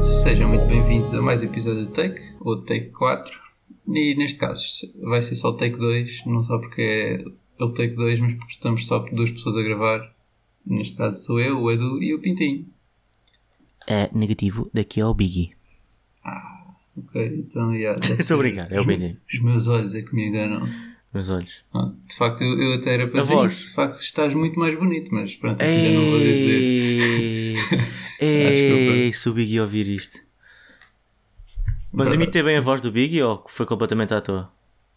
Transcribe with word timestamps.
Sejam 0.00 0.48
muito 0.48 0.66
bem-vindos 0.66 1.12
a 1.14 1.20
mais 1.20 1.42
um 1.42 1.46
episódio 1.46 1.86
do 1.86 1.92
Take, 1.92 2.20
ou 2.40 2.62
Take 2.62 2.90
4. 2.90 3.38
E 3.88 4.14
neste 4.14 4.38
caso 4.38 4.62
vai 5.02 5.20
ser 5.20 5.36
só 5.36 5.50
o 5.50 5.56
Take 5.56 5.78
2, 5.78 6.24
não 6.26 6.42
só 6.42 6.58
porque 6.58 7.24
é 7.58 7.64
o 7.64 7.70
Take 7.70 7.96
2, 7.96 8.20
mas 8.20 8.34
porque 8.34 8.52
estamos 8.52 8.86
só 8.86 9.00
por 9.00 9.14
duas 9.14 9.30
pessoas 9.30 9.56
a 9.56 9.62
gravar. 9.62 10.14
Neste 10.66 10.96
caso 10.96 11.22
sou 11.22 11.40
eu, 11.40 11.58
o 11.58 11.70
Edu 11.70 12.02
e 12.02 12.14
o 12.14 12.20
Pintinho. 12.20 12.66
É 13.86 14.10
negativo, 14.12 14.70
daqui 14.72 15.00
é 15.00 15.06
o 15.06 15.14
Biggie. 15.14 15.52
Ok, 16.96 17.26
então, 17.38 17.74
yeah, 17.74 17.98
Estou 18.18 18.36
a 18.36 18.40
brincar, 18.40 18.70
é 18.72 18.80
o 18.80 18.84
Biggie. 18.84 19.18
Os 19.32 19.40
meus 19.40 19.66
olhos 19.66 19.94
é 19.94 20.02
que 20.02 20.14
me 20.14 20.28
enganam. 20.28 20.68
Meus 21.12 21.28
olhos. 21.28 21.64
Ah, 21.74 21.90
De 22.08 22.14
facto, 22.16 22.42
eu, 22.42 22.56
eu 22.58 22.74
até 22.74 22.94
era 22.94 23.06
para 23.08 23.20
A 23.20 23.22
dizer 23.22 23.34
voz. 23.34 23.52
isso. 23.52 23.68
De 23.68 23.74
facto, 23.74 24.00
estás 24.00 24.32
muito 24.34 24.58
mais 24.60 24.78
bonito, 24.78 25.12
mas 25.14 25.34
pronto, 25.36 25.60
assim 25.60 25.82
já 25.82 25.90
não 25.90 26.06
vou 26.06 26.20
dizer. 26.20 26.62
Ei, 26.62 27.54
desculpa. 28.52 28.92
Ei, 28.92 29.12
se 29.12 29.28
o 29.28 29.32
Biggie 29.34 29.60
ouvir 29.60 29.88
isto. 29.88 30.20
Mas 31.92 32.12
imitei 32.12 32.42
bem 32.42 32.56
a 32.56 32.60
voz 32.60 32.80
do 32.80 32.92
Biggie 32.92 33.22
ou 33.22 33.44
foi 33.48 33.66
completamente 33.66 34.14
à 34.14 34.20
toa? 34.20 34.52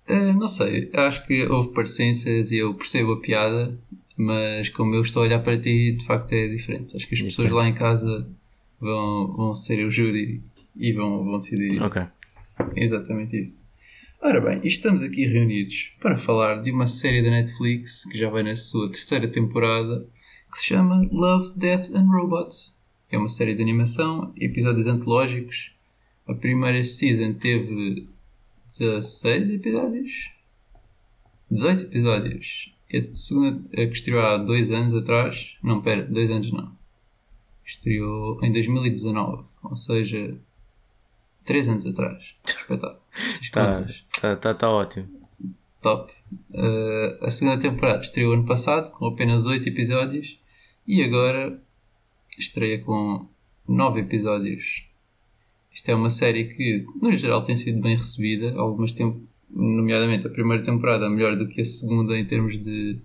Ah, 0.08 0.34
não 0.34 0.48
sei, 0.48 0.91
acho 0.94 1.26
que 1.26 1.44
houve 1.48 1.70
parecenças 1.73 2.52
e 2.52 2.58
eu 2.58 2.73
percebo 2.75 3.14
a 3.14 3.20
piada, 3.20 3.75
mas 4.16 4.70
como 4.70 4.94
eu 4.94 5.02
estou 5.02 5.23
a 5.23 5.25
olhar 5.25 5.39
para 5.39 5.58
ti, 5.59 5.94
de 5.94 6.05
facto 6.05 6.31
é 6.33 6.48
diferente. 6.48 6.95
Acho 6.95 7.08
que 7.08 7.16
as 7.16 7.22
pessoas 7.22 7.50
lá 7.50 7.67
em 7.67 7.73
casa 7.73 8.27
vão, 8.80 9.33
vão 9.36 9.55
ser 9.55 9.83
o 9.83 9.89
júri 9.89 10.44
e 10.75 10.92
vão, 10.94 11.23
vão 11.25 11.39
decidir 11.39 11.73
isso. 11.73 11.86
Ok. 11.86 12.03
Exatamente 12.75 13.42
isso. 13.42 13.66
Ora 14.26 14.40
bem, 14.40 14.62
estamos 14.64 15.02
aqui 15.02 15.26
reunidos 15.26 15.92
para 16.00 16.16
falar 16.16 16.62
de 16.62 16.72
uma 16.72 16.88
série 16.88 17.22
da 17.22 17.30
Netflix 17.30 18.06
que 18.06 18.18
já 18.18 18.30
vai 18.30 18.42
na 18.42 18.56
sua 18.56 18.90
terceira 18.90 19.28
temporada 19.28 20.08
que 20.50 20.60
se 20.60 20.68
chama 20.68 21.06
Love, 21.12 21.52
Death 21.58 21.94
and 21.94 22.08
Robots. 22.10 22.80
É 23.12 23.18
uma 23.18 23.28
série 23.28 23.54
de 23.54 23.62
animação, 23.62 24.32
episódios 24.40 24.88
antológicos. 24.88 25.76
A 26.26 26.34
primeira 26.34 26.82
season 26.84 27.34
teve 27.34 28.08
16 28.66 29.50
episódios? 29.50 30.32
18 31.52 31.84
episódios. 31.84 32.74
E 32.90 33.00
a 33.00 33.16
segunda, 33.16 33.62
a 33.74 33.88
que 33.88 33.94
estreou 33.94 34.22
há 34.22 34.38
dois 34.38 34.72
anos 34.72 34.96
atrás. 34.96 35.58
Não, 35.62 35.82
pera, 35.82 36.02
dois 36.02 36.32
anos 36.32 36.50
não. 36.50 36.72
Estreou 37.66 38.40
em 38.42 38.54
2019, 38.54 39.44
ou 39.62 39.76
seja, 39.76 40.34
3 41.44 41.68
anos 41.68 41.86
atrás. 41.86 42.36
Espetáculo. 42.48 43.03
Estas 43.42 44.03
Tá, 44.19 44.36
tá, 44.36 44.53
tá, 44.53 44.69
ótimo. 44.69 45.08
Top. 45.81 46.11
Uh, 46.52 47.25
a 47.25 47.30
segunda 47.30 47.59
temporada 47.59 48.02
estreou 48.02 48.33
ano 48.33 48.45
passado 48.45 48.92
com 48.94 49.05
apenas 49.05 49.45
8 49.45 49.67
episódios 49.67 50.39
e 50.88 51.03
agora 51.03 51.59
estreia 52.38 52.80
com 52.80 53.28
9 53.67 54.02
episódios. 54.02 54.86
Isto 55.72 55.89
é 55.89 55.95
uma 55.95 56.09
série 56.09 56.45
que, 56.45 56.86
no 57.02 57.11
geral, 57.11 57.44
tem 57.44 57.55
sido 57.55 57.81
bem 57.81 57.95
recebida. 57.95 58.53
Algumas 58.55 58.94
tem, 58.94 59.22
nomeadamente 59.50 60.27
a 60.27 60.30
primeira 60.30 60.64
temporada, 60.64 61.09
melhor 61.09 61.36
do 61.36 61.48
que 61.48 61.61
a 61.61 61.66
segunda 61.66 62.17
em 62.17 62.25
termos 62.25 62.61
de, 62.61 63.00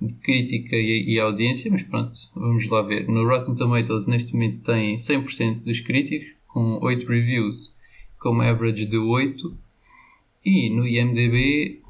de 0.00 0.14
crítica 0.14 0.76
e, 0.76 1.14
e 1.14 1.20
audiência, 1.20 1.70
mas 1.70 1.82
pronto, 1.82 2.16
vamos 2.34 2.68
lá 2.68 2.82
ver. 2.82 3.06
No 3.08 3.26
Rotten 3.26 3.54
Tomatoes, 3.54 4.06
neste 4.06 4.32
momento, 4.32 4.62
tem 4.62 4.94
100% 4.94 5.64
dos 5.64 5.80
críticos, 5.80 6.34
com 6.46 6.78
8 6.82 7.06
reviews, 7.06 7.76
com 8.18 8.40
average 8.40 8.86
de 8.86 8.96
8. 8.96 9.56
E 10.44 10.70
no 10.70 10.86
IMDB, 10.86 11.82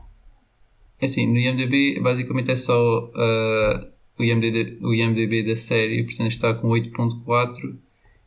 é 1.01 1.05
assim, 1.05 1.27
no 1.27 1.39
IMDB 1.39 2.01
basicamente 2.01 2.51
é 2.51 2.57
só 2.57 3.05
uh, 3.07 3.87
o, 4.19 4.25
IMDB, 4.25 4.79
o 4.83 4.93
IMDB 4.93 5.45
da 5.45 5.57
série, 5.57 6.03
portanto 6.05 6.31
está 6.31 6.55
com 6.55 6.69
8.4 6.69 7.77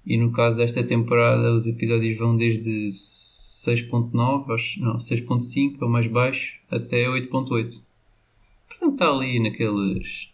e 0.06 0.18
no 0.18 0.32
caso 0.32 0.58
desta 0.58 0.84
temporada 0.84 1.54
os 1.54 1.68
episódios 1.68 2.18
vão 2.18 2.36
desde 2.36 2.88
6.9, 2.90 4.54
acho- 4.54 4.80
não, 4.80 4.98
6.5 4.98 5.78
ou 5.82 5.90
mais 5.90 6.08
baixo 6.08 6.60
até 6.70 7.08
8.8. 7.08 7.82
Portanto 8.70 8.94
está 8.94 9.10
ali 9.10 9.40
naqueles, 9.40 10.30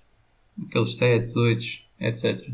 naqueles 0.57 0.95
7, 0.95 1.38
8, 1.38 1.63
etc. 2.00 2.50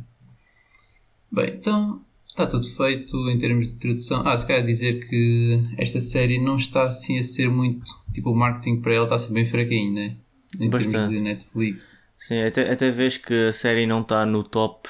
Bem, 1.31 1.49
então 1.55 2.01
está 2.33 2.47
tudo 2.47 2.67
feito 2.67 3.29
em 3.29 3.37
termos 3.37 3.67
de 3.67 3.73
tradução. 3.75 4.27
Ah, 4.27 4.35
se 4.35 4.45
calhar 4.45 4.65
dizer 4.65 5.07
que 5.07 5.63
esta 5.77 5.99
série 5.99 6.43
não 6.43 6.55
está 6.55 6.83
assim 6.83 7.19
a 7.19 7.23
ser 7.23 7.47
muito. 7.49 7.91
Tipo, 8.11 8.31
o 8.31 8.35
marketing 8.35 8.81
para 8.81 8.93
ela 8.93 9.05
está 9.05 9.15
a 9.15 9.19
ser 9.19 9.31
bem 9.31 9.45
fraquinho, 9.45 9.93
né? 9.93 10.15
Em 10.55 10.69
termos 10.69 10.87
Bastante. 10.87 11.13
de 11.13 11.21
Netflix. 11.21 11.99
Sim, 12.17 12.41
até, 12.41 12.71
até 12.71 12.89
vês 12.89 13.17
que 13.17 13.33
a 13.49 13.53
série 13.53 13.85
não 13.85 14.01
está 14.01 14.25
no 14.25 14.43
top 14.43 14.89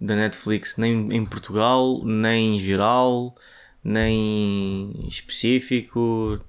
da 0.00 0.16
Netflix, 0.16 0.76
nem 0.78 1.14
em 1.14 1.24
Portugal, 1.24 2.02
nem 2.04 2.56
em 2.56 2.58
geral, 2.58 3.34
nem 3.84 5.06
específico. 5.06 6.40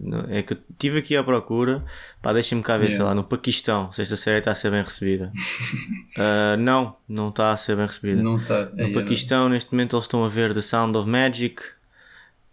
não- 0.00 0.24
É 0.30 0.42
que 0.42 0.54
eu 0.54 0.58
estive 0.70 0.98
aqui 0.98 1.16
à 1.16 1.22
procura. 1.22 1.84
Pá, 2.22 2.32
deixa-me 2.32 2.62
cá 2.62 2.76
ver, 2.78 2.84
Yeah. 2.86 2.96
sei 2.96 3.04
lá, 3.04 3.14
no 3.14 3.24
Paquistão, 3.24 3.92
se 3.92 4.00
esta 4.02 4.16
série 4.16 4.38
está 4.38 4.52
a 4.52 4.54
ser 4.54 4.70
bem 4.70 4.82
recebida. 4.82 5.30
Ah, 6.20 6.56
não, 6.58 6.96
não 7.08 7.28
está 7.28 7.52
a 7.52 7.56
ser 7.56 7.76
bem 7.76 7.86
recebida. 7.86 8.20
Não 8.22 8.36
está. 8.36 8.64
No 8.74 8.92
Paquistão, 8.92 9.48
neste 9.48 9.72
momento, 9.72 9.94
eles 9.94 10.04
estão 10.06 10.24
a 10.24 10.28
ver 10.28 10.52
The 10.54 10.62
Sound 10.62 10.96
of 10.98 11.08
Magic. 11.08 11.62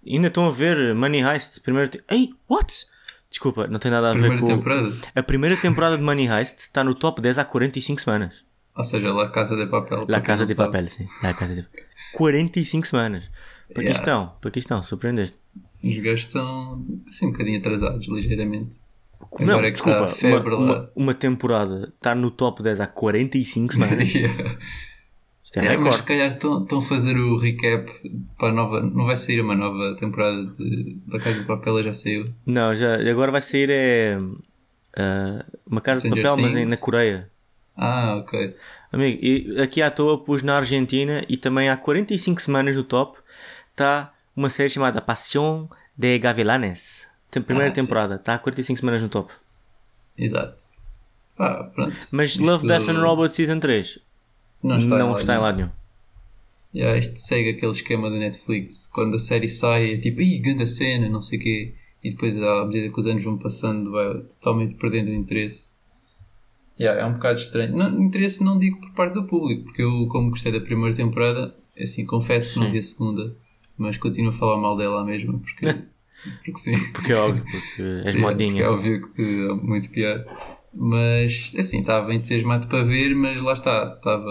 Ainda 0.08 0.28
estão 0.28 0.46
a 0.46 0.52
ver 0.52 0.94
Money 0.94 1.24
Heist. 1.24 1.62
Primeiro 1.62 1.90
te... 1.90 2.00
Ei, 2.10 2.30
what? 2.48 2.86
Desculpa, 3.30 3.66
não 3.68 3.80
tem 3.80 3.90
nada 3.90 4.10
a 4.12 4.14
ver 4.14 4.20
Primeira 4.20 4.42
com. 4.42 4.48
temporada. 4.48 4.94
A 5.16 5.24
primeira 5.24 5.58
temporada 5.58 5.98
de 5.98 6.04
Money 6.04 6.28
Heist 6.28 6.60
está 6.60 6.84
no 6.84 6.94
top 6.94 7.22
10 7.22 7.40
há 7.40 7.46
45 7.46 8.02
semanas. 8.02 8.36
Ou 8.78 8.84
seja, 8.84 9.12
La 9.12 9.30
Casa 9.32 9.56
de 9.56 9.66
Papel. 9.66 10.06
La 10.08 10.22
Casa 10.22 10.42
não 10.44 10.46
de 10.48 10.54
sabe. 10.54 10.68
Papel, 10.72 10.90
sim. 10.90 11.08
La 11.24 11.34
Casa 11.34 11.56
de 11.56 11.66
45 12.14 12.86
semanas. 12.86 13.32
Paquistão, 13.74 14.34
Paquistão, 14.42 14.82
surpreendeste. 14.82 15.38
Os 15.84 15.98
gajos 16.00 16.22
estão 16.22 16.82
assim 17.08 17.28
um 17.28 17.32
bocadinho 17.32 17.60
atrasados, 17.60 18.08
ligeiramente. 18.08 18.76
Não, 19.40 19.54
Agora 19.54 19.68
é 19.68 19.72
que 19.72 19.78
está 19.80 20.02
desculpa, 20.06 20.12
a 20.12 20.16
febre 20.16 20.56
uma, 20.56 20.66
lá. 20.66 20.80
uma, 20.80 20.92
uma 20.96 21.14
temporada 21.14 21.92
está 21.96 22.14
no 22.16 22.30
top 22.32 22.62
10 22.64 22.80
há 22.82 22.88
45 22.88 23.74
semanas. 23.74 24.14
Yeah. 24.16 24.58
Isto 25.44 25.60
é 25.60 25.66
É, 25.66 25.78
mas 25.78 25.98
se 25.98 26.02
recorde. 26.02 26.04
calhar 26.04 26.32
estão 26.64 26.80
a 26.80 26.82
fazer 26.82 27.16
o 27.18 27.38
recap 27.38 27.92
para 28.38 28.50
a 28.50 28.52
nova. 28.52 28.82
Não 28.82 29.06
vai 29.06 29.16
sair 29.16 29.42
uma 29.42 29.54
nova 29.56 29.96
temporada 29.96 30.44
de 30.58 30.98
La 31.08 31.20
Casa 31.20 31.40
de 31.40 31.46
Papel, 31.46 31.84
já 31.84 31.94
saiu. 31.94 32.30
Não, 32.48 32.74
já, 32.74 32.96
agora 33.10 33.32
vai 33.32 33.42
sair 33.42 33.70
é. 33.70 34.18
ah, 34.98 35.46
uma 35.70 35.82
casa 35.82 36.02
de 36.02 36.08
Stranger 36.08 36.24
papel, 36.24 36.42
mas 36.44 36.52
em- 36.54 36.56
Things. 36.66 36.70
na 36.72 36.78
Coreia. 36.78 37.30
Ah, 37.78 38.16
ok. 38.22 38.56
Amigo, 38.92 39.20
e 39.24 39.62
aqui 39.62 39.82
à 39.82 39.92
toa 39.92 40.24
pus 40.24 40.42
na 40.42 40.58
Argentina 40.58 41.22
e 41.30 41.36
também 41.38 41.70
há 41.70 41.76
45 41.78 42.42
semanas 42.42 42.76
no 42.78 42.84
top 42.84 43.18
está 43.76 44.14
uma 44.36 44.50
série 44.50 44.70
chamada 44.70 45.02
Pasión 45.02 45.68
de 45.98 46.18
Gavilanes. 46.18 47.08
Tem 47.30 47.44
primeira 47.44 47.70
Ah, 47.70 47.74
temporada, 47.74 48.16
está 48.16 48.36
há 48.36 48.40
45 48.40 48.80
semanas 48.80 49.02
no 49.02 49.10
top. 49.10 49.32
Exato. 50.18 50.64
Ah, 51.38 51.66
pronto. 51.76 51.96
Mas 52.14 52.32
Isto 52.32 52.44
Love, 52.44 52.66
Death 52.66 52.88
and 52.88 53.02
Robots 53.02 53.36
Season 53.36 53.60
3 53.60 54.00
não 54.64 54.78
está, 54.78 54.98
não 54.98 55.12
em 55.12 55.16
está 55.16 55.36
em 55.36 55.40
lado 55.40 55.58
nenhum. 55.58 55.70
Yeah, 56.74 56.98
isto 56.98 57.18
segue 57.20 57.52
aquele 57.52 57.72
esquema 57.72 58.10
da 58.10 58.18
Netflix. 58.18 58.88
Quando 58.88 59.16
a 59.16 59.20
série 59.20 59.48
sai, 59.48 59.94
é 59.94 59.98
tipo, 59.98 60.22
ih, 60.22 60.40
grande 60.40 60.66
cena, 60.68 61.08
não 61.10 61.22
sei 61.22 61.38
o 61.40 61.42
quê. 61.42 61.76
E 62.04 62.12
depois, 62.12 62.38
à 62.38 62.66
medida 62.66 62.92
que 62.92 63.00
os 63.00 63.08
anos 63.08 63.24
vão 63.24 63.38
passando, 63.38 63.92
vai 63.92 64.14
totalmente 64.24 64.76
perdendo 64.76 65.10
o 65.10 65.14
interesse. 65.14 65.74
Yeah, 66.80 67.02
é 67.02 67.06
um 67.06 67.14
bocado 67.14 67.40
estranho. 67.40 67.76
Não, 67.76 68.04
interesse 68.04 68.44
não 68.44 68.58
digo 68.58 68.80
por 68.80 68.92
parte 68.92 69.14
do 69.14 69.26
público, 69.26 69.64
porque 69.66 69.82
eu, 69.82 70.08
como 70.08 70.30
gostei 70.30 70.52
da 70.52 70.60
primeira 70.62 70.94
temporada, 70.96 71.56
assim, 71.82 72.06
confesso 72.06 72.54
que 72.54 72.60
não 72.60 72.72
vi 72.72 72.78
a 72.78 72.84
segunda, 72.84 73.36
mas 73.78 73.98
continuo 73.98 74.30
a 74.30 74.34
falar 74.34 74.58
mal 74.62 74.76
dela 74.78 75.04
mesmo, 75.06 75.40
porque, 75.40 75.66
porque 76.44 76.58
sim. 76.58 76.74
Porque 76.94 77.12
é 77.12 77.16
óbvio, 77.16 77.44
porque 77.50 77.82
és 77.82 78.16
Yeah, 78.16 78.20
modinha. 78.20 78.52
porque 78.52 78.64
É 78.64 78.70
óbvio 78.70 79.02
que 79.02 79.10
te 79.10 79.22
é 79.24 79.54
muito 79.54 79.90
pior. 79.90 80.26
Mas 80.74 81.54
assim, 81.58 81.80
estava 81.80 82.14
entusiasmado 82.14 82.68
para 82.68 82.84
ver, 82.84 83.16
mas 83.16 83.42
lá 83.42 83.54
está, 83.54 83.94
estava. 83.96 84.30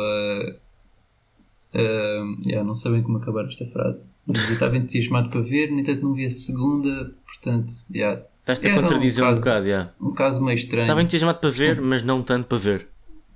ah, 1.75 2.25
yeah, 2.44 2.62
não 2.67 2.75
sei 2.75 2.93
bem 2.93 3.02
como 3.02 3.19
acabar 3.19 3.44
esta 3.46 3.67
frase. 3.67 4.12
Mas 4.26 4.44
eu 4.46 4.52
estava 4.55 4.76
entusiasmado 4.76 5.29
para 5.31 5.41
ver, 5.41 5.70
no 5.70 5.81
entanto 5.81 6.02
não 6.02 6.14
vi 6.14 6.26
a 6.26 6.31
segunda, 6.31 7.14
portanto, 7.26 7.73
yeah, 7.94 8.23
Estás-te 8.41 8.67
a 8.69 8.70
Era 8.73 8.79
um 8.79 8.82
contradizer 8.82 9.25
um, 9.25 9.29
caso- 9.29 9.41
bocado, 9.41 9.67
já. 9.67 9.94
um 9.99 10.12
caso 10.12 10.44
meio 10.44 10.55
estranho. 10.56 10.85
Estava 10.85 11.00
entusiasmado 11.02 11.38
para 11.41 11.49
ver, 11.50 11.81
mas 11.81 12.02
não 12.02 12.23
tanto 12.23 12.46
para 12.46 12.58
ver. 12.58 12.88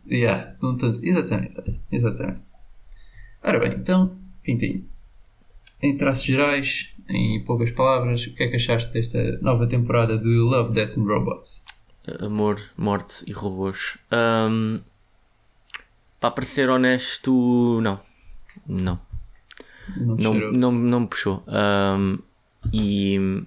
Yeah, 0.07 0.55
não 0.63 0.77
tanto. 0.77 1.01
Exatamente, 1.03 1.57
exatamente. 1.91 2.53
Ora 3.43 3.59
bem, 3.59 3.73
então, 3.73 4.19
Pintinho, 4.43 4.85
em 5.83 5.97
traços 5.97 6.25
gerais, 6.25 6.89
em 7.09 7.43
poucas 7.45 7.71
palavras, 7.71 8.27
o 8.27 8.35
que 8.35 8.43
é 8.43 8.49
que 8.49 8.57
achaste 8.57 8.93
desta 8.93 9.39
nova 9.41 9.67
temporada 9.67 10.19
de 10.19 10.29
Love, 10.29 10.73
Death 10.73 10.99
and 10.99 11.05
Robots? 11.05 11.63
Amor, 12.21 12.61
morte 12.77 13.25
e 13.27 13.33
robôs. 13.33 13.99
Ahm, 14.11 14.81
para 16.21 16.31
parecer 16.31 16.69
honesto, 16.69 17.81
não. 17.83 18.01
Não. 18.67 19.01
Não 19.97 20.17
Não, 20.17 20.35
não, 20.53 20.73
não 20.73 21.01
me 21.01 21.07
puxou. 21.07 21.43
Ahm, 21.47 22.19
e. 22.73 23.45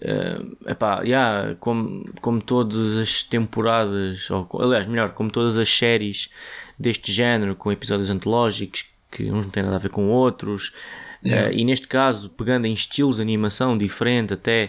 é 0.00 0.70
epá, 0.72 1.02
yeah, 1.02 1.54
como, 1.60 2.04
como 2.20 2.40
todas 2.40 2.96
as 2.96 3.22
temporadas, 3.22 4.30
ou 4.30 4.48
aliás, 4.60 4.86
melhor, 4.86 5.12
como 5.12 5.30
todas 5.30 5.56
as 5.56 5.68
séries 5.68 6.30
deste 6.78 7.12
género, 7.12 7.54
com 7.54 7.70
episódios 7.70 8.10
antológicos 8.10 8.84
que 9.10 9.30
uns 9.30 9.46
não 9.46 9.50
têm 9.50 9.62
nada 9.62 9.76
a 9.76 9.80
ver 9.80 9.90
com 9.90 10.08
outros. 10.08 10.72
Yeah. 11.26 11.50
Uh, 11.50 11.52
e 11.58 11.64
neste 11.64 11.88
caso, 11.88 12.30
pegando 12.30 12.66
em 12.66 12.72
estilos 12.72 13.16
de 13.16 13.22
animação 13.22 13.76
diferente, 13.76 14.34
até 14.34 14.68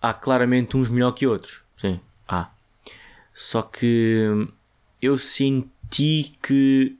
há 0.00 0.12
claramente 0.12 0.76
uns 0.76 0.88
melhor 0.88 1.12
que 1.12 1.26
outros. 1.26 1.62
Sim, 1.76 2.00
há. 2.28 2.50
Só 3.34 3.62
que 3.62 4.46
eu 5.00 5.16
senti 5.16 6.32
que 6.42 6.96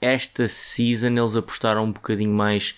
esta 0.00 0.46
season 0.48 1.08
eles 1.16 1.36
apostaram 1.36 1.84
um 1.84 1.92
bocadinho 1.92 2.34
mais 2.34 2.76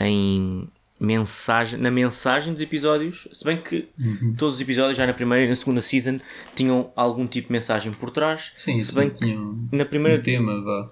em 0.00 0.68
mensagem, 0.98 1.78
na 1.78 1.90
mensagem 1.90 2.52
dos 2.52 2.62
episódios, 2.62 3.28
se 3.32 3.44
bem 3.44 3.60
que 3.60 3.88
Uhum. 3.98 4.34
todos 4.36 4.54
os 4.54 4.60
episódios 4.60 4.96
já 4.96 5.06
na 5.06 5.12
primeira 5.12 5.44
e 5.44 5.48
na 5.48 5.54
segunda 5.54 5.80
season 5.82 6.18
tinham 6.54 6.90
algum 6.96 7.26
tipo 7.26 7.48
de 7.48 7.52
mensagem 7.52 7.92
por 7.92 8.10
trás. 8.10 8.52
Sim, 8.56 8.80
se 8.80 8.92
sim, 8.92 8.98
bem 8.98 9.10
que 9.10 9.76
na 9.76 9.84
primeira 9.84 10.18
um 10.18 10.22
tema, 10.22 10.62
vá. 10.62 10.90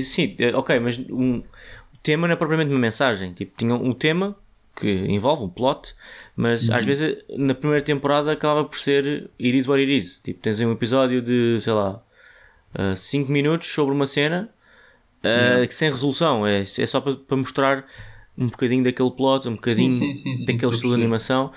Sim, 0.00 0.34
eh, 0.38 0.54
ok, 0.54 0.78
mas 0.80 0.98
um, 0.98 1.42
tema 2.04 2.28
não 2.28 2.34
é 2.34 2.36
propriamente 2.36 2.70
uma 2.70 2.78
mensagem. 2.78 3.32
Tipo, 3.32 3.54
tinha 3.56 3.74
um 3.74 3.92
tema 3.92 4.36
que 4.76 4.88
envolve 5.08 5.42
um 5.44 5.48
plot, 5.48 5.94
mas 6.36 6.68
às 6.68 6.84
vezes 6.84 7.16
na 7.36 7.54
primeira 7.54 7.82
temporada 7.82 8.30
acaba 8.30 8.64
por 8.64 8.76
ser 8.76 9.30
It 9.40 9.56
is 9.56 9.66
what 9.66 9.80
it 9.80 9.96
is. 9.96 10.20
Tipo, 10.20 10.40
tens 10.40 10.60
um 10.60 10.70
episódio 10.70 11.22
de, 11.22 11.58
sei 11.60 11.72
lá, 11.72 12.02
5 12.94 13.32
minutos 13.32 13.68
sobre 13.68 13.94
uma 13.94 14.06
cena 14.06 14.50
uh, 15.20 15.66
que 15.66 15.74
sem 15.74 15.90
resolução. 15.90 16.46
É, 16.46 16.60
é 16.60 16.86
só 16.86 17.00
para, 17.00 17.14
para 17.14 17.36
mostrar 17.36 17.86
um 18.36 18.46
bocadinho 18.46 18.84
daquele 18.84 19.10
plot, 19.10 19.48
um 19.48 19.54
bocadinho 19.54 19.90
sim, 19.90 20.12
sim, 20.12 20.36
sim, 20.36 20.46
daquele 20.46 20.72
estilo 20.72 20.94
de 20.94 21.02
animação. 21.02 21.52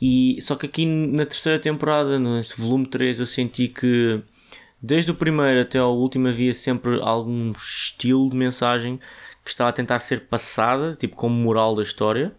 E, 0.00 0.38
só 0.40 0.56
que 0.56 0.66
aqui 0.66 0.84
na 0.84 1.24
terceira 1.24 1.58
temporada, 1.60 2.18
neste 2.18 2.60
volume 2.60 2.86
3, 2.86 3.20
eu 3.20 3.26
senti 3.26 3.68
que 3.68 4.20
desde 4.82 5.12
o 5.12 5.14
primeiro 5.14 5.60
até 5.60 5.78
ao 5.78 5.96
último 5.96 6.26
havia 6.26 6.52
sempre 6.52 6.98
algum 7.00 7.52
estilo 7.52 8.28
de 8.28 8.36
mensagem 8.36 8.98
que 9.44 9.50
estava 9.50 9.70
a 9.70 9.72
tentar 9.72 9.98
ser 9.98 10.22
passada, 10.22 10.94
tipo 10.94 11.16
como 11.16 11.34
moral 11.34 11.74
da 11.74 11.82
história. 11.82 12.32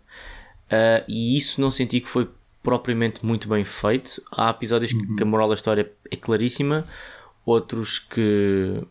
Uh, 0.65 1.03
e 1.07 1.38
isso 1.38 1.59
não 1.61 1.69
senti 1.69 2.00
que 2.00 2.09
foi 2.09 2.29
propriamente 2.61 3.25
muito 3.25 3.47
bem 3.47 3.63
feito. 3.65 4.21
Há 4.31 4.50
episódios 4.50 4.91
que- 4.94 5.15
que 5.15 5.23
a 5.23 5.25
moral 5.25 5.47
da 5.50 5.53
história 5.55 5.91
é 6.09 6.15
claríssima, 6.15 6.88
outros 7.45 8.00
que, 8.00 8.81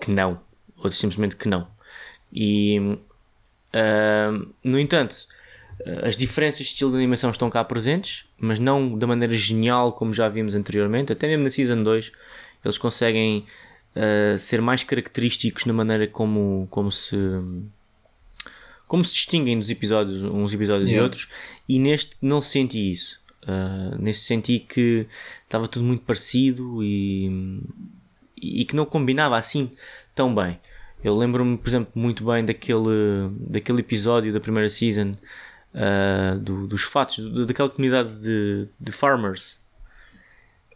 que 0.00 0.10
não, 0.10 0.40
outros 0.76 0.96
simplesmente 0.98 1.34
que 1.36 1.48
não. 1.48 1.66
E 2.32 2.78
uh, 3.74 4.48
no 4.62 4.78
entanto, 4.78 5.26
as 6.02 6.16
diferenças 6.16 6.58
de 6.60 6.72
estilo 6.72 6.90
de 6.92 6.96
animação 6.96 7.30
estão 7.30 7.50
cá 7.50 7.64
presentes, 7.64 8.24
mas 8.38 8.58
não 8.58 8.96
da 8.96 9.06
maneira 9.06 9.36
genial 9.36 9.92
como 9.92 10.12
já 10.12 10.28
vimos 10.28 10.54
anteriormente. 10.54 11.12
Até 11.12 11.26
mesmo 11.26 11.44
na 11.44 11.50
Season 11.50 11.82
2 11.82 12.12
eles 12.64 12.78
conseguem 12.78 13.46
uh, 13.98 14.38
ser 14.38 14.60
mais 14.62 14.82
característicos 14.84 15.64
na 15.66 15.72
maneira 15.72 16.06
como, 16.06 16.66
como 16.70 16.90
se 16.92 17.16
como 18.86 19.04
se 19.04 19.12
distinguem 19.12 19.58
dos 19.58 19.68
episódios, 19.68 20.22
uns 20.22 20.54
episódios 20.54 20.88
e 20.88 20.92
Yeah. 20.92 21.04
outros, 21.04 21.28
e 21.68 21.78
neste 21.78 22.16
não 22.22 22.40
senti 22.40 22.90
isso. 22.90 23.20
Uh, 23.42 24.00
neste 24.00 24.24
senti 24.24 24.58
que 24.60 25.06
estava 25.44 25.68
tudo 25.68 25.84
muito 25.84 26.02
parecido 26.04 26.82
e, 26.82 27.60
e 28.36 28.64
que 28.64 28.74
não 28.76 28.84
combinava 28.86 29.36
assim 29.36 29.70
tão 30.14 30.34
bem. 30.34 30.58
Eu 31.04 31.16
lembro-me, 31.16 31.56
por 31.58 31.68
exemplo, 31.68 31.92
muito 31.94 32.24
bem 32.24 32.44
daquele, 32.44 33.30
daquele 33.40 33.80
episódio 33.80 34.32
da 34.32 34.40
primeira 34.40 34.68
season 34.70 35.12
uh, 35.74 36.38
do- 36.40 36.66
dos 36.66 36.82
fatos, 36.82 37.18
do- 37.18 37.46
daquela 37.46 37.68
comunidade 37.70 38.20
de, 38.20 38.68
de 38.80 38.90
farmers. 38.92 39.58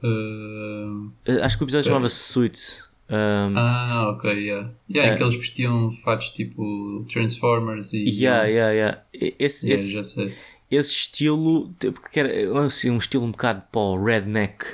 Uh, 0.05 1.13
acho 1.43 1.57
que 1.57 1.65
o 1.65 1.67
episódio 1.67 1.87
chamava-se 1.89 2.17
Suits. 2.17 2.89
Um, 3.13 3.59
ah, 3.59 4.09
ok, 4.09 4.33
yeah. 4.33 4.71
Yeah, 4.89 5.13
em 5.13 5.17
que 5.19 5.23
eles 5.23 5.35
vestiam 5.35 5.91
fatos 5.91 6.31
tipo 6.31 7.05
Transformers 7.13 7.93
e. 7.93 8.05
yeah, 8.09 8.45
yeah, 8.45 8.73
yeah. 8.73 9.03
Esse, 9.39 9.67
Yeah, 9.69 9.83
esse, 9.83 9.93
já 9.93 10.05
sei. 10.05 10.35
esse 10.71 10.93
estilo, 10.93 11.75
tipo, 11.79 12.01
que 12.09 12.19
era 12.19 12.65
assim, 12.65 12.89
um 12.89 12.97
estilo 12.97 13.27
um 13.27 13.31
bocado 13.31 13.65
o 13.75 14.03
redneck, 14.03 14.65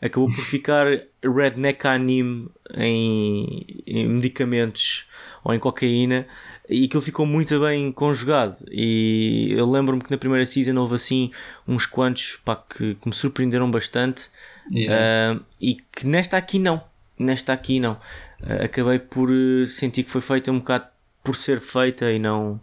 acabou 0.00 0.28
por 0.28 0.42
ficar 0.42 0.86
redneck 1.22 1.86
anime 1.86 2.48
em, 2.74 3.66
em 3.86 4.08
medicamentos 4.08 5.04
ou 5.44 5.52
em 5.52 5.58
cocaína 5.58 6.26
e 6.68 6.86
aquilo 6.86 7.02
ficou 7.02 7.26
muito 7.26 7.60
bem 7.60 7.92
conjugado. 7.92 8.56
E 8.70 9.52
eu 9.52 9.70
lembro-me 9.70 10.02
que 10.02 10.10
na 10.10 10.16
primeira 10.16 10.46
season 10.46 10.76
houve 10.76 10.94
assim 10.94 11.30
uns 11.68 11.84
quantos 11.84 12.38
pá, 12.42 12.56
que, 12.56 12.94
que 12.94 13.06
me 13.06 13.14
surpreenderam 13.14 13.70
bastante. 13.70 14.30
Yeah. 14.72 15.38
Ah, 15.38 15.44
e 15.60 15.74
que 15.74 16.06
nesta 16.06 16.38
aqui 16.38 16.58
não. 16.58 16.82
Nesta 17.18 17.52
aqui 17.52 17.80
não. 17.80 17.98
Ah, 18.42 18.64
acabei 18.64 18.98
por 18.98 19.30
eh, 19.30 19.66
sentir 19.66 20.04
que 20.04 20.10
foi 20.10 20.20
feita 20.20 20.52
um 20.52 20.58
bocado 20.58 20.86
por 21.24 21.36
ser 21.36 21.60
feita 21.60 22.12
e 22.12 22.18
não. 22.18 22.60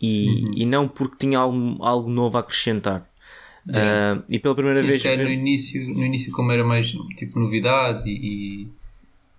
E, 0.00 0.62
e 0.62 0.66
não 0.66 0.86
porque 0.86 1.16
tinha 1.18 1.38
algo, 1.38 1.82
algo 1.82 2.10
novo 2.10 2.36
a 2.36 2.40
acrescentar. 2.40 3.08
Ah, 3.72 4.22
e 4.30 4.38
pela 4.38 4.54
primeira 4.54 4.80
Sim, 4.80 4.88
vez. 4.88 5.02
se 5.02 5.24
no 5.24 5.30
início, 5.30 5.88
no 5.94 6.04
início 6.04 6.32
como 6.32 6.52
era 6.52 6.64
mais 6.64 6.94
tipo 7.16 7.38
novidade 7.40 8.04
e, 8.08 8.68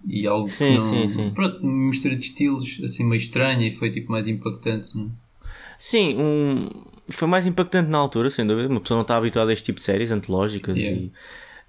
e, 0.05 0.27
algo 0.27 0.47
Sim, 0.47 0.75
não, 0.75 0.81
sim, 0.81 1.07
sim. 1.07 1.29
Pronto, 1.31 1.65
mistura 1.65 2.15
de 2.15 2.25
estilos 2.25 2.79
assim 2.83 3.03
meio 3.05 3.17
estranha 3.17 3.67
e 3.67 3.75
foi 3.75 3.89
tipo 3.89 4.11
mais 4.11 4.27
impactante. 4.27 4.95
Não? 4.95 5.05
é? 5.05 5.09
Sim, 5.77 6.17
um, 6.17 6.69
foi 7.07 7.27
mais 7.27 7.47
impactante 7.47 7.89
na 7.89 7.97
altura, 7.97 8.29
sem 8.29 8.45
dúvida. 8.45 8.67
Uma 8.67 8.81
pessoa 8.81 8.97
não 8.97 9.03
está 9.03 9.15
habituada 9.15 9.51
a 9.51 9.53
este 9.53 9.65
tipo 9.65 9.77
de 9.79 9.85
séries 9.85 10.11
antológicas 10.11 10.75
Yeah. 10.75 11.00
e, 11.00 11.11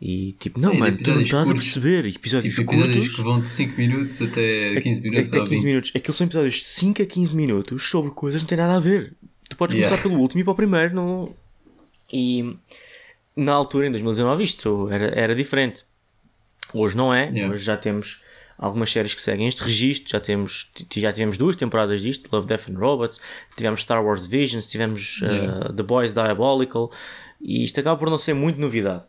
e 0.01 0.33
tipo, 0.39 0.61
não, 0.61 0.73
É, 0.73 0.79
mano, 0.79 0.97
tu 0.97 1.11
não 1.11 1.21
estás 1.21 1.49
a 1.49 1.53
curtos. 1.53 1.65
perceber. 1.73 2.07
Episódios 2.07 2.55
Tipo 2.55 2.71
episódios 2.73 2.97
curtos. 2.99 3.17
que 3.17 3.23
vão 3.23 3.41
de 3.41 3.49
5 3.49 3.77
minutos 3.77 4.23
até 4.23 4.81
15 4.81 5.01
minutos. 5.01 5.29
Até 5.31 5.39
ou 5.41 5.45
15 5.45 5.57
20. 5.57 5.65
minutos. 5.65 5.93
Aqueles 5.95 6.17
são 6.17 6.27
episódios 6.27 6.55
de 6.55 6.65
5 6.65 7.03
a 7.03 7.07
15 7.07 7.35
minutos 7.37 7.83
sobre 7.91 8.11
coisas 8.13 8.41
que 8.41 8.45
não 8.45 8.49
têm 8.49 8.59
nada 8.59 8.77
a 8.77 8.81
ver. 8.81 9.15
Tu 9.49 9.57
podes 9.57 9.75
Yeah. 9.75 9.89
começar 9.97 10.09
pelo 10.09 10.21
último 10.21 10.41
e 10.41 10.45
para 10.45 10.53
o 10.53 10.57
primeiro. 10.57 10.95
Não... 10.95 11.35
E 12.13 12.57
na 13.37 13.53
altura, 13.53 13.87
em 13.89 13.91
2019, 13.91 14.45
isto 14.45 14.89
era, 14.91 15.07
era 15.19 15.35
diferente. 15.35 15.85
Hoje 16.73 16.97
não 16.97 17.13
é. 17.13 17.29
Yeah. 17.31 17.53
Hoje 17.53 17.65
já 17.65 17.77
temos 17.77 18.23
algumas 18.57 18.91
séries 18.91 19.15
que 19.15 19.21
seguem 19.23 19.49
este 19.49 19.63
registro. 19.63 20.11
Já, 20.11 20.21
temos, 20.21 20.71
já 20.97 21.13
tivemos 21.13 21.37
duas 21.37 21.57
temporadas 21.57 22.03
disto: 22.03 22.29
Love, 22.33 22.47
Death 22.47 22.69
and 22.71 22.79
Robots. 22.79 23.21
Tivemos 23.57 23.83
Star 23.83 24.05
Wars 24.05 24.27
Visions. 24.27 24.67
Tivemos 24.69 25.21
uh, 25.23 25.25
Yeah. 25.27 25.73
The 25.73 25.83
Boys 25.83 26.13
Diabolical. 26.13 26.93
E 27.41 27.65
isto 27.65 27.81
acaba 27.81 27.97
por 27.99 28.11
não 28.11 28.19
ser 28.19 28.35
muito 28.35 28.61
novidade. 28.61 29.05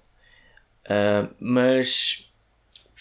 Uh, 0.90 1.30
mas 1.40 2.34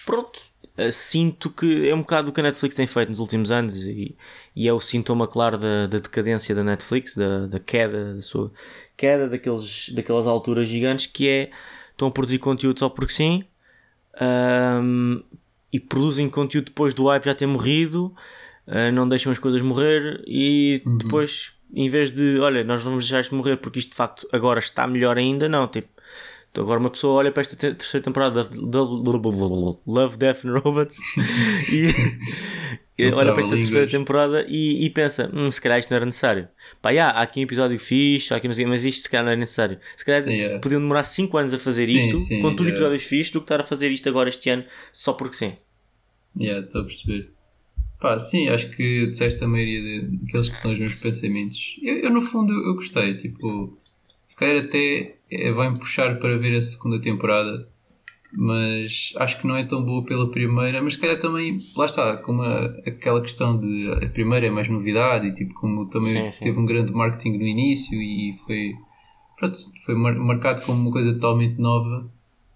pronto, 0.05 0.39
uh, 0.77 0.93
sinto 0.93 1.49
que 1.49 1.89
é 1.89 1.95
um 1.95 2.01
bocado 2.01 2.31
o 2.31 2.33
que 2.33 2.41
a 2.41 2.43
Netflix 2.43 2.77
tem 2.77 2.87
feito 2.87 3.09
nos 3.09 3.19
últimos 3.19 3.51
anos 3.51 3.77
e, 3.77 4.15
e 4.55 4.69
é 4.69 4.73
o 4.73 4.79
sintoma 4.79 5.27
claro 5.27 5.57
da, 5.57 5.87
da 5.87 5.99
decadência 5.99 6.55
da 6.55 6.63
Netflix, 6.63 7.17
da, 7.17 7.47
da 7.47 7.59
queda, 7.59 8.15
da 8.17 8.23
sua 8.23 8.53
queda 8.95 9.27
daqueles, 9.29 9.89
daquelas 9.91 10.27
alturas 10.27 10.69
gigantes 10.69 11.07
que 11.07 11.29
é 11.29 11.51
estão 11.91 12.09
a 12.09 12.11
produzir 12.11 12.39
conteúdo 12.39 12.79
só 12.79 12.91
porque 12.91 13.13
sim 13.13 13.45
um, 14.21 15.23
e 15.73 15.81
produzem 15.81 16.29
conteúdo 16.29 16.67
depois 16.67 16.93
do 16.93 17.07
hype 17.07 17.25
já 17.25 17.35
ter 17.35 17.47
morrido, 17.47 18.15
uh, 18.67 18.93
não 18.93 19.09
deixam 19.09 19.33
as 19.33 19.39
coisas 19.39 19.63
morrer 19.63 20.23
e 20.27 20.83
depois 20.99 21.53
em 21.73 21.89
vez 21.89 22.13
de 22.13 22.39
olha, 22.39 22.65
nós 22.65 22.83
vamos 22.83 23.05
deixar 23.05 23.21
isto 23.21 23.35
morrer 23.35 23.57
porque 23.57 23.79
isto 23.79 23.91
de 23.91 23.97
facto 23.97 24.29
agora 24.31 24.59
está 24.59 24.87
melhor 24.87 25.17
ainda, 25.17 25.49
não, 25.49 25.67
tipo 25.67 25.89
então 26.51 26.65
agora 26.65 26.81
uma 26.81 26.91
pessoa 26.91 27.15
olha 27.19 27.31
para 27.33 27.41
esta 27.43 27.57
te- 27.57 27.75
terceira 27.75 28.03
temporada 28.05 28.45
de 28.45 28.51
de- 28.51 29.81
Love, 29.87 30.17
Death 30.17 30.45
and 30.45 30.59
Robots 30.59 30.97
e, 32.99 33.13
olha 33.13 33.33
para 33.33 33.43
esta 33.43 33.57
terceira 33.57 33.87
temporada 33.89 34.45
e, 34.49 34.85
e 34.85 34.91
pensa, 34.91 35.31
hum, 35.33 35.51
se 35.51 35.61
calhar 35.61 35.79
isto 35.79 35.91
não 35.91 35.97
era 35.97 36.07
necessário. 36.07 36.49
Pá, 36.83 36.93
já, 36.93 37.11
há 37.11 37.23
aqui 37.23 37.41
um 37.41 37.43
episódio 37.45 37.79
fixe, 37.79 38.35
há 38.35 38.37
aqui, 38.39 38.49
mas 38.49 38.85
isto 38.85 39.03
se 39.03 39.11
calhar 39.11 39.25
não 39.25 39.31
era 39.33 39.39
necessário. 39.39 39.79
Se 39.97 40.05
calhar 40.05 40.27
Yeah. 40.29 40.59
podiam 40.61 40.81
demorar 40.81 41.05
5 41.05 41.37
anos 41.39 41.55
a 41.55 41.59
fazer 41.59 41.87
Sim, 41.87 41.99
isto, 41.99 42.17
sim, 42.19 42.43
com 42.43 42.51
tudo 42.51 42.65
yeah. 42.65 42.77
episódios 42.77 43.03
fixes, 43.05 43.31
do 43.33 43.41
que 43.41 43.45
estar 43.45 43.61
a 43.61 43.65
fazer 43.65 43.91
isto 43.91 44.09
agora 44.09 44.29
este 44.29 44.51
ano 44.51 44.65
só 44.93 45.13
porque 45.13 45.37
sim. 45.37 45.53
Yeah, 46.39 46.65
estou 46.67 46.81
a 46.81 46.85
perceber. 46.85 47.31
Pá, 48.01 48.19
sim, 48.19 48.49
acho 48.49 48.71
que 48.71 49.07
disseste 49.09 49.43
a 49.43 49.49
maioria 49.49 50.03
daqueles 50.03 50.49
que 50.49 50.57
são 50.57 50.71
os 50.71 50.79
meus 50.79 50.95
pensamentos. 50.95 51.77
Eu, 51.83 51.97
eu, 51.99 52.11
no 52.11 52.21
fundo, 52.21 52.53
eu 52.53 52.75
gostei. 52.75 53.15
Tipo, 53.15 53.77
se 54.29 54.37
calhar 54.37 54.63
até 54.63 55.17
eh, 55.31 55.53
vai-me 55.53 55.79
puxar 55.79 56.19
para 56.19 56.37
ver 56.37 56.55
a 56.55 56.61
segunda 56.61 57.01
temporada, 57.01 57.67
mas 58.31 59.15
acho 59.17 59.41
que 59.41 59.47
não 59.47 59.57
é 59.57 59.65
tão 59.65 59.83
boa 59.83 60.05
pela 60.05 60.31
primeira. 60.31 60.83
Mas 60.83 60.95
se 60.95 61.01
calhar 61.01 61.19
também, 61.19 61.59
lá 61.75 61.87
está, 61.87 62.19
como 62.19 62.43
a, 62.43 62.67
aquela 62.87 63.23
questão 63.23 63.59
de 63.59 63.91
a 64.05 64.09
primeira 64.11 64.47
é 64.47 64.51
mais 64.51 64.69
novidade 64.69 65.29
e 65.29 65.35
tipo, 65.35 65.55
como 65.55 65.89
também 65.89 66.25
Sim, 66.27 66.31
sim. 66.31 66.45
teve 66.45 66.59
um 66.61 66.67
grande 66.67 66.93
marketing 66.93 67.39
no 67.39 67.47
início 67.47 67.99
e 68.01 68.35
foi, 68.45 68.75
pronto, 69.39 69.57
foi 69.87 69.95
mar- 69.95 70.19
marcado 70.19 70.61
como 70.61 70.83
uma 70.83 70.93
coisa 70.93 71.15
totalmente 71.15 71.59
nova 71.59 72.11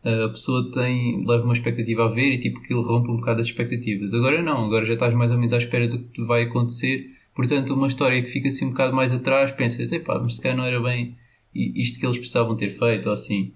a 0.05 0.29
pessoa 0.31 0.69
tem, 0.73 1.25
leva 1.25 1.45
uma 1.45 1.53
expectativa 1.53 2.05
a 2.07 2.09
ver 2.09 2.33
e 2.33 2.39
tipo 2.41 2.61
que 2.61 2.75
ele 2.75 2.83
rompe 2.83 3.09
um 3.09 3.17
bocado 3.17 3.41
as 3.41 3.47
expectativas. 3.47 4.13
Agora 4.13 4.43
não, 4.43 4.65
agora 4.67 4.85
já 4.85 4.95
estás 4.95 5.15
mais 5.15 5.31
ou 5.31 5.37
menos 5.37 5.53
à 5.53 5.59
espera 5.59 5.87
do 5.87 6.01
que 6.01 6.25
vai 6.25 6.43
acontecer. 6.43 7.07
Portanto, 7.33 7.73
uma 7.75 7.87
história 7.87 8.21
que 8.21 8.29
fica 8.29 8.49
assim 8.49 8.67
um 8.67 8.71
bocado 8.71 8.93
mais 8.95 9.13
atrás, 9.13 9.53
pensas, 9.53 9.93
epá, 9.93 10.19
mas 10.19 10.35
se 10.35 10.43
calhar 10.43 10.57
não 10.59 10.65
era 10.65 10.81
bem 10.81 11.15
isto 11.55 11.99
que 11.99 12.07
eles 12.07 12.19
precisavam 12.19 12.57
ter 12.57 12.71
feito 12.71 13.07
ou 13.07 13.13
assim. 13.13 13.53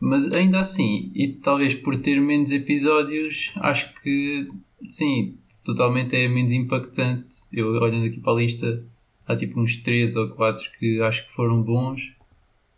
Mas 0.00 0.30
ainda 0.32 0.60
assim, 0.60 1.10
e 1.14 1.28
talvez 1.28 1.74
por 1.74 1.96
ter 1.96 2.20
menos 2.20 2.52
episódios, 2.52 3.52
acho 3.56 3.92
que 4.00 4.48
sim, 4.88 5.36
totalmente 5.64 6.14
é 6.14 6.28
menos 6.28 6.52
impactante. 6.52 7.36
Eu 7.52 7.68
olhando 7.68 8.06
aqui 8.06 8.20
para 8.20 8.32
a 8.32 8.36
lista, 8.36 8.84
há 9.26 9.34
tipo 9.34 9.60
uns 9.60 9.76
3 9.78 10.14
ou 10.16 10.28
4 10.30 10.70
que 10.78 11.00
acho 11.00 11.26
que 11.26 11.32
foram 11.32 11.62
bons. 11.62 12.14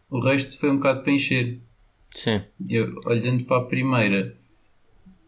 O 0.09 0.19
resto 0.19 0.59
foi 0.59 0.71
um 0.71 0.77
bocado 0.77 1.03
para 1.03 1.13
encher. 1.13 1.61
Sim. 2.11 2.43
Eu, 2.69 3.01
olhando 3.05 3.45
para 3.45 3.59
a 3.59 3.65
primeira, 3.65 4.37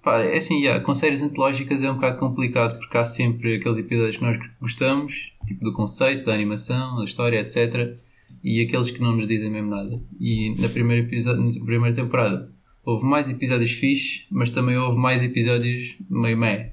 pá, 0.02 0.20
é 0.20 0.36
assim, 0.36 0.60
yeah, 0.60 0.82
com 0.82 0.92
séries 0.94 1.22
antológicas 1.22 1.82
é 1.82 1.90
um 1.90 1.94
bocado 1.94 2.18
complicado 2.18 2.78
porque 2.78 2.96
há 2.96 3.04
sempre 3.04 3.56
aqueles 3.56 3.78
episódios 3.78 4.16
que 4.16 4.24
nós 4.24 4.38
gostamos, 4.60 5.32
tipo 5.46 5.62
do 5.62 5.72
conceito, 5.72 6.24
da 6.24 6.34
animação, 6.34 6.96
da 6.96 7.04
história, 7.04 7.38
etc. 7.38 7.96
E 8.42 8.60
aqueles 8.62 8.90
que 8.90 9.00
não 9.00 9.14
nos 9.16 9.26
dizem 9.26 9.50
mesmo 9.50 9.70
nada. 9.70 10.00
E 10.20 10.54
na 10.60 10.68
primeira, 10.68 11.06
na 11.36 11.64
primeira 11.64 11.94
temporada 11.94 12.52
houve 12.84 13.04
mais 13.04 13.28
episódios 13.30 13.70
fixes, 13.70 14.26
mas 14.30 14.50
também 14.50 14.76
houve 14.76 14.98
mais 14.98 15.22
episódios 15.22 15.96
meio 16.10 16.36
meh. 16.36 16.72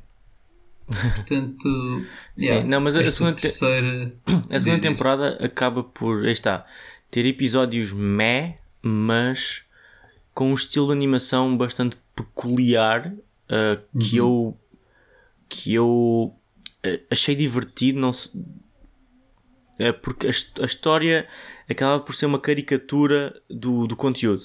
Portanto, 1.15 1.67
yeah, 2.39 2.63
Sim, 2.63 2.67
não, 2.67 2.81
mas 2.81 2.95
a 2.95 3.11
segunda, 3.11 3.35
te- 3.35 3.43
terceira. 3.43 4.11
a 4.25 4.31
segunda 4.31 4.57
diz, 4.57 4.63
diz. 4.63 4.81
temporada 4.81 5.37
acaba 5.39 5.83
por, 5.83 6.25
aí 6.25 6.31
está, 6.31 6.65
ter 7.11 7.27
episódios 7.27 7.93
meh, 7.93 8.57
mas 8.81 9.63
com 10.33 10.49
um 10.49 10.53
estilo 10.55 10.87
de 10.87 10.93
animação 10.93 11.55
bastante 11.55 11.95
peculiar 12.15 13.13
uh, 13.13 13.99
que 13.99 14.17
eu 14.17 14.57
que 15.47 15.73
eu 15.73 16.33
uh, 16.85 16.99
achei 17.11 17.35
divertido, 17.35 17.99
não 17.99 18.11
é 19.79 19.91
porque 19.91 20.27
a, 20.27 20.29
a 20.61 20.65
história 20.65 21.27
acaba 21.69 21.99
por 22.03 22.13
ser 22.13 22.25
uma 22.27 22.39
caricatura 22.39 23.33
do, 23.49 23.87
do 23.87 23.95
conteúdo. 23.95 24.43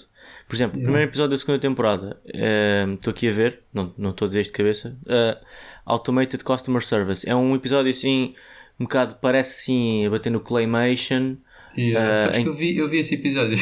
Por 0.49 0.55
exemplo, 0.57 0.77
o 0.77 0.79
Yeah. 0.79 0.85
primeiro 0.85 1.11
episódio 1.11 1.31
da 1.33 1.37
segunda 1.37 1.59
temporada, 1.59 2.19
eh, 2.33 2.87
estou 2.95 3.11
aqui 3.11 3.29
a 3.29 3.33
ver, 3.33 3.61
não 3.75 3.93
estou 4.11 4.25
a 4.25 4.29
dizer 4.29 4.43
de 4.45 4.51
cabeça, 4.53 4.97
eh, 5.07 5.37
Automated 5.85 6.43
Customer 6.43 6.81
Service. 6.83 7.29
É 7.29 7.35
um 7.37 7.55
episódio 7.55 7.91
assim, 7.91 8.35
um 8.81 8.85
bocado, 8.85 9.17
parece 9.21 9.61
assim, 9.63 10.07
a 10.07 10.11
bater 10.11 10.31
no 10.31 10.41
Claymation. 10.41 11.37
Yeah, 11.77 12.09
Ah, 12.09 12.13
sabes 12.15 12.37
em- 12.39 12.43
que 12.45 12.49
eu 12.49 12.55
vi, 12.55 12.77
eu 12.79 12.89
vi 12.89 12.99
esse 13.01 13.17
episódio. 13.17 13.57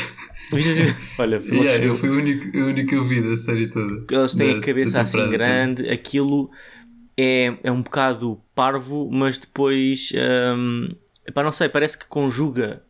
Olha, 1.18 1.40
foi 1.40 1.56
Yeah, 1.58 1.84
eu 1.84 1.94
fui 1.94 2.10
o 2.10 2.14
único, 2.18 2.56
o 2.56 2.66
único 2.66 2.88
que 2.90 2.94
eu 2.94 3.04
vi 3.04 3.20
da 3.22 3.36
série 3.36 3.68
toda. 3.68 4.04
eles 4.10 4.34
têm 4.34 4.56
a 4.56 4.60
cabeça 4.60 5.00
assim 5.00 5.28
grande, 5.30 5.88
aquilo 5.88 6.50
é, 7.16 7.56
é 7.62 7.72
um 7.72 7.82
bocado 7.82 8.40
parvo, 8.54 9.08
mas 9.10 9.38
depois, 9.38 10.12
hum, 10.56 10.88
epá, 11.26 11.42
não 11.42 11.52
sei, 11.52 11.68
parece 11.68 11.96
que 11.98 12.06
conjuga 12.06 12.82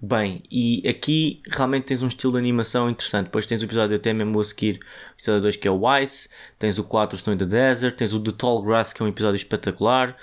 bem. 0.00 0.42
E 0.50 0.82
aqui 0.88 1.42
realmente 1.48 1.84
tens 1.84 2.02
um 2.02 2.06
estilo 2.06 2.32
de 2.32 2.38
animação 2.38 2.88
interessante. 2.88 3.26
Depois 3.26 3.44
tens 3.46 3.60
o 3.60 3.64
episódio 3.64 3.96
até 3.96 4.12
mesmo 4.12 4.40
a 4.40 4.44
seguir, 4.44 4.76
o 5.10 5.14
episódio 5.14 5.42
2 5.42 5.56
que 5.56 5.68
é 5.68 5.70
o 5.70 5.98
Ice, 5.98 6.28
tens 6.58 6.78
o 6.78 6.84
4 6.84 7.16
Snow 7.16 7.34
in 7.34 7.38
the 7.38 7.44
Desert, 7.46 7.96
tens 7.96 8.12
o 8.14 8.20
The 8.20 8.32
Tall 8.32 8.62
Grass 8.62 8.92
que 8.92 9.02
é 9.02 9.04
um 9.04 9.08
episódio 9.08 9.36
espetacular. 9.36 10.16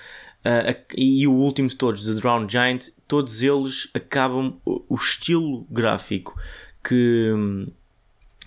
a- 0.43 0.75
e 0.95 1.27
o 1.27 1.33
último 1.33 1.67
de 1.67 1.75
todos, 1.75 2.05
The 2.05 2.13
Drowned 2.13 2.49
Giant, 2.51 2.87
todos 3.07 3.43
eles 3.43 3.89
acabam 3.93 4.59
o, 4.65 4.95
estilo 4.95 5.67
gráfico 5.69 6.39
que, 6.81 7.33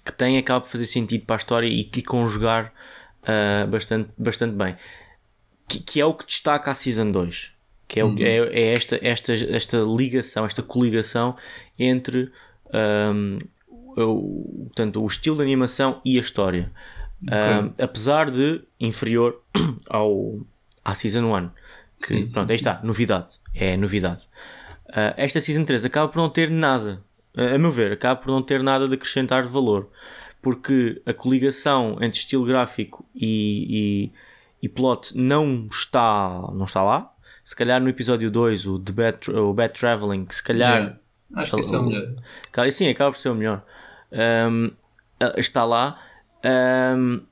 que 0.04 0.12
tem 0.12 0.38
acaba 0.38 0.62
por 0.62 0.68
fazer 0.70 0.86
sentido 0.86 1.26
para 1.26 1.36
a 1.36 1.38
história 1.38 1.66
e, 1.66 1.80
e 1.80 2.02
conjugar 2.02 2.72
ah, 3.22 3.66
bastante, 3.66 4.10
bastante 4.16 4.54
bem. 4.54 4.76
Que, 5.68 5.80
que 5.80 6.00
é 6.00 6.04
o 6.06 6.14
que 6.14 6.24
destaca 6.24 6.70
a 6.70 6.74
Season 6.74 7.10
2. 7.10 7.52
Que 7.92 7.98
é, 8.00 8.04
o- 8.04 8.16
é, 8.18 8.36
é 8.52 8.74
esta, 8.74 8.98
esta, 9.02 9.32
esta 9.32 9.78
ligação, 9.78 10.44
esta 10.46 10.62
coligação 10.62 11.34
entre 11.78 12.30
ahm, 12.72 13.38
o, 13.96 14.64
portanto, 14.66 15.02
o 15.02 15.06
estilo 15.06 15.36
de 15.36 15.42
animação 15.42 16.00
e 16.04 16.16
a 16.16 16.20
história. 16.20 16.70
Ahm, 17.30 17.72
apesar 17.82 18.30
de 18.30 18.62
inferior 18.78 19.40
ao, 19.90 20.38
à 20.84 20.94
Season 20.94 21.24
1. 21.24 21.50
Que, 22.00 22.06
Sim, 22.06 22.28
sim, 22.28 22.34
pronto, 22.34 22.50
aí 22.50 22.56
está, 22.56 22.80
novidade. 22.84 23.38
É 23.54 23.76
novidade. 23.76 24.26
Ah, 24.92 25.12
esta 25.16 25.40
Season 25.40 25.64
3 25.64 25.84
acaba 25.84 26.08
por 26.08 26.18
não 26.18 26.30
ter 26.30 26.48
nada, 26.48 27.02
a 27.36 27.54
a 27.54 27.58
meu 27.58 27.70
ver, 27.70 27.92
acaba 27.92 28.20
por 28.20 28.30
não 28.30 28.40
ter 28.42 28.62
nada 28.62 28.86
de 28.88 28.94
acrescentar 28.94 29.44
valor. 29.44 29.88
Porque 30.40 31.02
a 31.04 31.12
coligação 31.12 31.98
entre 32.00 32.18
estilo 32.18 32.44
gráfico 32.46 33.04
e, 33.14 34.10
e, 34.62 34.66
e 34.66 34.68
plot 34.70 35.14
não 35.14 35.68
está, 35.70 36.48
não 36.54 36.64
está 36.64 36.82
lá. 36.82 37.12
Se 37.50 37.56
calhar 37.56 37.82
no 37.82 37.88
episódio 37.88 38.30
2, 38.30 38.66
o, 38.66 38.78
The 38.78 38.92
Bad, 38.92 39.30
o 39.32 39.52
Bad 39.52 39.74
Traveling, 39.74 40.24
se 40.30 40.40
calhar 40.40 40.78
Yeah. 40.78 41.00
Acho 41.34 41.52
que 41.52 41.58
esse 41.58 41.74
é 41.74 41.78
o 41.78 41.82
melhor. 41.82 42.14
Cara, 42.52 42.70
sim, 42.70 42.88
acaba 42.88 43.10
por 43.10 43.18
ser 43.18 43.30
o 43.30 43.34
melhor. 43.34 43.64
Um, 44.12 44.70
ah, 45.18 45.34
está 45.36 45.64
lá. 45.64 45.98
Um, 46.44 47.22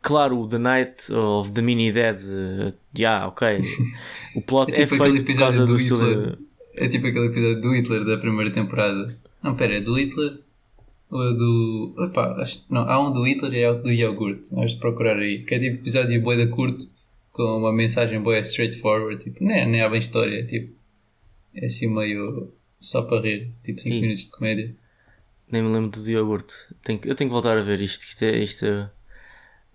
claro, 0.00 0.38
o 0.38 0.48
The 0.48 0.56
Night 0.56 1.12
of 1.12 1.52
the 1.52 1.60
Mini 1.60 1.92
Dead, 1.92 2.16
uh, 2.16 2.74
yeah, 2.98 3.28
ok. 3.28 3.60
O 4.34 4.40
plot 4.40 4.72
É 4.76 4.80
é, 4.80 4.86
tipo 4.86 4.94
aquele 4.94 5.18
feito 5.18 5.26
por 5.26 5.38
causa 5.40 5.66
do, 5.66 5.66
do. 5.66 5.76
Hitler. 5.76 6.38
É 6.74 6.88
tipo 6.88 7.06
aquele 7.06 7.26
episódio 7.26 7.60
do 7.60 7.74
Hitler 7.74 8.04
da 8.06 8.16
primeira 8.16 8.50
temporada. 8.50 9.14
Não, 9.42 9.54
pera, 9.56 9.76
é 9.76 9.80
do 9.82 9.98
Hitler? 9.98 10.38
Ou 11.10 11.22
é 11.22 11.34
do. 11.34 11.94
Epá, 12.08 12.34
acho... 12.40 12.64
Não, 12.70 12.88
há 12.88 13.06
um 13.06 13.12
do 13.12 13.24
Hitler 13.24 13.52
e 13.52 13.62
há 13.62 13.68
outro 13.72 13.84
do 13.84 13.92
iogurte. 13.92 14.54
Vamos 14.54 14.72
procurar 14.72 15.18
aí. 15.18 15.44
Que 15.44 15.54
é 15.54 15.58
tipo 15.58 15.76
episódio 15.82 16.22
boeda 16.22 16.46
curto, 16.46 16.82
com 17.36 17.58
uma 17.58 17.72
mensagem 17.72 18.20
boa 18.20 18.38
straightforward. 18.40 19.22
Tipo, 19.22 19.44
nem, 19.44 19.68
nem 19.68 19.82
há 19.82 19.88
bem 19.88 19.98
história. 19.98 20.44
Tipo, 20.46 20.72
é 21.54 21.66
assim 21.66 21.86
meio 21.86 22.52
só 22.80 23.02
para 23.02 23.20
rir. 23.20 23.48
Tipo 23.62 23.80
5 23.80 23.94
Ih. 23.94 24.00
minutos 24.00 24.24
de 24.24 24.30
comédia. 24.30 24.74
Nem 25.50 25.62
me 25.62 25.72
lembro 25.72 25.90
do 26.00 26.10
iogurte. 26.10 26.54
Tenho, 26.82 26.98
eu 27.04 27.14
tenho 27.14 27.28
que 27.30 27.34
voltar 27.34 27.56
a 27.58 27.62
ver 27.62 27.80
isto. 27.80 28.02
Isto 28.04 28.24
é. 28.24 28.38
Isto 28.38 28.66
é- 28.66 28.90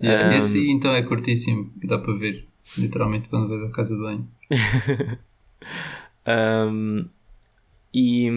Yeah, 0.03 0.33
Um, 0.35 0.39
Esse 0.39 0.69
então 0.71 0.95
é 0.95 1.03
curtíssimo. 1.03 1.71
Dá 1.83 1.99
para 1.99 2.13
ver. 2.15 2.47
Literalmente 2.77 3.29
quando 3.29 3.47
vais 3.49 3.63
à 3.63 3.71
casa 3.71 3.95
de 3.95 4.01
banho. 4.01 4.27
Um, 6.27 7.05
e 7.93 8.29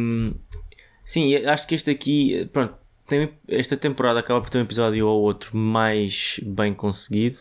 sim, 1.05 1.35
acho 1.37 1.67
que 1.67 1.75
este 1.75 1.91
aqui, 1.91 2.49
pronto, 2.53 2.75
tem, 3.07 3.31
esta 3.49 3.77
temporada 3.77 4.21
acaba 4.21 4.41
por 4.41 4.49
ter 4.51 4.59
um 4.59 4.63
episódio 4.63 5.07
ou 5.07 5.23
outro 5.23 5.57
mais 5.57 6.41
bem 6.43 6.73
conseguido, 6.73 7.39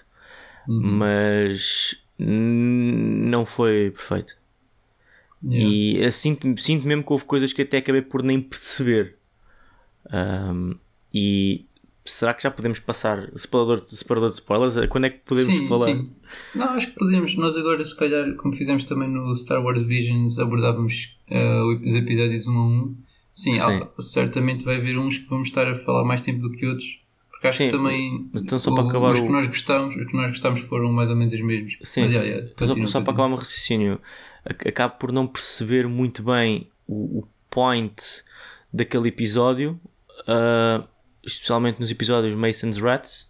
Uhum. 0.68 0.82
mas 0.98 1.96
não 2.20 3.46
foi 3.46 3.92
perfeito. 3.92 4.38
Yeah. 5.46 6.08
E 6.08 6.12
sinto, 6.12 6.58
sinto 6.62 6.88
mesmo 6.88 7.04
que 7.04 7.12
houve 7.12 7.26
coisas 7.26 7.52
que 7.52 7.62
até 7.64 7.78
acabei 7.78 8.02
por 8.02 8.24
nem 8.24 8.40
perceber. 8.40 9.18
Um, 10.12 10.76
e 11.14 11.66
será 12.06 12.34
que 12.34 12.44
já 12.44 12.52
podemos 12.52 12.80
passar 12.80 13.30
separador 13.36 13.82
de, 13.82 13.88
separador 13.96 14.30
de 14.30 14.36
spoilers? 14.36 14.76
Quando 14.90 15.06
é 15.06 15.10
que 15.10 15.20
podemos 15.20 15.54
sim, 15.54 15.68
falar? 15.68 15.86
Sim. 15.88 16.12
Não, 16.56 16.70
acho 16.70 16.88
que 16.88 16.98
podemos. 16.98 17.36
Nós 17.36 17.58
agora, 17.58 17.84
se 17.84 17.96
calhar, 17.96 18.34
como 18.36 18.54
fizemos 18.54 18.84
também 18.86 19.10
no 19.10 19.36
Star 19.36 19.62
Wars 19.64 19.82
Visions, 19.82 20.40
abordávamos 20.40 21.18
eh, 21.30 21.62
os 21.86 21.94
episódios 21.96 22.48
1 22.48 22.58
a 22.58 22.66
1. 22.68 22.98
Sim, 23.36 23.54
Sim. 23.54 23.62
há- 23.62 24.02
certamente 24.02 24.64
vai 24.64 24.78
haver 24.78 24.98
uns 24.98 25.18
que 25.18 25.28
vamos 25.28 25.48
estar 25.48 25.68
a 25.68 25.76
falar 25.76 26.04
mais 26.06 26.22
tempo 26.22 26.42
do 26.42 26.52
que 26.52 26.66
outros. 26.66 27.02
Porque 27.44 27.48
acho 27.48 27.58
Sim, 27.58 27.66
que 27.66 27.72
também 27.72 28.30
então 28.34 28.58
só 28.58 28.72
para 28.72 28.88
acabar 28.88 29.12
os 29.12 29.20
que 29.20 29.30
nós 29.30 29.48
gostamos, 29.48 29.96
os 29.98 30.06
que 30.08 30.14
nós 30.16 30.28
gostamos 30.32 30.62
foram 30.62 30.92
mais 30.94 31.10
ou 31.10 31.16
menos 31.18 31.34
os 31.34 31.42
mesmos. 31.42 31.78
Sim, 31.84 32.04
Mas, 32.04 32.14
yeah, 32.14 32.38
Então, 32.42 32.66
só, 32.66 32.74
só 32.86 33.02
para 33.02 33.12
acabar 33.12 33.26
o 33.26 33.30
meu 33.30 33.38
raciocínio, 33.38 34.02
ac- 34.46 34.70
acabo 34.70 34.96
por 34.96 35.12
não 35.12 35.28
perceber 35.28 35.86
muito 35.86 36.24
bem 36.24 36.70
o, 36.88 37.20
o 37.20 37.28
point 37.50 37.96
daquele 38.72 39.10
episódio, 39.10 39.78
ah, 40.26 40.88
especialmente 41.22 41.82
nos 41.82 41.92
episódios 41.92 42.34
Mason's 42.34 42.78
Rats, 42.78 43.30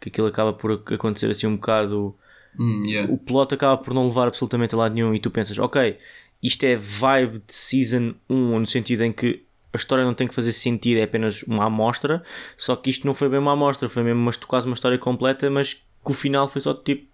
que 0.00 0.08
aquilo 0.08 0.26
acaba 0.26 0.54
por 0.54 0.72
ac- 0.72 0.94
acontecer 0.94 1.30
assim 1.30 1.46
um 1.46 1.56
bocado. 1.56 2.16
Hum, 2.58 2.82
yeah. 2.86 3.12
O 3.12 3.18
plot 3.18 3.52
acaba 3.54 3.76
por 3.76 3.92
não 3.92 4.06
levar 4.06 4.28
absolutamente 4.28 4.74
a 4.74 4.78
lado 4.78 4.94
nenhum 4.94 5.14
e 5.14 5.20
tu 5.20 5.30
pensas, 5.30 5.58
ok, 5.58 5.98
isto 6.42 6.64
é 6.64 6.76
vibe 6.76 7.40
de 7.46 7.52
season 7.52 8.14
1, 8.30 8.58
no 8.60 8.66
sentido 8.66 9.02
em 9.04 9.12
que 9.12 9.44
a 9.74 9.76
história 9.76 10.04
não 10.04 10.14
tem 10.14 10.26
que 10.28 10.34
fazer 10.34 10.52
sentido, 10.52 10.98
é 10.98 11.02
apenas 11.02 11.42
uma 11.42 11.64
amostra, 11.66 12.22
só 12.56 12.74
que 12.76 12.88
isto 12.88 13.06
não 13.06 13.12
foi 13.12 13.28
bem 13.28 13.38
uma 13.40 13.52
amostra, 13.52 13.88
foi 13.88 14.02
mesmo 14.04 14.20
uma, 14.22 14.32
quase 14.46 14.66
uma 14.66 14.74
história 14.74 14.96
completa, 14.96 15.50
mas 15.50 15.74
que 15.74 15.80
o 16.04 16.12
final 16.14 16.48
foi 16.48 16.60
só 16.60 16.72
tipo 16.72 17.06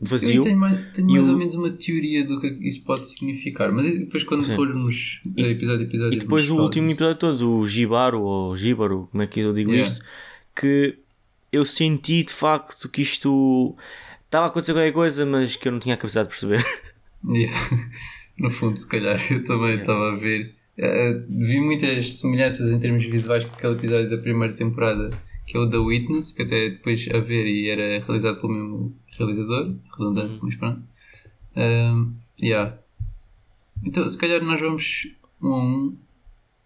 Eu 0.00 0.06
vazio. 0.06 0.42
tenho 0.42 0.56
mais, 0.58 0.78
tenho 0.92 1.08
E 1.10 1.12
mais 1.14 1.26
o- 1.26 1.30
ou 1.32 1.36
menos 1.38 1.54
uma 1.54 1.70
teoria 1.70 2.24
do 2.24 2.40
que 2.40 2.46
isso 2.60 2.82
pode 2.84 3.08
significar, 3.08 3.72
mas 3.72 3.86
depois 3.86 4.22
quando 4.24 4.42
Sim. 4.42 4.54
formos 4.54 5.20
a 5.36 5.40
episódio 5.48 5.80
a 5.80 5.88
episódio. 5.88 6.16
E 6.16 6.18
depois 6.18 6.48
o 6.50 6.56
último 6.56 6.86
disso. 6.86 6.96
episódio 6.96 7.14
de 7.14 7.20
todos, 7.20 7.42
o 7.42 7.66
Gibaro, 7.66 8.20
ou 8.22 8.54
Gíbaro, 8.56 9.08
como 9.10 9.22
é 9.22 9.26
que 9.26 9.40
eu 9.40 9.52
digo 9.52 9.70
Yeah. 9.72 9.90
isto? 9.90 10.04
Que 10.54 10.98
eu 11.50 11.64
senti 11.64 12.22
de 12.24 12.32
facto 12.32 12.88
que 12.88 13.02
isto 13.02 13.74
estava 14.26 14.44
a 14.46 14.48
acontecer 14.48 14.72
qualquer 14.74 14.92
coisa, 14.92 15.24
mas 15.24 15.56
que 15.56 15.66
eu 15.66 15.72
não 15.72 15.78
tinha 15.80 15.94
a 15.94 15.98
capacidade 15.98 16.28
de 16.28 16.34
perceber. 16.34 16.64
Yeah. 17.26 17.56
No 18.38 18.50
fundo, 18.50 18.76
se 18.76 18.86
calhar, 18.86 19.18
eu 19.32 19.42
também 19.42 19.80
estava 19.80 20.12
a 20.12 20.14
ver. 20.14 20.54
Eh, 20.78 21.22
vi 21.28 21.60
muitas 21.60 22.12
semelhanças 22.12 22.70
em 22.70 22.78
termos 22.78 23.04
visuais 23.04 23.44
com 23.44 23.52
aquele 23.52 23.74
episódio 23.74 24.08
da 24.08 24.16
primeira 24.16 24.54
temporada, 24.54 25.10
que 25.44 25.56
é 25.56 25.60
o 25.60 25.68
The 25.68 25.76
Witness, 25.76 26.32
que 26.32 26.42
até 26.42 26.70
depois 26.70 27.08
a 27.12 27.18
ver 27.18 27.46
e 27.46 27.68
era 27.68 28.04
realizado 28.04 28.40
pelo 28.40 28.52
mesmo 28.52 28.96
realizador, 29.18 29.74
redundante, 29.92 30.38
mas 30.40 30.54
pronto. 30.54 30.84
Um, 31.56 32.14
yeah. 32.40 32.78
Então, 33.84 34.08
se 34.08 34.16
calhar, 34.16 34.40
nós 34.42 34.60
vamos 34.60 35.08
um 35.42 35.52
a 35.52 35.56
um 35.56 35.96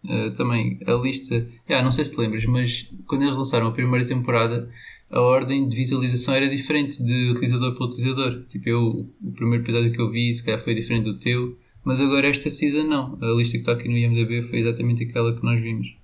Uh, 0.04 0.32
também 0.32 0.80
a 0.84 0.94
lista. 0.94 1.46
Yeah, 1.68 1.84
não 1.84 1.92
sei 1.92 2.04
se 2.04 2.10
te 2.10 2.18
lembras, 2.18 2.44
mas 2.44 2.90
quando 3.06 3.22
eles 3.22 3.36
lançaram 3.36 3.68
a 3.68 3.70
primeira 3.70 4.04
temporada, 4.04 4.68
a 5.08 5.20
ordem 5.20 5.68
de 5.68 5.76
visualização 5.76 6.34
era 6.34 6.48
diferente 6.48 7.00
de 7.00 7.30
utilizador 7.30 7.72
para 7.76 7.86
utilizador. 7.86 8.42
Tipo, 8.48 8.68
eu, 8.68 9.08
o 9.22 9.32
primeiro 9.32 9.62
episódio 9.62 9.92
que 9.92 10.00
eu 10.00 10.10
vi, 10.10 10.34
se 10.34 10.42
calhar 10.42 10.58
foi 10.60 10.74
diferente 10.74 11.04
do 11.04 11.18
teu, 11.18 11.56
mas 11.84 12.00
agora 12.00 12.28
esta 12.28 12.48
season 12.50 12.84
não. 12.84 13.18
A 13.20 13.26
lista 13.36 13.52
que 13.52 13.58
está 13.58 13.72
aqui 13.72 13.88
no 13.88 13.96
IMDb 13.96 14.42
foi 14.42 14.58
exatamente 14.58 15.04
aquela 15.04 15.34
que 15.34 15.44
nós 15.44 15.60
vimos. 15.60 15.96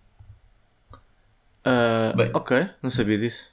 Uh, 1.64 2.16
Bem, 2.16 2.30
ok, 2.35 2.68
não 2.82 2.90
sabia 2.90 3.18
disso. 3.18 3.52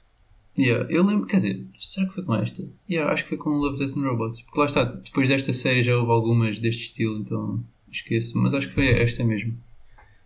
Yeah, 0.58 0.90
eu 0.90 1.04
lembro, 1.04 1.26
quer 1.26 1.36
dizer, 1.36 1.66
será 1.78 2.06
que 2.06 2.14
foi 2.14 2.24
com 2.24 2.34
esta? 2.34 2.66
Yeah, 2.88 3.12
acho 3.12 3.24
que 3.24 3.28
foi 3.28 3.38
com 3.38 3.50
Love, 3.50 3.76
Death 3.78 3.96
and 3.96 4.08
Robots. 4.08 4.40
Porque 4.42 4.58
lá 4.58 4.66
está, 4.66 4.84
depois 4.84 5.28
desta 5.28 5.52
série 5.52 5.82
já 5.82 5.94
houve 5.96 6.10
algumas 6.10 6.58
deste 6.58 6.84
estilo, 6.84 7.18
então 7.18 7.62
esqueço, 7.92 8.38
mas 8.38 8.54
acho 8.54 8.68
que 8.68 8.74
foi 8.74 8.88
esta 8.88 9.22
mesmo. 9.22 9.54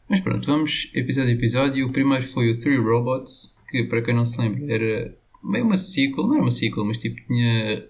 Mas 0.09 0.21
pronto, 0.21 0.47
vamos 0.47 0.91
episódio 0.95 1.31
a 1.31 1.35
episódio. 1.35 1.87
O 1.87 1.93
primeiro 1.93 2.25
foi 2.25 2.51
o 2.51 2.59
Three 2.59 2.77
Robots, 2.77 3.57
que 3.69 3.85
para 3.85 4.03
quem 4.03 4.15
não 4.15 4.25
se 4.25 4.41
lembra 4.41 4.73
era 4.73 5.17
meio 5.43 5.65
uma 5.65 5.77
sequel, 5.77 6.27
não 6.27 6.35
era 6.35 6.43
uma 6.43 6.51
sequel, 6.51 6.85
mas 6.85 6.99
tipo 6.99 7.21
tinha 7.27 7.87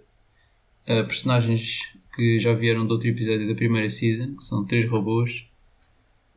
uh, 0.84 1.06
personagens 1.06 1.80
que 2.14 2.38
já 2.38 2.52
vieram 2.52 2.86
do 2.86 2.92
outro 2.92 3.08
episódio 3.08 3.46
da 3.46 3.54
primeira 3.54 3.88
season, 3.88 4.34
que 4.34 4.44
são 4.44 4.64
três 4.64 4.88
robôs. 4.88 5.44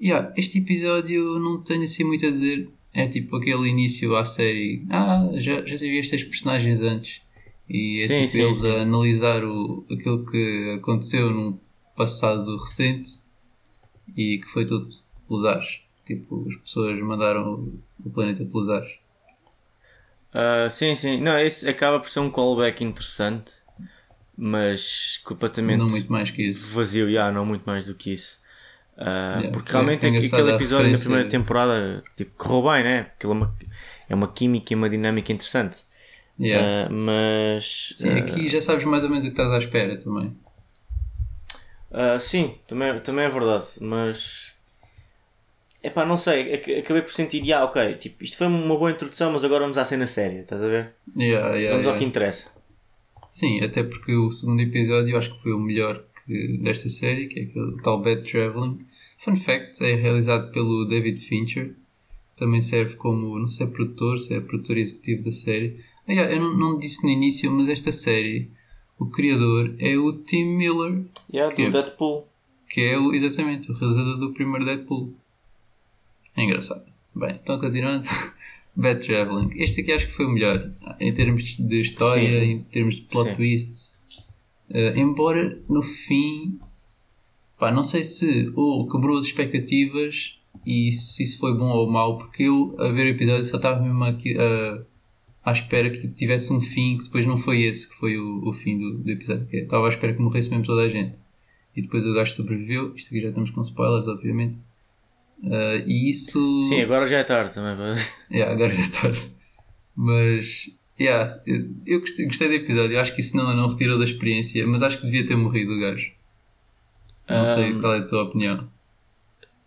Yeah, 0.02 0.34
este 0.38 0.60
episódio 0.60 1.40
não 1.40 1.62
tenho 1.62 1.84
assim 1.84 2.04
muito 2.04 2.26
a 2.26 2.30
dizer 2.30 2.70
é 2.94 3.08
tipo 3.08 3.36
aquele 3.36 3.68
início 3.68 4.16
à 4.16 4.24
série. 4.24 4.86
Ah, 4.90 5.30
já, 5.34 5.66
já 5.66 5.78
tive 5.78 5.98
estas 5.98 6.24
personagens 6.24 6.82
antes. 6.82 7.22
E 7.68 7.94
é 7.94 8.08
sim, 8.08 8.20
tipo 8.20 8.28
sim, 8.28 8.42
eles 8.44 8.58
sim. 8.60 8.70
a 8.70 8.82
analisar 8.82 9.44
o, 9.44 9.84
aquilo 9.92 10.26
que 10.26 10.76
aconteceu 10.78 11.32
num 11.32 11.58
passado 11.96 12.56
recente 12.58 13.20
e 14.16 14.38
que 14.38 14.48
foi 14.48 14.66
tudo 14.66 14.90
pelos 15.28 15.44
ares. 15.44 15.80
Tipo, 16.06 16.46
as 16.48 16.56
pessoas 16.58 17.00
mandaram 17.00 17.74
o 18.06 18.10
planeta 18.12 18.46
pelos 18.46 18.70
ares. 18.70 18.92
Uh, 20.34 20.70
sim, 20.70 20.94
sim. 20.96 21.20
Não, 21.20 21.38
esse 21.40 21.68
acaba 21.68 22.00
por 22.00 22.10
ser 22.10 22.20
um 22.20 22.30
callback 22.30 22.84
interessante, 22.84 23.63
mas 24.38 25.22
completamente. 25.24 25.80
Não 25.80 25.88
muito 25.88 26.12
mais 26.12 26.32
que 26.32 26.44
isso. 26.44 26.74
Vazio, 26.76 27.12
já, 27.12 27.32
não 27.32 27.46
muito 27.46 27.64
mais 27.64 27.86
do 27.86 27.96
que 27.96 28.12
isso. 28.12 28.42
Uh, 28.98 29.02
yeah, 29.02 29.52
porque 29.52 29.72
foi, 29.72 29.82
realmente 29.82 30.02
foi 30.02 30.18
aquele 30.28 30.52
episódio 30.52 30.92
na 30.92 30.98
primeira 30.98 31.28
temporada 31.28 32.04
tipo, 32.16 32.32
correu 32.38 32.72
bem, 32.72 32.84
né? 32.84 33.00
Aquilo 33.16 33.34
é 33.34 33.36
uma, 33.36 33.58
é 34.10 34.16
uma 34.16 34.28
química 34.28 34.74
e 34.74 34.76
uma 34.76 34.90
dinâmica 34.90 35.32
interessante. 35.32 35.86
Yeah. 36.40 36.90
Uh, 36.90 36.94
mas. 36.94 37.94
Sim, 37.96 38.10
uh, 38.10 38.18
aqui 38.18 38.48
já 38.48 38.62
sabes 38.62 38.86
mais 38.86 39.04
ou 39.04 39.10
menos 39.10 39.24
o 39.24 39.28
que 39.28 39.34
estás 39.34 39.52
à 39.52 39.58
espera 39.58 39.98
também. 39.98 40.36
sim, 42.20 42.56
também, 42.68 43.00
também 43.00 43.26
é 43.26 43.30
verdade, 43.30 43.66
mas. 43.82 44.54
é 45.82 45.90
pá, 45.90 46.06
não 46.06 46.18
sei, 46.18 46.54
acabei 46.54 47.02
por 47.02 47.12
sentir, 47.12 47.52
ah, 47.54 47.66
ok, 47.66 47.96
tipo, 47.96 48.24
isto 48.24 48.38
foi 48.38 48.48
uma 48.48 48.78
boa 48.78 48.92
introdução, 48.92 49.32
mas 49.32 49.44
agora 49.44 49.62
vamos 49.62 49.78
à 49.78 49.86
cena 49.86 50.08
séria, 50.08 50.42
estás 50.42 50.62
a 50.62 50.68
ver? 50.68 50.94
Yeah, 51.16 51.56
yeah, 51.56 51.72
vamos 51.72 51.88
ao 51.88 51.98
que 51.98 52.04
interessa. 52.04 52.53
Sim, 53.34 53.62
até 53.62 53.82
porque 53.82 54.16
o 54.16 54.30
segundo 54.30 54.62
episódio 54.62 55.10
eu 55.10 55.18
acho 55.18 55.34
que 55.34 55.42
foi 55.42 55.54
o 55.54 55.60
melhor 55.60 56.06
que, 56.24 56.60
desta 56.60 56.88
série, 56.88 57.26
que 57.26 57.40
é 57.40 57.44
aquele 57.46 57.82
tal 57.82 58.00
Bad 58.00 58.32
Traveling. 58.32 58.86
Fun 59.18 59.36
fact, 59.36 59.84
é 59.84 59.96
realizado 59.96 60.52
pelo 60.52 60.86
David 60.86 61.20
Fincher, 61.20 61.70
que 61.70 62.38
também 62.38 62.62
serve 62.62 62.96
como, 62.96 63.40
não 63.40 63.48
sei, 63.48 63.66
produtor, 63.66 64.20
se 64.20 64.36
é 64.36 64.40
produtor 64.40 64.78
executivo 64.78 65.24
da 65.24 65.32
série. 65.32 65.84
Ah, 66.08 66.12
yeah, 66.12 66.32
eu 66.32 66.42
não, 66.42 66.56
não 66.56 66.78
disse 66.78 67.04
no 67.04 67.10
início, 67.10 67.50
mas 67.52 67.70
esta 67.70 67.92
série, 67.92 68.52
o 69.00 69.08
criador 69.08 69.74
é 69.80 69.98
o 69.98 70.14
Tim 70.14 70.46
Miller. 70.56 71.04
Yeah, 71.34 71.56
que 71.56 71.64
do 71.64 71.70
é, 71.70 71.82
Deadpool. 71.82 72.28
Que 72.70 72.82
é 72.82 73.00
o, 73.00 73.16
exatamente 73.16 73.72
o 73.72 73.74
realizador 73.74 74.20
do 74.20 74.32
primeiro 74.32 74.64
Deadpool. 74.64 75.12
É 76.38 76.44
engraçado. 76.44 76.86
Bem, 77.16 77.40
então 77.42 77.58
continuando. 77.58 78.06
Bad 78.76 79.06
Traveling. 79.06 79.50
Este 79.56 79.82
aqui 79.82 79.92
acho 79.92 80.08
que 80.08 80.14
foi 80.14 80.26
o 80.26 80.30
melhor. 80.30 80.72
Em 81.00 81.14
termos 81.14 81.58
de 81.58 81.80
história, 81.80 82.40
Sim. 82.40 82.52
em 82.52 82.64
termos 82.64 82.96
de 82.96 83.02
plot 83.04 83.30
Sim. 83.30 83.36
twists. 83.36 84.04
Uh, 84.70 84.98
embora 84.98 85.62
no 85.70 85.82
fim, 85.82 86.60
pá, 87.60 87.72
não 87.72 87.84
sei 87.84 88.02
se 88.02 88.52
ou 88.56 88.88
quebrou 88.88 89.18
as 89.18 89.26
expectativas 89.26 90.40
e 90.66 90.92
se 90.92 91.24
isso 91.24 91.40
foi 91.40 91.56
bom 91.56 91.70
ou 91.70 91.90
mau, 91.90 92.18
porque 92.18 92.44
eu 92.44 92.76
a 92.80 92.90
ver 92.90 93.06
o 93.06 93.10
episódio 93.10 93.44
só 93.44 93.58
estava 93.58 93.82
mesmo 93.82 94.04
aqui, 94.04 94.36
uh, 94.36 94.84
à 95.44 95.52
espera 95.52 95.90
que 95.90 96.08
tivesse 96.08 96.52
um 96.52 96.62
fim 96.62 96.98
que 96.98 97.04
depois 97.06 97.26
não 97.26 97.38
foi 97.38 97.64
esse 97.64 97.88
que 97.88 97.96
foi 97.96 98.18
o, 98.18 98.48
o 98.48 98.52
fim 98.52 98.80
do, 98.80 98.98
do 99.00 99.12
episódio. 99.12 99.48
É, 99.52 99.64
estava 99.64 99.86
à 99.86 99.90
espera 99.90 100.14
que 100.14 100.22
morresse 100.22 100.50
mesmo 100.50 100.66
toda 100.66 100.82
a 100.82 100.90
gente. 100.90 101.18
E 101.76 101.82
depois 101.82 102.06
o 102.06 102.14
gajo 102.14 102.32
sobreviveu. 102.32 102.94
Isto 102.96 103.08
aqui 103.08 103.22
já 103.22 103.30
estamos 103.30 103.52
com 103.52 103.62
spoilers, 103.62 104.08
obviamente. 104.08 104.60
Uh, 105.44 105.84
e 105.86 106.10
isso. 106.10 106.62
Sim, 106.62 106.82
agora 106.82 107.06
já 107.06 107.20
é 107.20 107.24
tarde 107.24 107.54
também. 107.54 107.96
yeah, 108.32 108.54
agora 108.54 108.70
já 108.74 108.82
é 108.82 109.02
tarde. 109.02 109.20
Mas 109.96 110.72
Yeah, 111.00 111.40
eu 111.86 112.00
gostei, 112.00 112.26
gostei 112.26 112.48
do 112.48 112.54
episódio. 112.54 113.00
Acho 113.00 113.14
que 113.14 113.22
isso 113.22 113.36
não, 113.36 113.54
não 113.56 113.68
retirou 113.68 113.98
da 113.98 114.04
experiência, 114.04 114.66
mas 114.68 114.84
acho 114.84 115.00
que 115.00 115.06
devia 115.06 115.26
ter 115.26 115.36
morrido 115.36 115.74
o 115.74 115.80
gajo. 115.80 116.12
Não 117.28 117.44
um, 117.44 117.46
sei 117.46 117.74
qual 117.80 117.96
é 117.96 118.00
a 118.00 118.06
tua 118.06 118.24
opinião. 118.24 118.70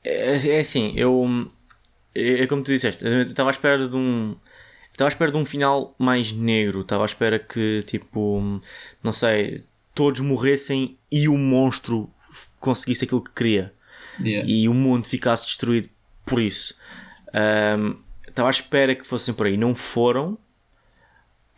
É, 0.04 0.56
é 0.56 0.60
assim, 0.60 0.92
eu. 0.96 1.50
É, 2.14 2.42
é 2.42 2.46
como 2.46 2.62
tu 2.62 2.72
disseste, 2.72 3.04
eu 3.04 3.22
estava 3.22 3.50
à 3.50 3.52
espera 3.52 3.88
de 3.88 3.96
um. 3.96 4.36
Estava 4.92 5.08
à 5.08 5.12
espera 5.12 5.30
de 5.30 5.36
um 5.36 5.44
final 5.44 5.94
mais 5.98 6.32
negro. 6.32 6.80
Estava 6.80 7.02
à 7.02 7.06
espera 7.06 7.38
que, 7.38 7.82
tipo, 7.82 8.60
não 9.02 9.12
sei, 9.12 9.64
todos 9.94 10.20
morressem 10.20 10.96
e 11.12 11.28
o 11.28 11.36
monstro 11.36 12.08
conseguisse 12.60 13.04
aquilo 13.04 13.20
que 13.20 13.32
queria. 13.32 13.74
Yeah. 14.20 14.48
E 14.48 14.68
o 14.68 14.74
mundo 14.74 15.06
ficasse 15.06 15.44
destruído 15.44 15.88
por 16.24 16.40
isso. 16.40 16.74
Um, 17.34 17.96
estava 18.26 18.48
à 18.48 18.50
espera 18.50 18.94
que 18.94 19.06
fossem 19.06 19.34
por 19.34 19.46
aí. 19.46 19.56
Não 19.56 19.74
foram. 19.74 20.38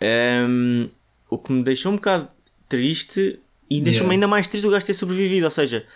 Um, 0.01 0.89
o 1.29 1.39
que 1.39 1.53
me 1.53 1.63
deixou 1.63 1.93
um 1.93 1.97
bocado 1.97 2.29
triste 2.69 3.41
e 3.69 3.81
deixou-me 3.81 4.09
yeah. 4.09 4.13
ainda 4.15 4.29
mais 4.29 4.49
triste 4.49 4.67
o 4.67 4.71
gajo 4.71 4.87
ter 4.87 4.95
sobrevivido. 4.95 5.45
Ou 5.45 5.51
seja, 5.51 5.87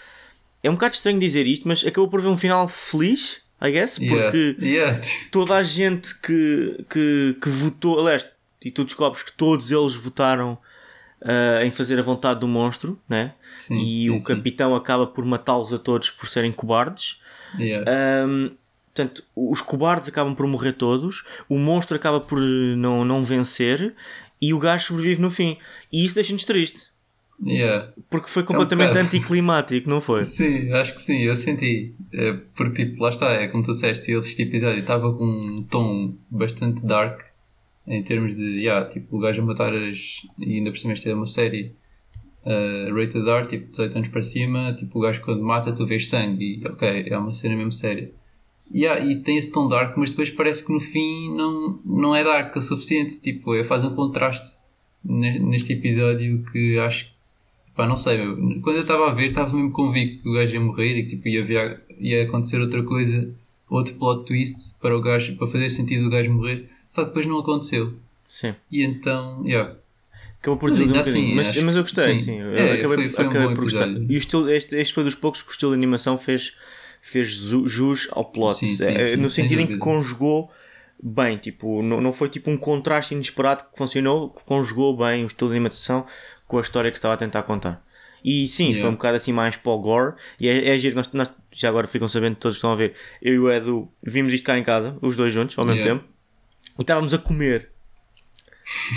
é 0.63 0.71
um 0.71 0.75
bocado 0.75 0.95
estranho 0.95 1.19
dizer 1.19 1.47
isto, 1.47 1.67
mas 1.67 1.85
acabou 1.85 2.09
por 2.09 2.21
ver 2.21 2.29
um 2.29 2.37
final 2.37 2.69
feliz, 2.69 3.43
I 3.61 3.71
guess, 3.71 3.99
porque 3.99 4.57
yeah. 4.61 5.01
Toda 5.31 5.57
a 5.57 5.63
gente 5.63 6.19
que, 6.21 6.85
que, 6.89 7.37
que 7.41 7.49
votou, 7.49 8.01
aliás, 8.01 8.27
e 8.61 8.71
tu 8.71 8.85
descobres 8.85 9.23
que 9.23 9.33
todos 9.33 9.71
eles 9.71 9.95
votaram 9.95 10.59
uh, 11.23 11.65
em 11.65 11.71
fazer 11.71 11.99
a 11.99 12.03
vontade 12.03 12.41
do 12.41 12.49
monstro, 12.49 12.99
né? 13.09 13.35
Sim, 13.59 13.79
e 13.79 14.03
sim, 14.03 14.11
o 14.11 14.23
capitão 14.23 14.75
acaba 14.75 15.07
por 15.07 15.25
matá-los 15.25 15.73
a 15.73 15.79
todos 15.79 16.11
por 16.11 16.29
serem 16.29 16.53
cobardes. 16.53 17.21
Um, 17.57 18.51
Portanto, 18.95 19.25
os 19.35 19.63
cobardes 19.63 20.09
acabam 20.09 20.35
por 20.35 20.47
morrer 20.47 20.75
todos, 20.75 21.25
o 21.49 21.59
monstro 21.59 21.97
acaba 21.97 22.21
por 22.21 22.39
não, 22.39 23.07
não 23.07 23.25
vencer 23.25 23.95
e 24.41 24.53
o 24.53 24.59
gajo 24.59 24.89
sobrevive 24.89 25.21
no 25.23 25.31
fim. 25.31 25.57
E 25.91 26.05
isso 26.05 26.15
deixa-nos 26.15 26.45
triste. 26.45 26.93
Yeah. 27.45 27.91
Porque 28.11 28.29
foi 28.29 28.45
completamente 28.45 28.97
é 28.97 29.01
um 29.01 29.05
anticlimático, 29.05 29.89
não 29.89 30.01
foi? 30.01 30.23
Sim, 30.25 30.71
acho 30.73 30.95
que 30.95 31.03
sim, 31.03 31.23
eu 31.23 31.35
senti. 31.35 31.95
É, 32.13 32.35
porque, 32.55 32.85
tipo, 32.85 33.03
lá 33.03 33.09
está, 33.09 33.31
é 33.31 33.49
como 33.49 33.65
tu 33.65 33.73
disseste, 33.73 34.13
este 34.13 34.43
episódio 34.43 34.79
estava 34.79 35.13
com 35.13 35.25
um 35.25 35.63
tom 35.69 36.15
bastante 36.31 36.87
dark 36.87 37.32
em 37.87 38.03
termos 38.03 38.35
de, 38.35 38.61
yeah, 38.61 38.87
tipo, 38.89 39.17
o 39.17 39.21
gajo 39.21 39.43
a 39.43 39.45
matar 39.45 39.73
as. 39.75 40.23
E 40.39 40.57
ainda 40.57 40.71
por 40.71 40.79
cima, 40.79 40.93
esta 40.93 41.11
é 41.11 41.15
uma 41.15 41.27
série 41.27 41.75
uh, 42.45 42.95
rated 42.95 43.29
R, 43.29 43.47
tipo, 43.47 43.71
18 43.71 43.97
anos 43.97 44.09
para 44.09 44.23
cima. 44.23 44.75
Tipo, 44.75 44.99
o 44.99 45.03
gajo 45.03 45.21
quando 45.21 45.43
mata, 45.43 45.73
tu 45.73 45.87
vês 45.87 46.09
sangue 46.09 46.61
e, 46.61 46.67
ok, 46.67 47.07
é 47.07 47.19
uma 47.19 47.33
cena 47.33 47.57
mesmo 47.57 47.73
séria. 47.73 48.13
Yeah, 48.75 49.05
e 49.05 49.17
tem 49.17 49.37
esse 49.37 49.53
tom 49.53 49.69
dark, 49.69 49.97
mas 49.99 50.11
depois 50.11 50.31
parece 50.31 50.65
que 50.65 50.73
no 50.73 50.81
fim 50.81 51.35
não, 51.37 51.79
não 51.85 52.15
é 52.15 52.25
dark 52.25 52.55
o 52.57 52.61
suficiente. 52.61 53.21
Tipo, 53.21 53.63
faz 53.65 53.85
um 53.85 53.95
contraste 53.95 54.59
neste 55.05 55.73
episódio 55.73 56.43
que 56.51 56.79
acho. 56.79 57.13
Pá, 57.75 57.87
não 57.87 57.97
sei, 57.97 58.19
meu. 58.19 58.61
quando 58.61 58.77
eu 58.77 58.83
estava 58.83 59.11
a 59.11 59.15
ver, 59.15 59.27
estava 59.27 59.55
mesmo 59.57 59.73
convicto 59.73 60.23
que 60.23 60.29
o 60.29 60.35
gajo 60.35 60.53
ia 60.53 60.61
morrer 60.61 60.99
e 60.99 61.03
que 61.05 61.17
tipo, 61.17 61.27
ia, 61.29 61.81
ia 61.99 62.23
acontecer 62.25 62.61
outra 62.61 62.83
coisa, 62.83 63.35
outro 63.77 63.95
plot 63.95 64.27
twist 64.27 64.75
para 64.81 64.97
o 64.97 65.01
gajo, 65.01 65.37
para 65.37 65.47
fazer 65.47 65.69
sentido 65.69 66.07
o 66.07 66.11
gajo 66.11 66.31
morrer, 66.33 66.69
só 66.89 67.03
que 67.03 67.09
depois 67.09 67.27
não 67.27 67.39
aconteceu. 67.39 67.95
Sim. 68.29 68.55
E 68.71 68.83
então, 68.83 69.43
yeah. 69.45 69.75
Acabou 70.41 70.59
por 70.59 70.71
dizer 70.71 70.91
um 70.91 70.99
assim, 70.99 71.35
mas, 71.35 71.57
mas 71.63 71.77
eu 71.77 71.83
gostei, 71.83 72.17
sim. 72.17 72.23
sim. 72.23 72.41
É, 72.41 72.73
acabei, 72.73 72.97
foi, 72.97 73.09
foi 73.09 73.25
acabei 73.27 73.49
um 73.49 73.55
por 73.55 73.65
gostar. 73.65 73.89
E 73.89 74.15
o 74.15 74.19
estilo, 74.19 74.51
este, 74.51 74.77
este 74.77 74.93
foi 74.93 75.05
dos 75.05 75.15
poucos 75.15 75.43
que 75.43 75.49
o 75.49 75.53
estilo 75.53 75.71
de 75.71 75.77
animação 75.77 76.19
fez 76.19 76.57
fez 77.01 77.31
jus 77.31 78.09
ao 78.13 78.25
plot. 78.25 78.59
Sim, 78.59 78.77
sim, 78.77 78.85
é, 78.85 79.11
sim, 79.11 79.17
no 79.17 79.29
sentido 79.29 79.61
em 79.61 79.67
que 79.67 79.77
conjugou 79.77 80.51
bem, 81.03 81.37
tipo, 81.37 81.83
não, 81.83 82.01
não 82.01 82.13
foi 82.13 82.29
tipo 82.29 82.51
um 82.51 82.57
contraste 82.57 83.15
inesperado 83.15 83.65
que 83.65 83.77
funcionou, 83.77 84.31
conjugou 84.47 84.97
bem 84.97 85.25
o 85.25 85.27
estilo 85.27 85.51
de 85.51 85.57
animação 85.57 86.07
com 86.47 86.59
a 86.59 86.61
história 86.61 86.91
que 86.91 86.97
se 86.97 87.01
estava 87.01 87.15
a 87.15 87.17
tentar 87.17 87.43
contar. 87.43 87.85
E 88.25 88.49
sim, 88.49 88.67
yeah. 88.67 88.81
foi 88.81 88.91
um 88.91 88.95
bocado 88.95 89.17
assim 89.17 89.33
mais 89.33 89.57
para 89.57 89.73
o 89.73 89.79
gore. 89.79 90.15
E 90.39 90.49
é, 90.49 90.69
é 90.69 90.77
giro, 90.77 90.95
nós, 90.95 91.11
nós, 91.13 91.31
já 91.51 91.69
agora 91.69 91.87
ficam 91.87 92.09
sabendo, 92.09 92.37
todos 92.37 92.57
estão 92.57 92.73
a 92.73 92.77
ver. 92.77 92.95
Eu 93.21 93.35
e 93.35 93.39
o 93.39 93.51
Edu 93.51 93.89
vimos 94.03 94.33
isto 94.33 94.45
cá 94.45 94.59
em 94.59 94.65
casa, 94.65 94.97
os 95.01 95.17
dois 95.17 95.33
juntos, 95.33 95.59
ao 95.59 95.65
mesmo 95.65 95.81
yeah. 95.81 96.01
tempo, 96.01 96.13
e 96.79 96.83
estávamos 96.83 97.13
a 97.13 97.19
comer. 97.19 97.71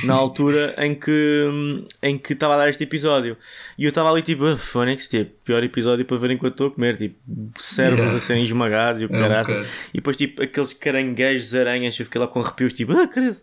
na 0.06 0.14
altura 0.14 0.76
em 0.86 0.94
que 0.94 1.84
em 2.02 2.18
que 2.18 2.34
estava 2.34 2.54
a 2.54 2.58
dar 2.58 2.70
este 2.70 2.84
episódio. 2.84 3.36
E 3.78 3.84
eu 3.84 3.90
estava 3.90 4.12
ali 4.12 4.22
tipo, 4.22 4.46
"Ah, 4.46 4.56
Phoenix, 4.56 5.08
tipo, 5.08 5.32
pior 5.44 5.64
episódio 5.64 6.06
para 6.06 6.18
ver 6.18 6.32
enquanto 6.32 6.54
estou 6.54 6.68
a 6.68 6.72
comer, 6.72 6.98
tipo, 6.98 7.18
cérebros 7.60 8.06
Yeah. 8.06 8.18
a 8.18 8.20
serem 8.20 8.44
esmagados 8.44 9.02
e 9.02 9.06
o 9.06 9.10
É 9.14 9.18
um 9.18 9.62
e 9.92 9.98
depois, 9.98 10.16
tipo, 10.16 10.42
aqueles 10.44 10.74
caranguejos, 10.74 11.56
aranhas, 11.56 12.00
eu 12.00 12.06
fiquei 12.06 12.22
lá 12.22 12.28
com 12.28 12.40
arrepios, 12.40 12.74
tipo, 12.74 12.94
ah, 12.94 13.08
credo. 13.08 13.42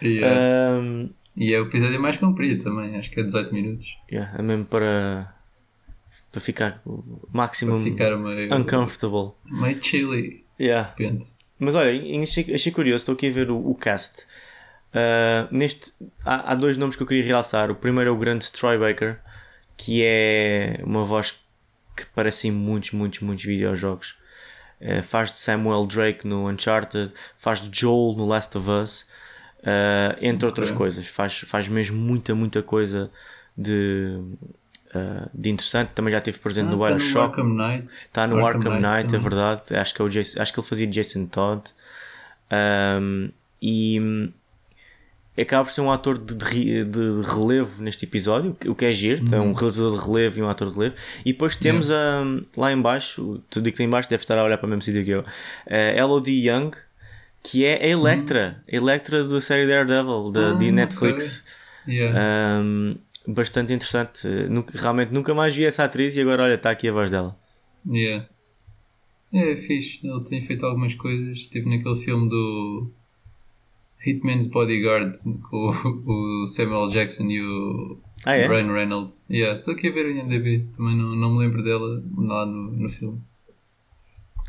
Yeah. 0.00 0.78
Ahm, 0.78 1.10
E 1.36 1.52
é 1.52 1.60
o 1.60 1.64
episódio 1.66 2.00
mais 2.00 2.16
comprido 2.16 2.62
também, 2.62 2.96
acho 2.96 3.10
que 3.10 3.20
é 3.20 3.22
18 3.24 3.52
minutos. 3.52 3.86
yeah, 4.10 4.38
é 4.38 4.42
mesmo 4.42 4.64
para, 4.64 5.34
para 6.30 6.40
ficar 6.40 6.80
o 6.86 7.28
máximo 7.32 7.72
Para 7.72 7.82
ficar 7.82 8.16
meio, 8.16 8.54
uncomfortable. 8.54 9.32
meio 9.44 9.82
chilly, 9.82 10.44
Yeah. 10.60 10.92
de 10.96 11.02
repente. 11.04 11.26
Mas 11.58 11.74
olha, 11.74 11.90
achei, 12.22 12.54
achei 12.54 12.70
curioso, 12.72 13.02
estou 13.02 13.14
aqui 13.14 13.26
a 13.28 13.30
ver 13.32 13.50
o, 13.50 13.56
o 13.70 13.74
cast. 13.74 14.26
Ah, 14.92 15.48
neste, 15.50 15.92
há, 16.24 16.52
há 16.52 16.54
dois 16.54 16.76
nomes 16.76 16.94
que 16.94 17.02
eu 17.02 17.06
queria 17.06 17.24
realçar. 17.24 17.70
O 17.70 17.74
primeiro 17.74 18.10
é 18.10 18.12
o 18.12 18.16
grande 18.16 18.50
Troy 18.52 18.78
Baker, 18.78 19.18
que 19.76 20.02
é 20.04 20.78
uma 20.84 21.04
voz 21.04 21.40
que 21.96 22.06
parece 22.14 22.46
em 22.48 22.50
muitos, 22.52 22.92
muitos, 22.92 23.18
muitos 23.20 23.44
videojogos. 23.44 24.16
Ah, 24.80 25.02
faz 25.02 25.30
de 25.32 25.38
Samuel 25.38 25.84
Drake 25.86 26.26
no 26.26 26.48
Uncharted, 26.48 27.12
faz 27.36 27.60
de 27.60 27.76
Joel 27.80 28.16
no 28.16 28.24
Last 28.26 28.56
of 28.56 28.70
Us, 28.70 29.06
ah, 29.64 30.16
entre 30.20 30.46
outras 30.46 30.68
Ok. 30.70 30.78
coisas. 30.78 31.06
Faz, 31.06 31.40
faz 31.40 31.68
mesmo 31.68 31.96
muita, 31.98 32.34
muita 32.34 32.62
coisa 32.62 33.10
de, 33.56 34.18
ah, 34.94 35.28
de 35.32 35.50
interessante. 35.50 35.90
Também 35.94 36.12
já 36.12 36.18
esteve 36.18 36.38
presente 36.38 36.66
no 36.74 36.82
Ah, 36.84 36.88
tá 36.88 36.92
no 36.94 36.98
Bioshock. 37.00 37.42
Knight. 37.42 37.88
Está 37.90 38.26
no 38.26 38.36
Arkham 38.44 38.72
Arkham 38.72 38.80
Knight 38.80 38.86
Knight, 38.96 39.04
é 39.06 39.18
também. 39.18 39.20
verdade. 39.22 39.76
Acho 39.76 39.94
que, 39.94 40.02
é 40.02 40.04
o 40.04 40.08
Jason, 40.08 40.40
acho 40.42 40.52
que 40.52 40.60
ele 40.60 40.66
fazia 40.66 40.86
Jason 40.86 41.26
Todd. 41.26 41.62
Um, 43.00 43.30
e 43.66 44.30
acaba 45.36 45.64
por 45.64 45.72
ser 45.72 45.80
um 45.80 45.90
ator 45.90 46.16
de, 46.16 46.34
de 46.36 46.84
de 46.84 47.22
relevo 47.28 47.82
neste 47.82 48.04
episódio, 48.04 48.56
o 48.66 48.74
que- 48.74 48.84
é 48.84 48.92
giro. 48.92 49.24
É 49.34 49.40
um 49.40 49.52
realizador 49.52 49.98
de 49.98 50.06
relevo 50.06 50.38
e 50.38 50.42
um 50.42 50.48
ator 50.48 50.68
de 50.70 50.74
relevo. 50.74 50.94
E 51.24 51.32
depois 51.32 51.56
temos 51.56 51.90
a, 51.90 52.22
lá 52.56 52.70
em 52.70 52.80
baixo, 52.80 53.42
tu 53.50 53.60
digo 53.60 53.76
que 53.76 53.82
lá 53.82 53.86
em 53.88 53.90
baixo 53.90 54.08
deve 54.08 54.22
estar 54.22 54.38
a 54.38 54.44
olhar 54.44 54.58
para 54.58 54.66
o 54.66 54.68
mesmo 54.70 54.82
sítio 54.82 55.04
que 55.04 55.10
eu, 55.10 55.24
a 55.68 55.76
Elodie 55.98 56.48
Young, 56.48 56.70
que 57.44 57.64
é 57.64 57.84
a 57.84 57.86
Electra, 57.88 58.64
a 58.66 58.74
Electra 58.74 59.22
da 59.22 59.40
série 59.40 59.66
Daredevil, 59.66 60.32
da, 60.32 60.40
Ah, 60.50 60.52
de 60.54 60.64
ok. 60.64 60.72
Netflix. 60.72 61.44
Yeah. 61.86 62.18
Um, 62.64 62.94
bastante 63.28 63.72
interessante. 63.74 64.26
Nunca- 64.48 64.76
realmente 64.80 65.12
nunca 65.12 65.34
mais 65.34 65.54
vi 65.54 65.64
essa 65.66 65.84
atriz 65.84 66.16
e 66.16 66.20
agora 66.22 66.42
olha, 66.44 66.54
está 66.54 66.70
aqui 66.70 66.88
a 66.88 66.92
voz 66.92 67.10
dela. 67.10 67.38
Yeah. 67.86 68.26
É 69.32 69.54
fixe, 69.56 70.00
ele 70.06 70.22
tem 70.24 70.40
feito 70.40 70.64
algumas 70.64 70.94
coisas. 70.94 71.38
Esteve 71.38 71.68
naquele 71.68 71.96
filme 71.96 72.28
do 72.30 72.90
Hitman's 74.06 74.46
Bodyguard 74.46 75.12
com 75.50 75.68
o, 75.68 76.42
o 76.42 76.46
Samuel 76.46 76.86
Jackson 76.86 77.24
e 77.24 77.40
o 77.42 77.98
Ah, 78.24 78.34
é? 78.36 78.46
Ryan 78.46 78.72
Reynolds. 78.72 79.26
Yeah, 79.30 79.58
Estou 79.58 79.74
aqui 79.74 79.88
a 79.88 79.92
ver 79.92 80.06
o 80.06 80.10
IMDb, 80.10 80.66
também 80.76 80.96
não, 80.96 81.14
não 81.14 81.34
me 81.34 81.40
lembro 81.40 81.62
dela 81.62 82.02
lá 82.16 82.46
no, 82.46 82.70
no 82.72 82.88
filme. 82.88 83.20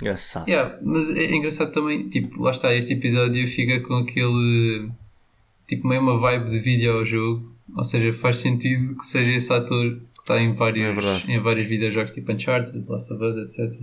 Engraçado. 0.01 0.47
Yeah, 0.47 0.77
mas 0.84 1.10
é 1.10 1.34
engraçado 1.36 1.71
também, 1.71 2.10
tipo, 2.10 2.41
lá 2.41 2.51
está, 2.51 2.73
este 2.75 2.93
episódio 2.93 3.47
fica 3.47 3.79
com 3.81 3.95
aquele 3.95 4.89
tipo 5.67 5.88
meio 5.88 6.01
uma 6.01 6.17
vibe 6.17 6.49
de 6.49 6.60
videojogo, 6.60 7.51
ou 7.75 7.84
seja, 7.84 8.12
faz 8.13 8.38
sentido 8.38 8.95
que 8.97 9.05
seja 9.05 9.31
esse 9.31 9.51
ator 9.53 9.95
que 9.95 10.19
está 10.21 10.39
em 10.41 10.49
É 10.49 10.53
vários, 10.53 10.93
verdade. 10.95 11.31
em 11.31 11.39
vários 11.39 11.65
videojogos 11.67 12.12
tipo 12.12 12.31
Uncharted, 12.31 12.84
Last 12.88 13.13
of 13.13 13.23
Us, 13.23 13.38
etc. 13.38 13.79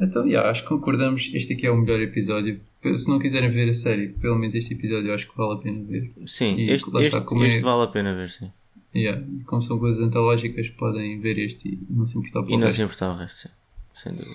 Então, 0.00 0.26
yeah, 0.26 0.50
acho 0.50 0.62
que 0.62 0.68
concordamos, 0.68 1.30
este 1.32 1.52
aqui 1.52 1.66
é 1.66 1.70
o 1.70 1.76
melhor 1.76 2.00
episódio. 2.00 2.60
Se 2.96 3.08
não 3.08 3.20
quiserem 3.20 3.48
ver 3.48 3.68
a 3.68 3.72
série, 3.72 4.08
pelo 4.08 4.36
menos 4.36 4.54
este 4.54 4.74
episódio 4.74 5.14
acho 5.14 5.30
que 5.30 5.36
vale 5.36 5.54
a 5.54 5.56
pena 5.58 5.80
ver. 5.84 6.10
Sim, 6.26 6.56
E 6.56 6.70
este, 6.72 6.90
lá 6.90 7.00
está, 7.02 7.18
este, 7.18 7.34
é- 7.36 7.46
este 7.46 7.62
vale 7.62 7.84
a 7.84 7.86
pena 7.86 8.12
ver, 8.14 8.28
sim. 8.28 8.50
Yeah, 8.94 9.22
e 9.40 9.44
como 9.44 9.62
são 9.62 9.78
coisas 9.78 10.00
antológicas, 10.04 10.68
podem 10.70 11.18
ver 11.20 11.38
este 11.38 11.68
e 11.68 11.86
não 11.88 12.04
se 12.04 12.18
importar 12.18 12.40
E 12.40 12.46
pelo 12.46 12.58
não 12.58 12.64
resto. 12.66 12.76
se 12.78 12.82
importar 12.82 13.12
o 13.12 13.16
resto, 13.16 13.42
sim. 13.42 13.48
Sem 13.94 14.12
dúvida. 14.12 14.34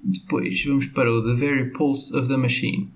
Depois 0.00 0.64
vamos 0.64 0.86
para 0.86 1.10
o 1.10 1.22
The 1.24 1.34
Very 1.34 1.70
Pulse 1.72 2.14
of 2.16 2.28
the 2.28 2.36
Machine. 2.36 2.92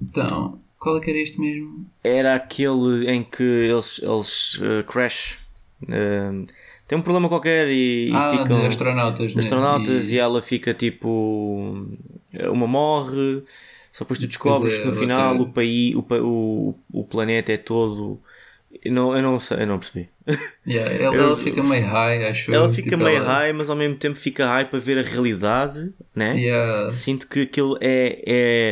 Então, 0.00 0.58
qual 0.78 0.96
é 0.96 1.00
que 1.00 1.10
era 1.10 1.18
este 1.18 1.38
mesmo? 1.40 1.86
Era 2.02 2.34
aquele 2.34 3.10
em 3.10 3.22
que 3.22 3.42
eles, 3.42 4.00
eles 4.02 4.60
eh, 4.62 4.82
crash. 4.84 5.38
eh, 5.88 6.44
tem 6.86 6.98
um 6.98 7.02
problema 7.02 7.28
qualquer 7.28 7.68
e, 7.68 8.10
e 8.10 8.14
ah, 8.14 8.30
ficam. 8.38 8.60
de 8.60 8.66
astronautas. 8.66 9.28
de 9.30 9.36
né? 9.36 9.40
astronautas 9.40 10.10
e... 10.10 10.14
E- 10.14 10.18
ela 10.18 10.42
fica 10.42 10.74
tipo. 10.74 11.86
Uma 12.50 12.66
morre, 12.66 13.42
só 13.92 14.04
depois 14.04 14.18
tu 14.18 14.26
descobres 14.26 14.74
é, 14.74 14.80
que 14.80 14.86
no 14.86 14.92
final 14.92 15.40
o, 15.40 15.52
país, 15.52 15.94
o, 15.94 16.04
o, 16.22 16.74
o 16.92 17.04
planeta 17.04 17.52
é 17.52 17.56
todo. 17.56 18.20
Eu 18.84 18.92
não, 18.92 19.16
eu 19.16 19.22
não 19.22 19.40
sei, 19.40 19.62
eu 19.62 19.66
não 19.66 19.78
percebi. 19.78 20.10
Yeah, 20.66 20.92
ela, 21.02 21.14
Eu- 21.16 21.22
ela 21.24 21.36
fica 21.38 21.62
meio 21.62 21.86
high, 21.86 22.26
acho 22.26 22.52
Ela 22.52 22.68
fica 22.68 22.90
tipo, 22.90 23.02
meio 23.02 23.16
ela- 23.16 23.32
high, 23.32 23.52
mas 23.54 23.70
ao 23.70 23.76
mesmo 23.76 23.96
tempo 23.96 24.16
fica 24.16 24.46
high 24.46 24.66
para 24.66 24.78
ver 24.78 24.98
a 24.98 25.02
realidade, 25.02 25.90
né? 26.14 26.36
Yeah. 26.38 26.90
Sinto 26.90 27.26
que 27.28 27.42
aquilo 27.42 27.78
é, 27.80 28.22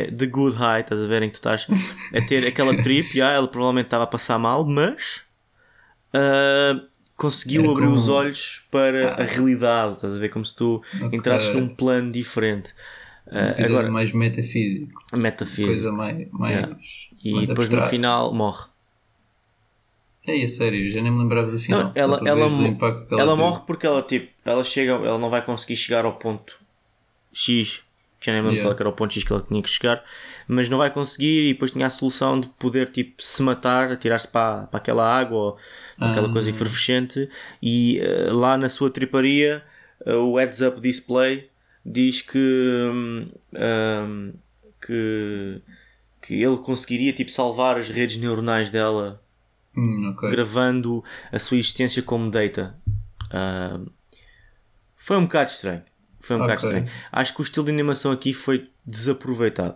é 0.07 0.11
the 0.15 0.27
good 0.27 0.55
high, 0.55 0.81
estás 0.81 1.01
a 1.01 1.07
ver? 1.07 1.23
Em 1.23 1.27
que 1.29 1.33
tu 1.33 1.35
estás 1.49 1.65
a 2.13 2.21
ter 2.21 2.45
aquela 2.47 2.75
trip, 2.83 3.11
já, 3.17 3.31
ela 3.31 3.47
provavelmente 3.47 3.85
estava 3.87 4.03
a 4.03 4.07
passar 4.07 4.37
mal, 4.37 4.63
mas 4.65 5.21
ah, 6.13 6.79
conseguiu 7.15 7.61
Era 7.63 7.71
abrir 7.71 7.83
como- 7.85 7.95
os 7.95 8.09
olhos 8.09 8.63
para 8.69 9.13
Ah. 9.13 9.21
a 9.21 9.23
realidade, 9.23 9.95
estás 9.95 10.13
a 10.15 10.19
ver? 10.19 10.29
Como 10.29 10.45
se 10.45 10.55
tu 10.55 10.81
Ok. 11.01 11.09
entrasses 11.17 11.53
num 11.55 11.67
plano 11.69 12.11
diferente. 12.11 12.73
Um 13.31 13.37
episódio 13.39 13.77
agora, 13.77 13.91
mais 13.91 14.11
metafísico, 14.11 15.01
metafísica. 15.13 15.67
coisa 15.67 15.91
mais, 15.91 16.27
mais, 16.31 16.53
Yeah. 16.55 16.77
E 17.23 17.33
mais 17.35 17.47
depois 17.47 17.69
no 17.69 17.75
abstrata. 17.77 17.89
final 17.89 18.33
morre. 18.33 18.65
É, 20.25 20.41
é 20.41 20.47
sério, 20.47 20.89
já 20.91 21.01
nem 21.01 21.11
me 21.11 21.19
lembrava 21.19 21.51
do 21.51 21.59
final. 21.59 21.83
Não, 21.85 21.91
ela, 21.95 22.17
ela, 22.25 22.39
ela, 22.39 22.87
ela 23.11 23.35
morre 23.35 23.61
porque 23.67 23.85
ela, 23.85 24.01
tipo, 24.01 24.29
ela 24.45 24.63
chega, 24.63 24.91
ela 24.93 25.17
não 25.19 25.29
vai 25.29 25.41
conseguir 25.43 25.75
chegar 25.75 26.05
ao 26.05 26.13
ponto 26.13 26.57
X, 27.33 27.83
que 28.21 28.29
eu 28.29 28.33
nem 28.33 28.41
me 28.41 28.47
lembro 28.47 28.61
Yeah. 28.61 28.63
qual 28.75 28.77
é 28.77 28.81
era 28.81 28.89
o 28.89 28.93
ponto 28.93 29.13
X 29.13 29.23
que 29.25 29.33
ela 29.33 29.41
tinha 29.41 29.61
que 29.61 29.69
chegar, 29.69 30.01
mas 30.47 30.69
não 30.69 30.77
vai 30.77 30.89
conseguir 30.91 31.49
e 31.49 31.53
depois 31.53 31.71
tinha 31.71 31.87
a 31.87 31.89
solução 31.89 32.39
de 32.39 32.47
poder, 32.47 32.89
tipo, 32.89 33.21
se 33.21 33.41
matar, 33.43 33.91
atirar-se 33.91 34.27
para, 34.27 34.67
para 34.67 34.77
aquela 34.77 35.05
água 35.05 35.37
ou 35.37 35.57
aquela 35.99 36.29
Ah. 36.29 36.31
coisa 36.31 36.49
efervescente 36.49 37.27
e 37.61 37.99
eh, 37.99 38.29
lá 38.31 38.57
na 38.57 38.69
sua 38.69 38.89
triparia 38.89 39.61
eh, 40.05 40.13
o 40.15 40.37
heads 40.37 40.61
up 40.61 40.79
display 40.79 41.49
diz 41.85 42.21
que 42.21 42.37
hum, 42.39 43.27
hum, 43.53 44.33
que 44.85 45.61
que 46.21 46.41
ele 46.41 46.55
conseguiria 46.57 47.11
tipo 47.11 47.29
salvar 47.29 47.77
as 47.77 47.89
redes 47.89 48.15
neuronais 48.15 48.69
dela 48.69 49.21
Hum, 49.75 50.09
ok. 50.09 50.29
gravando 50.29 51.03
a 51.31 51.39
sua 51.39 51.57
existência 51.57 52.01
como 52.03 52.29
data. 52.29 52.75
Ah, 53.31 53.79
foi 54.95 55.17
um 55.17 55.23
bocado 55.23 55.49
estranho. 55.49 55.81
Foi 56.19 56.35
um 56.35 56.39
bocado 56.39 56.65
Ok. 56.65 56.69
estranho. 56.79 56.97
Acho 57.11 57.33
que 57.33 57.41
o 57.41 57.43
estilo 57.43 57.65
de 57.65 57.71
animação 57.71 58.11
aqui 58.11 58.33
foi 58.33 58.69
desaproveitado. 58.85 59.75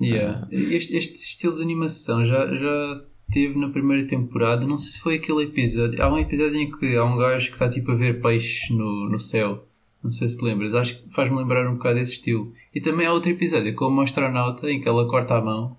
Yeah. 0.00 0.42
Ah. 0.44 0.48
Este, 0.50 0.96
este 0.96 1.14
estilo 1.16 1.54
de 1.56 1.62
animação 1.62 2.24
já, 2.24 2.46
já 2.54 3.04
teve 3.30 3.58
na 3.58 3.68
primeira 3.68 4.06
temporada. 4.06 4.66
Não 4.66 4.76
sei 4.76 4.90
se 4.92 5.00
foi 5.00 5.16
aquele 5.16 5.44
episódio. 5.44 6.02
Há 6.02 6.12
um 6.12 6.18
episódio 6.18 6.56
em 6.56 6.70
que 6.70 6.96
há 6.96 7.04
um 7.04 7.16
gajo 7.16 7.46
que 7.48 7.54
está 7.54 7.68
tipo 7.68 7.92
a 7.92 7.94
ver 7.94 8.20
peixes 8.20 8.70
no, 8.70 9.08
no 9.08 9.18
céu. 9.18 9.66
Não 10.02 10.10
sei 10.10 10.28
se 10.28 10.38
te 10.38 10.44
lembras. 10.44 10.74
Acho 10.74 11.02
que 11.02 11.12
faz-me 11.12 11.36
lembrar 11.36 11.68
um 11.68 11.74
bocado 11.74 11.96
desse 11.96 12.12
estilo. 12.14 12.52
E 12.74 12.80
também 12.80 13.06
há 13.06 13.12
outro 13.12 13.30
episódio 13.30 13.74
com 13.74 13.86
uma 13.86 14.04
astronauta 14.04 14.70
em 14.70 14.80
que 14.80 14.88
ela 14.88 15.06
corta 15.08 15.36
a 15.36 15.40
mão 15.42 15.76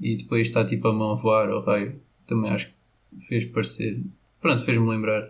e 0.00 0.16
depois 0.16 0.46
está 0.48 0.64
tipo 0.64 0.88
a 0.88 0.92
mão 0.92 1.12
a 1.12 1.14
voar 1.16 1.48
ao 1.50 1.62
raio. 1.64 2.00
Também 2.28 2.50
acho 2.52 2.68
que 2.68 3.26
fez 3.26 3.44
parecer. 3.46 4.00
Pronto, 4.40 4.62
fez-me 4.64 4.88
lembrar. 4.88 5.28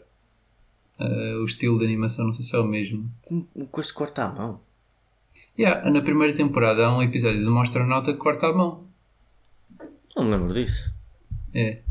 Ah, 0.98 1.38
o 1.40 1.44
estilo 1.44 1.78
de 1.78 1.84
animação, 1.86 2.26
não 2.26 2.34
sei 2.34 2.44
se 2.44 2.54
é 2.54 2.58
o 2.58 2.64
mesmo. 2.64 3.10
Com, 3.22 3.42
com 3.44 3.80
este 3.80 3.94
corta 3.94 4.24
à 4.24 4.28
mão. 4.28 4.60
Yeah, 5.56 5.88
na 5.90 6.02
primeira 6.02 6.34
temporada 6.34 6.84
há 6.84 6.96
um 6.96 7.00
episódio 7.00 7.40
de 7.40 7.46
uma 7.46 7.62
astronauta 7.62 8.12
que 8.12 8.18
corta 8.18 8.48
a 8.48 8.52
mão. 8.52 8.86
Não 10.16 10.24
me 10.24 10.30
lembro 10.32 10.52
disso. 10.52 10.92
É. 11.54 11.82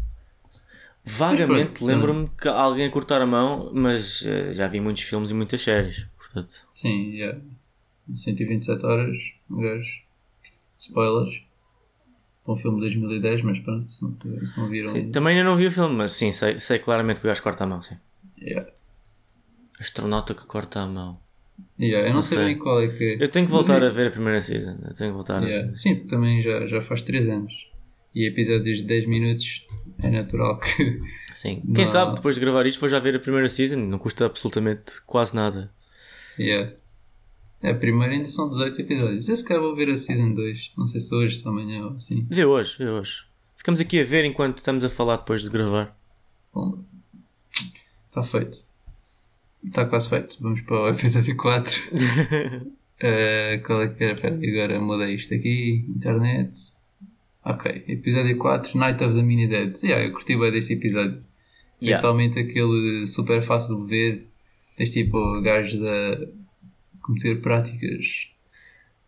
Vagamente 1.05 1.81
lembro-me 1.81 2.29
que 2.29 2.49
alguém 2.49 2.85
a 2.85 2.91
cortar 2.91 3.21
a 3.21 3.25
mão, 3.25 3.71
mas 3.73 4.25
eh, 4.25 4.51
já 4.51 4.67
vi 4.67 4.81
muitos 4.81 5.03
filmes 5.03 5.31
e 5.31 5.33
muitas 5.33 5.61
séries. 5.61 6.05
Portanto, 6.17 6.67
Sim, 6.73 7.13
yeah. 7.13 7.39
127 8.13 8.85
horas, 8.85 9.17
um 9.49 9.61
gajo. 9.61 10.01
Spoilers. 10.77 11.46
Para 12.47 12.53
um 12.53 12.55
filme 12.55 12.77
de 12.77 12.81
2010, 12.95 13.41
mas 13.41 13.59
pronto, 13.59 13.91
se 13.91 14.01
não, 14.03 14.15
se 14.45 14.57
não 14.57 14.69
viram. 14.69 14.87
sim, 14.87 15.11
também 15.11 15.35
ainda 15.37 15.49
não 15.49 15.57
vi 15.57 15.67
o 15.67 15.71
filme, 15.71 15.93
mas 15.93 16.13
sim, 16.13 16.31
sei, 16.31 16.57
sei 16.61 16.79
claramente 16.79 17.19
que 17.19 17.25
o 17.25 17.29
gajo 17.29 17.43
corta 17.43 17.65
a 17.65 17.67
mão. 17.67 17.81
Sim. 17.81 17.97
Yeah. 18.41 18.71
Astronauta 19.79 20.33
que 20.33 20.45
corta 20.45 20.79
a 20.79 20.87
mão. 20.87 21.19
Yeah, 21.77 22.05
eu 22.07 22.09
não, 22.11 22.15
Não 22.17 22.21
sei, 22.21 22.37
sei. 22.37 22.47
bem 22.47 22.57
qual 22.57 22.81
é 22.81 22.87
que. 22.87 23.17
Eu 23.19 23.27
tenho 23.27 23.45
que 23.47 23.51
Mas 23.51 23.67
voltar 23.67 23.83
é- 23.83 23.87
a 23.87 23.89
ver 23.89 24.07
a 24.07 24.11
primeira 24.11 24.39
season. 24.39 24.77
Eu 24.87 24.93
tenho 24.95 25.11
que 25.11 25.15
voltar 25.15 25.43
Yeah. 25.43 25.71
a 25.71 25.75
Sim, 25.75 25.95
também 26.07 26.41
já, 26.41 26.65
já 26.67 26.79
faz 26.81 27.01
3 27.01 27.27
anos. 27.27 27.67
E 28.15 28.25
episódios 28.27 28.77
de 28.77 28.83
10 28.85 29.07
minutos 29.07 29.67
é 30.01 30.09
natural 30.09 30.57
que. 30.59 31.01
Sim. 31.33 31.61
Quem 31.75 31.83
Não. 31.83 31.91
sabe 31.91 32.15
depois 32.15 32.35
de 32.35 32.41
gravar 32.41 32.65
isto 32.65 32.79
vou 32.79 32.87
já 32.89 32.99
ver 32.99 33.15
a 33.15 33.19
primeira 33.19 33.49
season, 33.49 33.77
não 33.77 33.99
custa 33.99 34.25
absolutamente 34.25 35.01
quase 35.05 35.35
nada. 35.35 35.69
yeah. 36.39 36.71
É, 37.61 37.71
a 37.71 37.75
primeira 37.75 38.13
ainda 38.13 38.27
são 38.27 38.49
18 38.49 38.81
episódios. 38.81 39.27
Eu 39.27 39.35
se 39.35 39.43
calhar 39.43 39.63
vou 39.63 39.75
ver 39.75 39.89
a 39.89 39.97
Season 39.97 40.31
2. 40.31 40.73
Não 40.77 40.85
sei 40.85 40.99
se 41.01 41.13
hoje, 41.13 41.37
se 41.37 41.47
amanhã 41.47 41.85
ou 41.85 41.93
assim. 41.93 42.25
Vê 42.29 42.45
hoje, 42.45 42.77
vê 42.77 42.89
hoje. 42.89 43.25
Ficamos 43.55 43.81
aqui 43.81 43.99
a 43.99 44.03
ver 44.03 44.25
enquanto 44.25 44.57
estamos 44.57 44.83
a 44.83 44.89
falar 44.89 45.17
depois 45.17 45.41
de 45.41 45.49
gravar. 45.49 45.97
Bom, 46.53 46.83
está 48.07 48.23
feito. 48.23 48.65
Está 49.65 49.85
quase 49.85 50.07
feito. 50.07 50.37
Vamos 50.39 50.61
para 50.61 50.81
o 50.81 50.89
episódio 50.89 51.35
4. 51.35 51.73
uh, 51.93 52.69
qual 53.65 53.81
é 53.81 53.87
que 53.89 54.03
era? 54.03 54.13
Espera 54.13 54.35
aí, 54.35 54.49
agora 54.49 54.79
mudei 54.79 55.15
isto 55.15 55.33
aqui. 55.33 55.83
Internet. 55.89 56.73
Ok. 57.43 57.85
Episódio 57.87 58.37
4, 58.37 58.77
Night 58.77 59.03
of 59.03 59.15
the 59.15 59.23
Mini 59.23 59.47
Dead. 59.47 59.75
Yeah, 59.81 60.05
eu 60.05 60.13
curti 60.13 60.37
bem 60.37 60.51
deste 60.51 60.73
episódio. 60.73 61.23
Yeah. 61.81 62.01
Totalmente 62.01 62.39
aquele 62.39 63.07
super 63.07 63.41
fácil 63.41 63.77
de 63.83 63.87
ver. 63.87 64.27
Este 64.77 65.03
tipo, 65.03 65.41
gajos 65.41 65.81
a 65.81 66.27
cometer 67.07 67.41
práticas. 67.41 68.27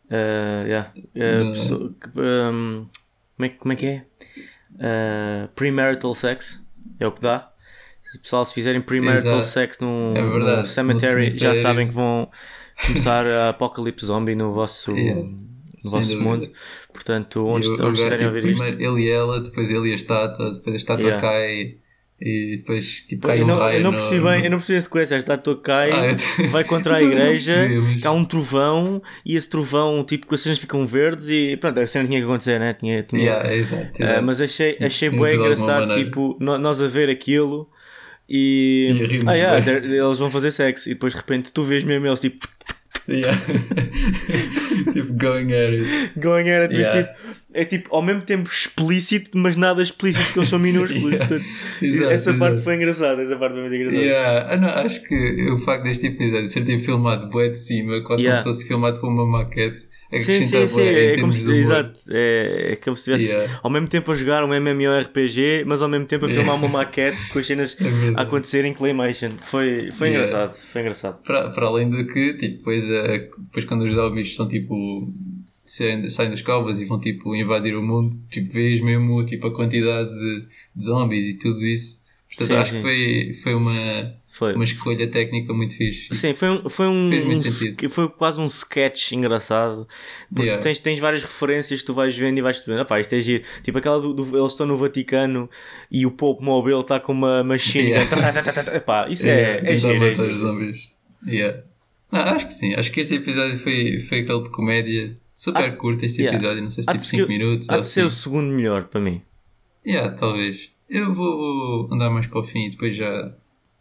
Uh, 0.06 0.66
yeah. 0.66 0.92
Uh, 0.98 1.52
pessoa- 1.52 1.94
que, 2.02 2.08
um, 2.20 2.88
como, 3.38 3.46
é, 3.46 3.50
que- 3.50 3.58
como 3.58 3.74
é 3.74 3.76
que 3.76 3.86
é? 3.86 4.06
Uh, 4.76 5.48
premarital 5.56 6.16
sex 6.16 6.66
é 7.00 7.06
o 7.06 7.12
que 7.12 7.22
dá. 7.22 7.52
Se 8.04 8.18
pessoal 8.20 8.44
se 8.44 8.54
fizerem 8.56 8.82
premarital 8.82 9.38
Exato. 9.38 9.44
sex 9.44 9.80
num, 9.80 10.14
É 10.16 10.22
verdade, 10.24 10.58
num 10.60 10.66
cemetery, 10.66 11.38
já 11.38 11.54
sabem 11.54 11.88
que 11.88 11.94
vão 11.94 12.28
começar 12.88 13.26
a 13.26 13.50
apocalipse 13.50 14.06
zombie 14.06 14.34
no 14.36 14.52
vosso, 14.52 14.96
Yeah. 14.98 15.22
no 15.22 15.92
vosso 15.92 16.10
dúvida. 16.14 16.24
mundo. 16.30 16.50
Portanto, 16.92 17.46
onde, 17.46 17.68
onde 17.70 17.92
estiverem 18.00 18.16
a 18.28 18.32
tipo, 18.32 18.36
ouvir 18.36 18.52
isto. 18.52 18.64
ele 18.64 19.02
e 19.04 19.10
ela, 19.12 19.40
depois 19.42 19.70
ele 19.70 19.90
e 19.90 19.92
a 19.92 19.96
estátua, 19.96 20.52
depois 20.52 20.74
a 20.74 20.78
estátua 20.78 21.06
Yeah. 21.06 21.22
cai 21.22 21.76
e 22.22 22.58
depois 22.58 23.02
tipo 23.08 23.28
cai 23.28 23.40
Eu 23.40 23.46
um 23.46 23.48
não, 23.48 23.58
raio. 23.58 23.78
eu 23.80 23.84
não 23.84 23.92
no- 23.92 23.98
percebi 23.98 24.22
bem, 24.24 24.44
eu 24.46 24.52
não 24.52 24.58
percebi 24.58 24.78
a 24.78 24.82
sequência. 24.82 25.16
A 25.16 25.20
estátua 25.20 25.56
cai, 25.62 25.92
Ah, 25.92 26.16
vai 26.52 26.64
contra 26.64 26.98
a 26.98 27.02
igreja, 27.04 27.54
percebi, 27.56 28.06
há 28.06 28.12
um 28.12 28.26
trovão 28.26 29.02
e 29.26 29.36
esse 29.36 29.50
trovão, 29.50 30.04
tipo, 30.04 30.28
que 30.28 30.36
as 30.36 30.42
cenas 30.42 30.60
ficam 30.60 30.86
verdes 30.86 31.28
e 31.30 31.56
pronto, 31.58 31.80
a 31.80 31.88
cena 31.88 32.08
tinha 32.08 32.20
que 32.20 32.26
acontecer, 32.26 32.60
né? 32.60 32.74
Tinha, 32.74 33.04
tinha, 33.04 33.22
Yeah, 33.24 33.56
exato, 33.56 34.02
Uh, 34.02 34.04
exato. 34.06 34.24
mas 34.26 34.42
achei, 34.42 34.78
achei 34.82 35.10
bem 35.10 35.36
engraçado, 35.36 35.94
tipo, 35.96 36.38
no- 36.40 36.58
nós 36.58 36.82
a 36.82 36.88
ver 36.88 37.10
aquilo 37.10 37.70
e. 38.28 39.20
E 39.24 39.28
ah, 39.28 39.34
yeah, 39.34 39.72
eles 39.72 40.20
vão 40.20 40.30
fazer 40.30 40.52
sexo 40.52 40.90
e 40.90 40.94
depois 40.94 41.14
de 41.14 41.18
repente 41.20 41.52
tu 41.52 41.64
vês 41.64 41.84
mesmo 41.84 42.06
eles 42.06 42.20
tipo 42.20 42.38
Yeah. 43.12 43.38
tipo, 44.94 45.14
going 45.14 45.52
at 45.54 45.74
it. 45.74 46.20
going 46.20 46.50
at 46.50 46.62
it, 46.64 46.74
mas, 46.76 46.88
Yeah. 46.88 47.04
tipo, 47.04 47.20
é 47.54 47.66
tipo 47.66 47.96
ao 47.96 48.02
mesmo 48.02 48.22
tempo 48.22 48.50
explícito, 48.50 49.38
mas 49.38 49.56
nada 49.56 49.82
explícito 49.82 50.24
porque 50.26 50.40
eles 50.40 50.50
são 50.50 50.60
minúsculos. 50.60 51.04
Yeah. 51.14 51.28
Portanto, 51.28 51.46
Exato, 51.82 52.12
essa 52.12 52.34
parte 52.36 52.62
foi 52.62 52.76
engraçada, 52.76 53.22
essa 53.22 53.36
parte 53.38 53.54
foi 53.54 53.62
muito 53.62 53.76
engraçada. 53.76 54.02
Yeah. 54.04 54.54
Ah, 54.54 54.58
não, 54.58 54.70
acho 54.70 55.02
que 55.04 55.52
o 55.52 55.58
facto 55.60 55.84
deste 55.84 56.08
episódio 56.08 56.48
ser 56.48 56.64
tipo 56.64 56.80
filmado 56.80 57.30
bué 57.30 57.50
de 57.50 57.58
cima, 57.58 58.02
quase 58.04 58.24
Yeah. 58.24 58.42
como 58.42 58.54
se 58.54 58.60
fosse 58.60 58.68
filmado 58.68 59.00
por 59.00 59.10
uma 59.10 59.26
maquete, 59.26 59.88
Sim, 60.12 60.22
acrescenta 60.34 60.68
sim, 60.68 60.76
sim, 60.76 60.82
em 60.82 60.96
é 60.96 61.18
como 61.20 61.32
se, 61.32 61.52
exato, 61.54 62.00
é, 62.10 62.72
é 62.72 62.76
como 62.78 62.96
se 62.96 63.12
estivesse 63.12 63.36
Yeah. 63.36 63.60
ao 63.62 63.70
mesmo 63.70 63.88
tempo 63.88 64.12
a 64.12 64.16
jogar 64.16 64.44
um 64.44 64.52
MMORPG, 64.54 65.64
mas 65.68 65.82
ao 65.84 65.90
mesmo 65.90 66.06
tempo 66.08 66.26
a 66.26 66.28
filmar 66.28 66.56
Yeah. 66.56 66.68
uma 66.68 66.80
maquete 66.80 67.30
com 67.30 67.38
as 67.40 67.46
cenas 67.46 67.78
É 67.80 68.20
a 68.20 68.24
acontecer 68.24 68.66
em 68.66 68.74
Claymation. 68.74 69.32
Foi, 69.40 69.92
foi 69.92 70.08
Yeah. 70.10 70.10
engraçado, 70.28 70.54
foi 70.56 70.82
engraçado. 70.82 71.22
Para, 71.24 71.50
para 71.52 71.68
além 71.68 71.90
do 71.90 72.06
que, 72.08 72.34
tipo, 72.34 72.58
depois, 72.58 72.90
eh, 72.90 73.30
depois 73.38 73.66
quando 73.66 73.84
os 73.84 73.94
zombies 73.94 74.36
são 74.36 74.48
tipo. 74.48 75.14
Saem, 75.64 76.02
das 76.32 76.42
covas 76.42 76.80
e 76.80 76.86
vão 76.86 77.00
tipo 77.00 77.36
invadir 77.36 77.76
o 77.76 77.84
mundo, 77.84 78.18
tipo, 78.32 78.52
vês 78.52 78.82
mesmo 78.82 79.24
tipo, 79.24 79.46
a 79.46 79.54
quantidade 79.54 80.12
de, 80.12 80.46
de 80.76 80.84
zombies 80.84 81.36
e 81.36 81.38
tudo 81.38 81.64
isso. 81.64 82.00
Portanto, 82.30 82.48
Sim, 82.48 82.56
acho 82.58 82.70
sim. 82.70 82.76
que 82.76 82.82
foi, 82.84 83.34
foi 83.42 83.54
uma, 83.56 84.14
Foi. 84.28 84.54
uma 84.54 84.64
escolha 84.64 85.10
técnica 85.10 85.52
muito 85.52 85.76
fixe. 85.76 86.10
Sim, 86.14 86.36
foi 86.36 86.50
um, 86.50 86.70
foi 86.70 86.86
um, 86.88 87.10
um 87.34 87.90
foi 87.90 88.08
quase 88.08 88.40
um 88.40 88.46
sketch 88.46 89.14
engraçado 89.14 89.88
porque 90.30 90.44
Yeah. 90.44 90.60
tu 90.62 90.64
tens, 90.64 90.78
tens 90.80 91.00
várias 91.00 91.24
referências 91.24 91.80
que 91.80 91.86
tu 91.88 91.94
vais 91.94 92.16
vendo 92.16 92.38
e 92.38 92.42
vais 92.44 92.64
"Epá, 92.68 93.00
isto 93.00 93.14
é 93.16 93.20
giro. 93.20 93.44
Tipo 93.64 93.80
aquela 93.80 94.00
do, 94.00 94.14
do- 94.14 94.38
eles 94.38 94.52
estão 94.52 94.68
no 94.68 94.78
Vaticano 94.78 95.50
e 95.92 96.06
o 96.06 96.12
Pope 96.12 96.44
Mobile 96.44 96.82
está 96.82 97.00
com 97.00 97.14
uma 97.14 97.44
machine 97.44 97.90
Yeah. 97.90 98.76
Epá, 98.76 99.10
isso 99.10 99.26
Yeah, 99.26 99.48
é, 99.48 99.56
é 99.56 99.58
tentar 99.62 99.76
giro, 99.76 100.04
é 100.06 100.14
giro. 100.14 100.34
zombies. 100.36 100.90
Yeah. 101.28 101.64
Não, 102.12 102.20
acho 102.22 102.46
que 102.46 102.54
sim. 102.54 102.74
Acho 102.76 102.92
que 102.92 103.02
este 103.02 103.16
episódio 103.16 103.58
foi, 103.58 104.00
foi 104.02 104.20
aquele 104.20 104.44
de 104.44 104.50
comédia 104.52 105.14
super 105.34 105.76
curto. 105.78 106.06
Este 106.06 106.24
episódio, 106.26 106.62
não 106.62 106.70
sei 106.70 106.84
se 106.84 106.90
Há 106.90 106.94
tipo 106.94 107.04
de 107.04 107.10
5 107.10 107.24
ser- 107.24 107.28
minutos 107.28 107.70
Há 107.70 107.78
de 107.80 107.86
ser 107.88 108.04
o 108.04 108.06
assim. 108.08 108.16
segundo 108.18 108.52
melhor 108.54 108.84
para 108.86 109.02
mim. 109.02 109.20
Yeah, 109.86 110.14
talvez. 110.14 110.70
Eu 110.90 111.14
vou 111.14 111.88
andar 111.94 112.10
mais 112.10 112.28
para 112.28 112.40
o 112.40 112.44
fim 112.44 112.66
e 112.66 112.70
depois 112.72 112.96
já. 112.96 113.34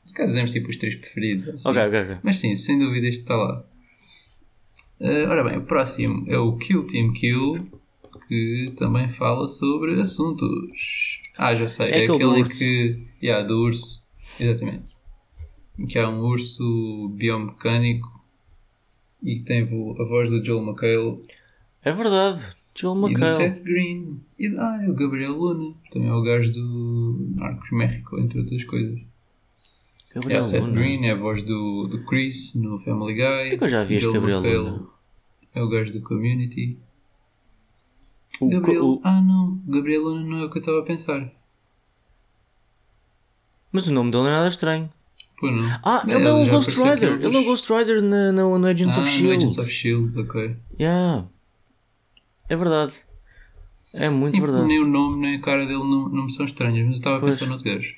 Se 0.05 0.14
calhar 0.14 0.29
dizemos 0.29 0.51
tipo 0.51 0.68
os 0.68 0.77
três 0.77 0.94
preferidos. 0.97 1.49
assim. 1.49 1.68
Ok, 1.68 1.83
ok, 1.87 2.03
ok. 2.03 2.16
Mas 2.23 2.37
sim, 2.37 2.55
sem 2.55 2.79
dúvida 2.79 3.07
este 3.07 3.21
está 3.23 3.37
lá. 3.37 3.64
Eh, 5.01 5.27
ora 5.27 5.44
bem, 5.44 5.59
o 5.59 5.62
próximo 5.62 6.25
é 6.27 6.38
o 6.38 6.57
Kill 6.57 6.87
Team 6.87 7.12
Kill, 7.12 7.68
que 8.27 8.73
também 8.77 9.09
fala 9.09 9.47
sobre 9.47 10.01
assuntos. 10.01 11.21
Ah, 11.37 11.55
já 11.55 11.68
sei. 11.68 11.87
É 11.90 11.99
É, 12.01 12.03
aquele 12.03 12.25
aquele 12.25 12.44
que. 12.49 13.07
Yeah, 13.23 13.47
do 13.47 13.59
urso. 13.62 14.05
Exatamente. 14.40 14.92
Que 15.88 15.99
há 15.99 16.09
um 16.09 16.21
urso 16.21 17.09
biomecânico 17.14 18.09
e 19.23 19.37
que 19.37 19.44
tem 19.44 19.62
a 19.62 19.64
voz 20.05 20.29
do 20.29 20.44
Joel 20.44 20.64
McHale 20.66 21.18
É 21.85 21.92
verdade. 21.92 22.51
Joel 22.81 22.97
e 22.97 23.01
do 23.01 23.07
McHale. 23.21 23.51
Seth 23.51 23.62
Green. 23.64 24.21
E 24.38 24.47
ah, 24.59 24.81
é 24.85 24.88
o 24.88 24.95
Gabriel 24.95 25.33
Luna. 25.33 25.75
Também 25.91 26.09
é 26.09 26.12
o 26.12 26.23
gajo 26.23 26.53
do 26.53 27.33
Narcos 27.37 27.71
México, 27.73 28.19
entre 28.19 28.38
outras 28.41 28.64
coisas. 28.64 28.99
É 30.11 30.14
Gabriel 30.14 30.41
o 30.41 30.45
Seth 30.45 30.64
Luna. 30.64 30.81
Green, 30.81 31.05
é 31.07 31.11
a 31.12 31.14
voz 31.17 31.43
do, 31.43 31.87
do 31.88 32.05
Chris 32.05 32.55
no 32.55 32.79
Family 32.79 33.14
Guy. 33.14 33.55
É 33.55 33.57
que 33.57 33.64
eu 33.64 33.69
já 33.69 33.83
vi 33.85 33.97
este 33.97 34.12
Gabriel 34.12 34.38
McHale 34.38 34.59
Luna. 34.71 34.87
É 35.55 35.62
o 35.62 35.69
gajo 35.69 35.93
do 35.93 36.01
Community. 36.03 36.79
O- 38.41 38.49
Gabriel... 38.49 38.85
o- 38.85 39.01
Ah 39.03 39.21
não, 39.21 39.61
Gabriel 39.67 40.03
Luna 40.03 40.23
não 40.25 40.38
é 40.38 40.45
o 40.45 40.51
que 40.51 40.59
eu 40.59 40.61
estava 40.61 40.79
a 40.79 40.83
pensar. 40.83 41.33
Mas 43.73 43.87
o 43.88 43.93
nome 43.93 44.11
dele 44.11 44.25
não 44.25 44.31
é 44.31 44.35
nada 44.35 44.49
estranho. 44.49 44.88
Pô, 45.38 45.51
não. 45.51 45.62
Ah, 45.85 46.03
É, 46.07 46.14
ele 46.14 46.27
é 46.27 46.33
o 46.33 46.47
Ghost 46.49 46.71
Rider. 46.81 47.12
Ele 47.23 47.37
é 47.37 47.41
o 47.41 47.45
Ghost 47.45 47.73
Rider 47.73 48.03
na, 48.03 48.33
na, 48.33 48.43
no 48.43 48.67
Agents 48.67 48.97
ah, 48.97 49.01
of 49.01 49.09
no 49.11 49.17
Shield. 49.17 49.37
Agents 49.37 49.59
of 49.59 49.71
Shield, 49.71 50.19
ok. 50.21 50.57
Yeah. 50.81 51.27
É 52.49 52.57
verdade. 52.57 52.95
É 53.95 54.09
muito 54.09 54.35
Sim, 54.35 54.41
verdade. 54.41 54.67
nem 54.67 54.81
o 54.81 54.87
nome 54.87 55.17
nem 55.21 55.37
a 55.37 55.41
cara 55.41 55.65
dele 55.67 55.79
não, 55.79 56.09
não 56.09 56.25
me 56.25 56.31
são 56.33 56.45
estranhas, 56.45 56.79
mas 56.87 56.97
eu 56.97 56.99
estava 56.99 57.17
a 57.17 57.21
Pois. 57.21 57.35
pensar 57.37 57.47
no 57.47 57.53
outro 57.55 57.73
gajo. 57.75 57.95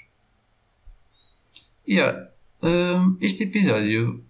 Yeah. 1.88 2.28
hum, 2.62 3.16
este 3.20 3.44
episódio. 3.44 4.22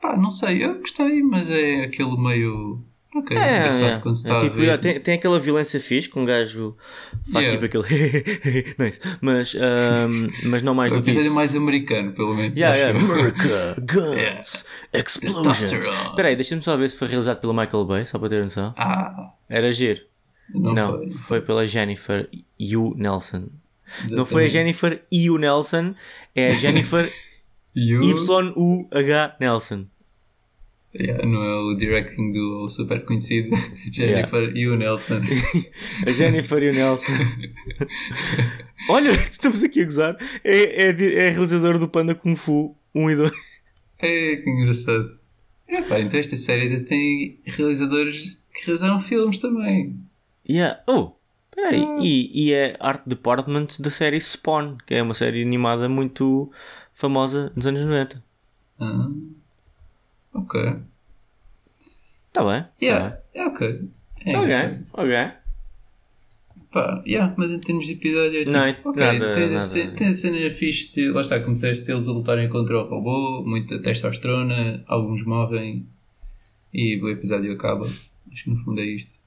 Pá, 0.00 0.16
não 0.16 0.30
sei, 0.30 0.64
eu 0.64 0.80
gostei, 0.80 1.22
mas 1.22 1.48
é 1.50 1.84
aquele 1.84 2.16
meio. 2.16 2.82
Ok, 3.14 3.36
É, 3.36 3.92
é. 3.94 3.98
quando 4.00 4.14
se 4.16 4.30
É 4.30 4.38
tipo, 4.38 4.56
ver. 4.56 4.62
yeah, 4.62 4.80
tem, 4.82 4.98
tem 4.98 5.14
aquela 5.16 5.38
violência 5.38 5.78
fixe 5.78 6.08
que 6.08 6.18
um 6.18 6.24
gajo 6.24 6.74
faz 7.30 7.44
Yeah. 7.46 7.50
tipo 7.68 7.82
aquele 7.82 8.24
nice. 8.78 9.00
mas, 9.20 9.54
ahm, 9.54 10.26
mas 10.44 10.62
não 10.62 10.74
mais 10.74 10.92
É 10.92 10.96
do 10.96 11.02
que 11.02 11.10
isso. 11.10 11.34
mais 11.34 11.54
americano, 11.54 12.12
pelo 12.12 12.34
menos. 12.34 12.56
Yeah, 12.56 12.74
yeah. 12.76 12.98
America, 12.98 13.76
guns, 13.84 14.64
explosions. 14.94 15.58
Testosterone. 15.58 16.08
Espera 16.10 16.28
aí, 16.28 16.36
deixa-me 16.36 16.62
só 16.62 16.74
ver 16.76 16.88
se 16.88 16.96
foi 16.96 17.08
realizado 17.08 17.38
pelo 17.40 17.52
Michael 17.52 17.84
Bay, 17.84 18.06
só 18.06 18.18
para 18.18 18.30
ter 18.30 18.42
noção. 18.42 18.72
Ah, 18.78 19.32
Era 19.48 19.70
giro. 19.72 20.00
não, 20.54 20.72
Não, 20.74 20.92
foi. 20.98 21.10
foi 21.10 21.40
pela 21.42 21.66
Jennifer 21.66 22.30
Yu 22.58 22.94
Nelson. 22.96 23.48
Não 24.10 24.24
foi 24.24 24.44
a 24.44 24.46
Exatamente. 24.46 24.52
Jennifer 24.52 25.02
Yu 25.12 25.36
Nelson, 25.36 25.94
é 26.34 26.48
a 26.48 26.52
Jennifer 26.54 27.12
Y-U-H 27.76 29.36
Nelson. 29.40 29.86
Yeah, 30.94 31.26
não 31.26 31.42
é 31.42 31.54
o 31.54 31.74
directing 31.74 32.32
do 32.32 32.68
super 32.68 33.02
conhecido 33.06 33.56
Jennifer 33.90 34.54
e 34.54 34.68
o 34.68 34.76
Nelson. 34.76 35.20
A 36.06 36.10
Jennifer 36.10 36.62
e 36.62 36.68
o 36.68 36.74
Nelson. 36.74 37.12
Olha, 38.90 39.10
estamos 39.10 39.62
aqui 39.62 39.80
a 39.80 39.84
gozar. 39.84 40.16
É, 40.44 40.88
é, 40.88 40.88
é 40.90 41.30
realizador 41.30 41.78
do 41.78 41.88
Panda 41.88 42.14
Kung 42.14 42.36
Fu 42.36 42.76
1 42.94 43.10
e 43.10 43.16
2. 43.16 43.32
É, 44.00 44.36
que 44.36 44.50
engraçado. 44.50 45.18
É, 45.66 45.80
pá, 45.80 45.98
então 45.98 46.20
esta 46.20 46.36
série 46.36 46.62
ainda 46.62 46.84
tem 46.84 47.40
realizadores 47.44 48.36
que 48.52 48.66
realizaram 48.66 49.00
filmes 49.00 49.38
também. 49.38 49.98
Yeah. 50.46 50.82
Oh, 50.86 51.12
peraí. 51.54 51.82
E, 52.02 52.48
e 52.48 52.52
é 52.52 52.76
Art 52.78 53.02
Department 53.06 53.68
da 53.80 53.88
série 53.88 54.20
Spawn, 54.20 54.76
que 54.86 54.94
é 54.94 55.02
uma 55.02 55.14
série 55.14 55.40
animada 55.40 55.88
muito 55.88 56.50
famosa 56.92 57.50
nos 57.56 57.66
anos 57.66 57.82
90. 57.82 58.22
Ah, 58.78 59.08
ok. 60.34 60.76
Tá 62.32 62.44
bem. 62.44 62.64
Yeah, 62.80 63.10
Tá 63.10 63.22
é 63.34 63.46
ok. 63.46 63.88
É 64.24 64.32
bem. 64.32 64.40
Ok, 64.40 64.86
ok. 64.94 65.32
Pá, 66.70 67.02
yeah, 67.06 67.34
mas 67.36 67.50
em 67.50 67.58
termos 67.60 67.86
de 67.86 67.92
episódio 67.92 68.40
é 68.40 68.44
tipo, 68.44 68.52
Não, 68.56 68.90
ok, 68.90 69.02
nada- 69.18 69.32
tens, 69.34 69.50
a 69.50 69.54
nada. 69.56 69.60
ce- 69.66 69.88
tens 69.88 70.08
a 70.16 70.20
cena 70.22 70.50
fixe, 70.50 70.90
de, 70.92 71.10
lá 71.10 71.20
está, 71.20 71.38
como 71.38 71.54
disseste, 71.54 71.90
eles 71.90 72.08
a 72.08 72.12
lutarem 72.12 72.48
contra 72.48 72.78
o 72.78 72.88
robô, 72.88 73.42
muita 73.44 73.78
testosterona, 73.78 74.82
alguns 74.86 75.22
morrem 75.22 75.86
e 76.72 76.98
o 77.02 77.10
episódio 77.10 77.52
acaba. 77.52 77.84
Acho 77.84 78.44
que 78.44 78.50
no 78.50 78.56
fundo 78.56 78.80
é 78.80 78.84
isto. 78.84 79.20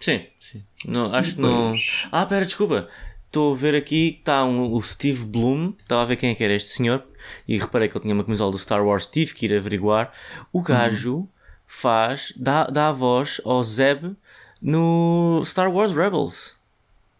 Sim, 0.00 0.24
sim. 0.40 0.62
Não, 0.88 1.12
acho 1.14 1.34
que 1.34 1.40
não. 1.42 1.72
Depois- 1.72 2.08
Ah, 2.10 2.24
pera, 2.24 2.46
desculpa. 2.46 2.88
Estou 3.36 3.52
a 3.52 3.54
ver 3.54 3.74
aqui 3.74 4.12
que 4.12 4.18
está 4.20 4.46
um, 4.46 4.72
o 4.72 4.80
Steve 4.80 5.26
Bloom. 5.26 5.74
Estava 5.78 6.00
a 6.00 6.04
ver 6.06 6.16
quem 6.16 6.30
é 6.30 6.34
que 6.34 6.42
era 6.42 6.54
este 6.54 6.70
senhor. 6.70 7.04
E 7.46 7.58
reparei 7.58 7.86
que 7.86 7.94
ele 7.94 8.00
tinha 8.00 8.14
uma 8.14 8.24
camisola 8.24 8.50
do 8.50 8.56
Star 8.56 8.82
Wars. 8.82 9.06
Tive 9.06 9.34
que 9.34 9.44
ir 9.44 9.54
averiguar. 9.54 10.10
O 10.50 10.62
gajo 10.62 11.28
faz, 11.66 12.32
dá, 12.34 12.64
dá 12.64 12.88
a 12.88 12.92
voz 12.92 13.38
ao 13.44 13.62
Zeb 13.62 14.16
no 14.62 15.42
Star 15.44 15.70
Wars 15.70 15.92
Rebels. 15.92 16.56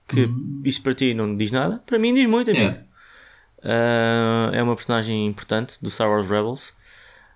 que 0.09 0.27
isso 0.65 0.81
para 0.83 0.95
ti 0.95 1.13
não 1.13 1.37
diz 1.37 1.51
nada, 1.51 1.83
para 1.85 1.99
mim 1.99 2.15
diz 2.15 2.27
muito, 2.27 2.51
amigo. 2.51 2.65
Yeah. 2.65 2.87
Uh, 4.53 4.55
é 4.55 4.63
uma 4.63 4.75
personagem 4.75 5.27
importante 5.27 5.77
do 5.83 5.91
Star 5.91 6.09
Wars 6.09 6.27
Rebels. 6.31 6.71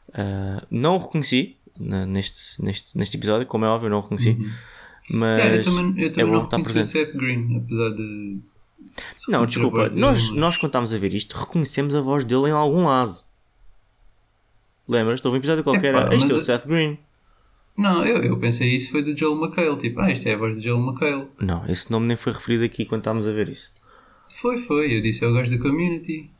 Uh, 0.08 0.64
não 0.70 0.94
o 0.94 0.98
reconheci 0.98 1.54
na- 1.78 2.06
neste, 2.06 2.62
neste, 2.62 2.96
neste 2.96 3.16
episódio, 3.18 3.46
como 3.46 3.66
é 3.66 3.68
óbvio, 3.68 3.90
não 3.90 3.98
o 3.98 4.00
reconheci. 4.00 4.38
Mas 5.12 5.38
Yeah, 5.42 5.56
eu 5.56 5.64
também, 5.64 6.00
eu 6.02 6.06
é 6.08 6.10
também 6.12 6.26
bom 6.30 6.32
não 6.38 6.44
estar 6.44 6.56
reconheci 6.56 6.78
o. 6.80 6.84
Seth 6.84 7.14
Green, 7.14 7.56
apesar 7.58 7.90
de. 7.90 8.38
Não, 9.29 9.40
reconhecer 9.40 9.42
a 9.42 9.44
desculpa, 9.44 9.88
dele, 9.88 10.00
nós, 10.00 10.31
nós 10.31 10.57
quando 10.57 10.70
estávamos 10.70 10.94
a 10.94 10.98
ver 10.98 11.14
isto, 11.14 11.37
reconhecemos 11.37 11.94
a 11.94 12.00
voz 12.00 12.24
dele 12.24 12.48
em 12.48 12.53
algum 12.53 12.87
lado. 12.87 13.16
Lembras? 14.88 15.24
Houve 15.24 15.37
um 15.37 15.38
episódio 15.38 15.62
qualquer. 15.62 15.94
Epá, 15.94 16.14
este 16.14 16.31
é 16.31 16.35
o 16.35 16.40
Seth 16.40 16.66
Green. 16.66 16.98
Não, 17.76 18.05
eu, 18.05 18.22
eu 18.22 18.38
pensei 18.38 18.74
isso 18.74 18.90
foi 18.90 19.03
do 19.03 19.16
Joel 19.16 19.40
McHale. 19.42 19.76
Tipo, 19.76 20.00
ah, 20.00 20.11
isto 20.11 20.26
é 20.26 20.35
a 20.35 20.37
voz 20.37 20.57
do 20.57 20.62
Joel 20.62 20.81
McHale. 20.81 21.29
Não, 21.38 21.64
esse 21.66 21.90
nome 21.90 22.07
nem 22.07 22.16
foi 22.16 22.33
referido 22.33 22.64
aqui 22.64 22.85
quando 22.85 23.00
estávamos 23.00 23.26
a 23.26 23.33
ver 23.33 23.48
isso. 23.48 23.72
Foi, 24.29 24.59
foi. 24.59 24.96
Eu 24.96 25.00
disse 25.00 25.24
é 25.24 25.29
o 25.29 25.33
gajo 25.33 25.57
da 25.57 25.62
community. 25.62 26.31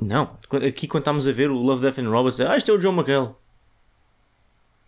Não, 0.00 0.38
aqui 0.66 0.86
quando 0.86 1.02
estávamos 1.02 1.26
a 1.26 1.32
ver 1.32 1.50
o 1.50 1.54
Love, 1.54 1.82
Death 1.82 1.98
and 1.98 2.10
Robots, 2.10 2.40
ah, 2.40 2.56
isto 2.56 2.70
é 2.70 2.74
o 2.74 2.78
John 2.78 2.92
McHale. 2.92 3.34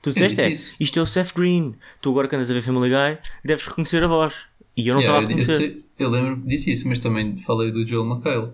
Tu 0.02 0.12
disseste 0.12 0.40
é, 0.40 0.50
isto 0.78 0.98
é 0.98 1.02
o 1.02 1.06
Seth 1.06 1.32
Green. 1.34 1.74
Tu 2.00 2.10
agora 2.10 2.28
que 2.28 2.36
andas 2.36 2.50
a 2.50 2.54
ver 2.54 2.62
Family 2.62 2.90
Guy, 2.90 3.18
deves 3.44 3.66
reconhecer 3.66 4.04
a 4.04 4.08
voz. 4.08 4.46
E 4.76 4.86
eu 4.86 4.94
não 4.94 5.00
Yeah, 5.00 5.18
estava 5.18 5.18
a 5.18 5.22
eu, 5.22 5.38
eu, 5.38 5.46
reconhecer. 5.46 5.84
Eu 5.98 6.10
lembro 6.10 6.40
que 6.42 6.48
disse 6.48 6.70
isso, 6.70 6.88
mas 6.88 6.98
também 6.98 7.36
falei 7.38 7.70
do 7.70 7.86
Joel 7.86 8.06
McHale. 8.06 8.52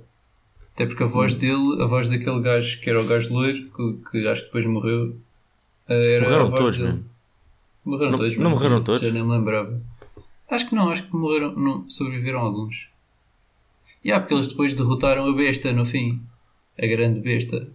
Até 0.74 0.86
porque 0.86 1.02
a 1.02 1.06
voz 1.06 1.34
dele, 1.34 1.82
a 1.82 1.86
voz 1.86 2.08
daquele 2.08 2.40
gajo 2.40 2.80
que 2.80 2.88
era 2.88 3.00
o 3.00 3.06
gajo 3.06 3.32
loiro, 3.34 3.62
que, 3.62 4.10
que 4.10 4.26
acho 4.28 4.40
que 4.42 4.46
depois 4.46 4.64
morreu, 4.64 5.16
eh, 5.88 6.14
era 6.16 6.24
Morreram 6.24 6.46
a 6.46 6.48
voz 6.48 6.60
todos, 6.60 6.78
dele. 6.78 6.88
mano. 6.90 7.04
Morreram 7.84 8.10
Não- 8.12 8.18
todos, 8.18 8.36
não 8.36 8.50
morreram 8.50 8.78
Já 8.78 8.84
todos? 8.84 9.12
nem 9.12 9.22
me 9.22 9.30
lembrava. 9.32 9.80
Acho 10.50 10.68
que 10.68 10.74
não, 10.74 10.88
acho 10.90 11.02
que 11.04 11.14
morreram, 11.16 11.52
não, 11.54 11.88
sobreviveram 11.90 12.40
alguns. 12.40 12.88
E 14.04 14.08
yeah, 14.08 14.20
porque 14.22 14.34
eles 14.34 14.46
depois 14.48 14.74
derrotaram 14.74 15.26
a 15.28 15.32
besta 15.34 15.72
no 15.72 15.84
fim. 15.84 16.20
A 16.78 16.86
grande 16.86 17.20
besta. 17.20 17.68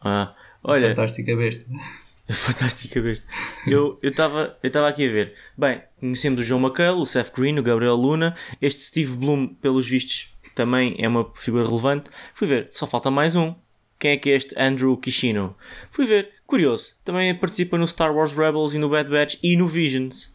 Ah, 0.00 0.34
A 0.64 0.70
olha, 0.72 0.88
fantástica 0.88 1.36
besta. 1.36 1.64
Fantástica 2.34 3.00
besta. 3.00 3.26
Eu 3.66 3.98
estava 4.02 4.58
eu 4.62 4.68
estava 4.68 4.88
aqui 4.88 5.08
a 5.08 5.12
ver. 5.12 5.34
Bem, 5.56 5.82
conhecemos 6.00 6.40
o 6.40 6.42
João 6.42 6.60
McHale, 6.60 6.98
o 6.98 7.06
Seth 7.06 7.32
Green, 7.34 7.58
o 7.58 7.62
Gabriel 7.62 7.94
Luna. 7.94 8.34
Este 8.60 8.80
Steve 8.80 9.16
Bloom, 9.16 9.48
pelos 9.48 9.86
vistos, 9.86 10.34
também 10.54 10.96
é 10.98 11.06
uma 11.06 11.30
figura 11.34 11.64
relevante. 11.64 12.10
Fui 12.34 12.48
ver, 12.48 12.68
só 12.70 12.86
falta 12.86 13.10
mais 13.10 13.36
um. 13.36 13.54
Quem 13.98 14.12
é 14.12 14.16
que 14.16 14.30
é 14.30 14.34
este 14.34 14.58
Andrew 14.58 14.96
Kishino? 14.96 15.54
Fui 15.90 16.04
ver, 16.04 16.30
curioso. 16.46 16.96
Também 17.04 17.34
participa 17.34 17.78
no 17.78 17.86
Star 17.86 18.14
Wars 18.14 18.32
Rebels 18.32 18.74
e 18.74 18.78
no 18.78 18.88
Bad 18.88 19.08
Batch 19.08 19.36
e 19.42 19.56
no 19.56 19.68
Visions. 19.68 20.34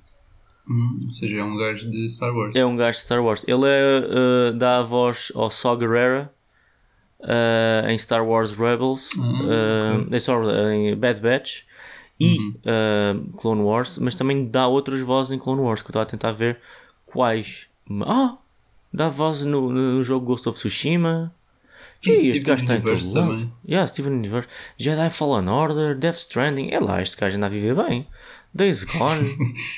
Hum, 0.70 1.00
ou 1.06 1.14
seja, 1.14 1.38
é 1.38 1.44
um 1.44 1.58
gajo 1.58 1.90
de 1.90 2.10
Star 2.10 2.34
Wars. 2.34 2.56
É 2.56 2.66
um 2.66 2.76
gajo 2.76 2.98
de 2.98 3.04
Star 3.04 3.24
Wars. 3.24 3.44
Ele 3.48 3.66
é, 3.66 4.52
uh, 4.52 4.58
dá 4.58 4.80
a 4.80 4.84
voz 4.84 5.32
ao 5.36 5.50
Saw 5.50 5.80
Gerrera 5.80 6.32
uh, 7.22 7.90
em 7.90 7.98
Star 7.98 8.26
Wars 8.26 8.52
Rebels, 8.52 9.14
uh, 9.16 10.14
em, 10.14 10.20
Star 10.20 10.40
Wars, 10.42 10.56
em 10.74 10.96
Bad 10.96 11.22
Batch 11.22 11.67
e 12.20 12.38
uh, 12.40 13.32
Clone 13.38 13.62
Wars, 13.62 14.00
mas 14.00 14.16
também 14.16 14.46
dá 14.46 14.68
outras 14.68 15.02
vozes 15.02 15.32
em 15.32 15.40
Clone 15.40 15.62
Wars 15.62 15.82
que 15.82 15.88
eu 15.88 15.92
estava 15.92 16.04
a 16.04 16.08
tentar 16.08 16.32
ver 16.32 16.60
quais. 17.06 17.68
Ah! 18.02 18.38
Dá 18.92 19.10
voz 19.10 19.44
no, 19.44 19.72
no 19.72 20.04
jogo 20.04 20.26
Ghost 20.26 20.48
of 20.50 20.58
Tsushima. 20.58 21.34
E 22.06 22.12
este 22.12 22.30
Steven 22.30 22.44
gajo 22.44 22.64
está 22.64 22.76
em 22.76 22.82
todo 22.82 23.14
lado. 23.14 23.54
Yeah, 23.68 23.88
Steven 23.88 24.14
Universe. 24.14 24.48
Jedi 24.78 25.10
Fallen 25.10 25.50
Order, 25.50 25.96
Death 25.96 26.16
Stranding. 26.16 26.70
É 26.72 26.80
lá, 26.80 27.02
este 27.02 27.18
gajo 27.18 27.38
anda 27.38 27.48
a 27.48 27.50
viver 27.50 27.76
bem. 27.76 28.08
Days 28.54 28.84
Gone. 28.84 29.26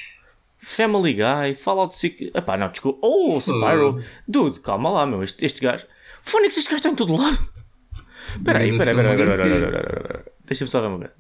Family 0.58 1.14
Guy, 1.14 1.56
Fallout 1.56 1.96
6. 1.96 2.32
Epá, 2.34 2.58
não, 2.58 2.70
desculpa. 2.70 3.00
Oh, 3.02 3.40
Spyro. 3.40 4.04
Dude, 4.28 4.60
calma 4.60 4.90
lá, 4.90 5.06
meu. 5.06 5.24
Este, 5.24 5.46
este 5.46 5.62
gajo. 5.62 5.86
Fónix, 6.22 6.58
este 6.58 6.70
gajo 6.70 6.78
está 6.78 6.90
em 6.90 6.96
todo 6.96 7.16
lado. 7.16 7.38
Espera 8.36 8.60
aí, 8.60 8.70
espera 8.70 8.92
aí, 8.92 8.98
espera 8.98 9.10
aí, 9.10 9.20
espera 9.20 9.44
aí, 9.44 9.52
espera 9.52 9.56
aí, 9.56 9.64
espera 9.64 9.78
aí, 9.80 9.96
espera 9.96 10.24
aí. 10.26 10.32
Deixa-me 10.46 10.70
só 10.70 10.82
ver 10.82 10.88
uma 10.88 10.98
coisa. 10.98 11.14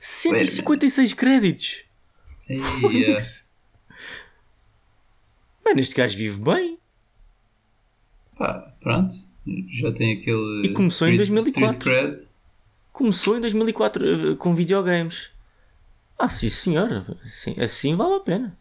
156 0.00 1.12
créditos. 1.14 1.84
Ei, 2.48 2.58
Fónix. 2.58 3.44
Mano, 5.64 5.80
este 5.80 5.94
gajo 5.96 6.16
vive 6.16 6.40
bem. 6.40 6.78
Pá, 8.38 8.72
pronto. 8.80 9.14
Já 9.70 9.92
tem 9.92 10.12
aquele. 10.18 10.66
E 10.66 10.72
começou 10.72 11.08
em 11.08 11.14
street- 11.14 11.28
2004. 11.42 11.78
street 11.78 12.10
cred. 12.14 12.26
Começou 12.92 13.36
em 13.36 13.40
2004 13.40 14.32
eh, 14.32 14.36
com 14.36 14.54
videogames. 14.54 15.30
Ah, 16.18 16.28
sim 16.28 16.48
senhora. 16.48 17.04
Sim, 17.26 17.54
assim 17.60 17.94
vale 17.94 18.14
a 18.14 18.20
pena. 18.20 18.58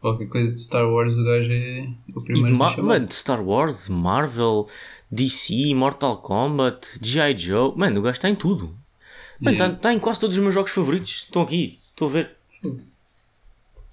Qualquer 0.00 0.26
coisa 0.28 0.54
de 0.54 0.60
Star 0.60 0.88
Wars, 0.88 1.14
o 1.14 1.24
gajo 1.24 1.50
é 1.52 1.88
o 2.14 2.20
primeiro 2.22 2.54
de, 2.54 2.54
a 2.54 2.58
Ma- 2.64 2.68
ser 2.70 2.76
chamado. 2.76 2.86
mano, 2.86 3.06
de 3.06 3.14
Star 3.14 3.42
Wars, 3.44 3.88
Marvel, 3.88 4.68
DC, 5.10 5.74
Mortal 5.74 6.18
Kombat, 6.18 6.98
G.I. 7.02 7.36
Joe. 7.36 7.72
Mano, 7.76 8.00
o 8.00 8.02
gajo 8.02 8.16
está 8.16 8.28
em 8.28 8.34
tudo. 8.34 8.76
Mano, 9.40 9.56
está 9.56 9.70
tá 9.70 9.92
em 9.92 9.98
quase 9.98 10.20
todos 10.20 10.36
os 10.36 10.42
meus 10.42 10.54
jogos 10.54 10.70
favoritos. 10.72 11.24
Estão 11.24 11.42
aqui. 11.42 11.78
Estou 11.90 12.08
a 12.08 12.10
ver. 12.12 12.36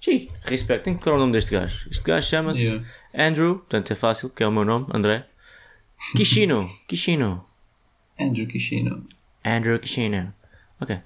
Gee, 0.00 0.30
respeito. 0.42 0.82
Tenho 0.84 0.96
que 0.96 1.00
decorar 1.00 1.16
o 1.16 1.20
nome 1.20 1.32
deste 1.32 1.50
gajo. 1.50 1.88
Este 1.90 2.02
gajo 2.02 2.26
chama-se 2.28 2.62
Yeah. 2.62 2.86
Andrew. 3.14 3.54
Portanto, 3.56 3.90
é 3.92 3.94
fácil, 3.94 4.28
porque 4.28 4.42
é 4.42 4.46
o 4.46 4.52
meu 4.52 4.64
nome, 4.64 4.86
André. 4.92 5.26
Kishino. 6.16 6.68
Kishino. 6.86 7.44
Andrew 8.20 8.46
Kishino. 8.46 9.06
Andrew 9.44 9.78
Kishino. 9.78 10.32
Ok. 10.80 10.98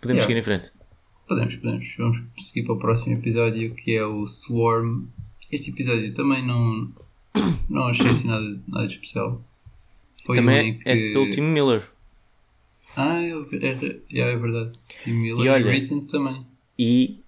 Podemos 0.00 0.22
Yeah. 0.22 0.26
seguir 0.26 0.38
em 0.38 0.42
frente. 0.42 0.72
Podemos, 1.26 1.56
podemos. 1.56 1.94
Vamos 1.96 2.18
seguir 2.38 2.64
para 2.64 2.74
o 2.74 2.78
próximo 2.78 3.14
episódio 3.16 3.74
que 3.74 3.96
é 3.96 4.04
o 4.04 4.26
Swarm. 4.26 5.06
Este 5.50 5.70
episódio 5.70 6.12
também 6.12 6.46
não, 6.46 6.92
não 7.68 7.86
achei 7.88 8.08
assim 8.08 8.28
nada, 8.28 8.60
nada 8.68 8.86
de 8.86 8.94
especial. 8.94 9.42
Foi 10.24 10.36
Também 10.36 10.68
em 10.70 10.78
que... 10.78 10.88
é, 10.88 10.92
é 10.92 11.12
pelo 11.12 11.30
Tim 11.30 11.40
Miller. 11.42 11.88
Ah, 12.96 13.22
é, 13.22 13.30
é, 13.30 14.00
é, 14.12 14.20
é 14.32 14.36
verdade. 14.36 14.72
Miller 15.06 15.44
E 15.46 15.48
olha- 15.48 15.82
também. 16.08 16.46
E, 16.78 17.20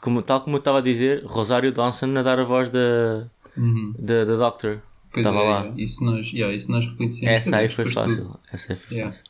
como, 0.00 0.22
tal 0.22 0.40
como 0.42 0.56
eu 0.56 0.58
estava 0.58 0.78
a 0.78 0.82
dizer, 0.82 1.24
Rosário 1.24 1.72
Dawson 1.72 2.12
a 2.16 2.22
dar 2.22 2.38
a 2.38 2.44
voz 2.44 2.68
da, 2.68 3.28
Uhum. 3.56 3.94
da, 3.98 4.24
da 4.24 4.36
Doctor. 4.36 4.80
Pois 5.12 5.24
Estava 5.26 5.42
é, 5.44 5.48
lá. 5.48 5.74
Isso 5.76 6.04
nós, 6.04 6.30
yeah, 6.32 6.54
isso 6.54 6.70
nós 6.70 6.84
reconhecemos. 6.86 7.34
Essa 7.34 7.56
aí 7.56 7.68
foi 7.68 7.86
fácil. 7.86 8.24
tudo. 8.26 8.40
Essa 8.52 8.72
aí 8.74 8.78
foi 8.78 8.96
Yeah. 8.96 9.12
fácil. 9.12 9.24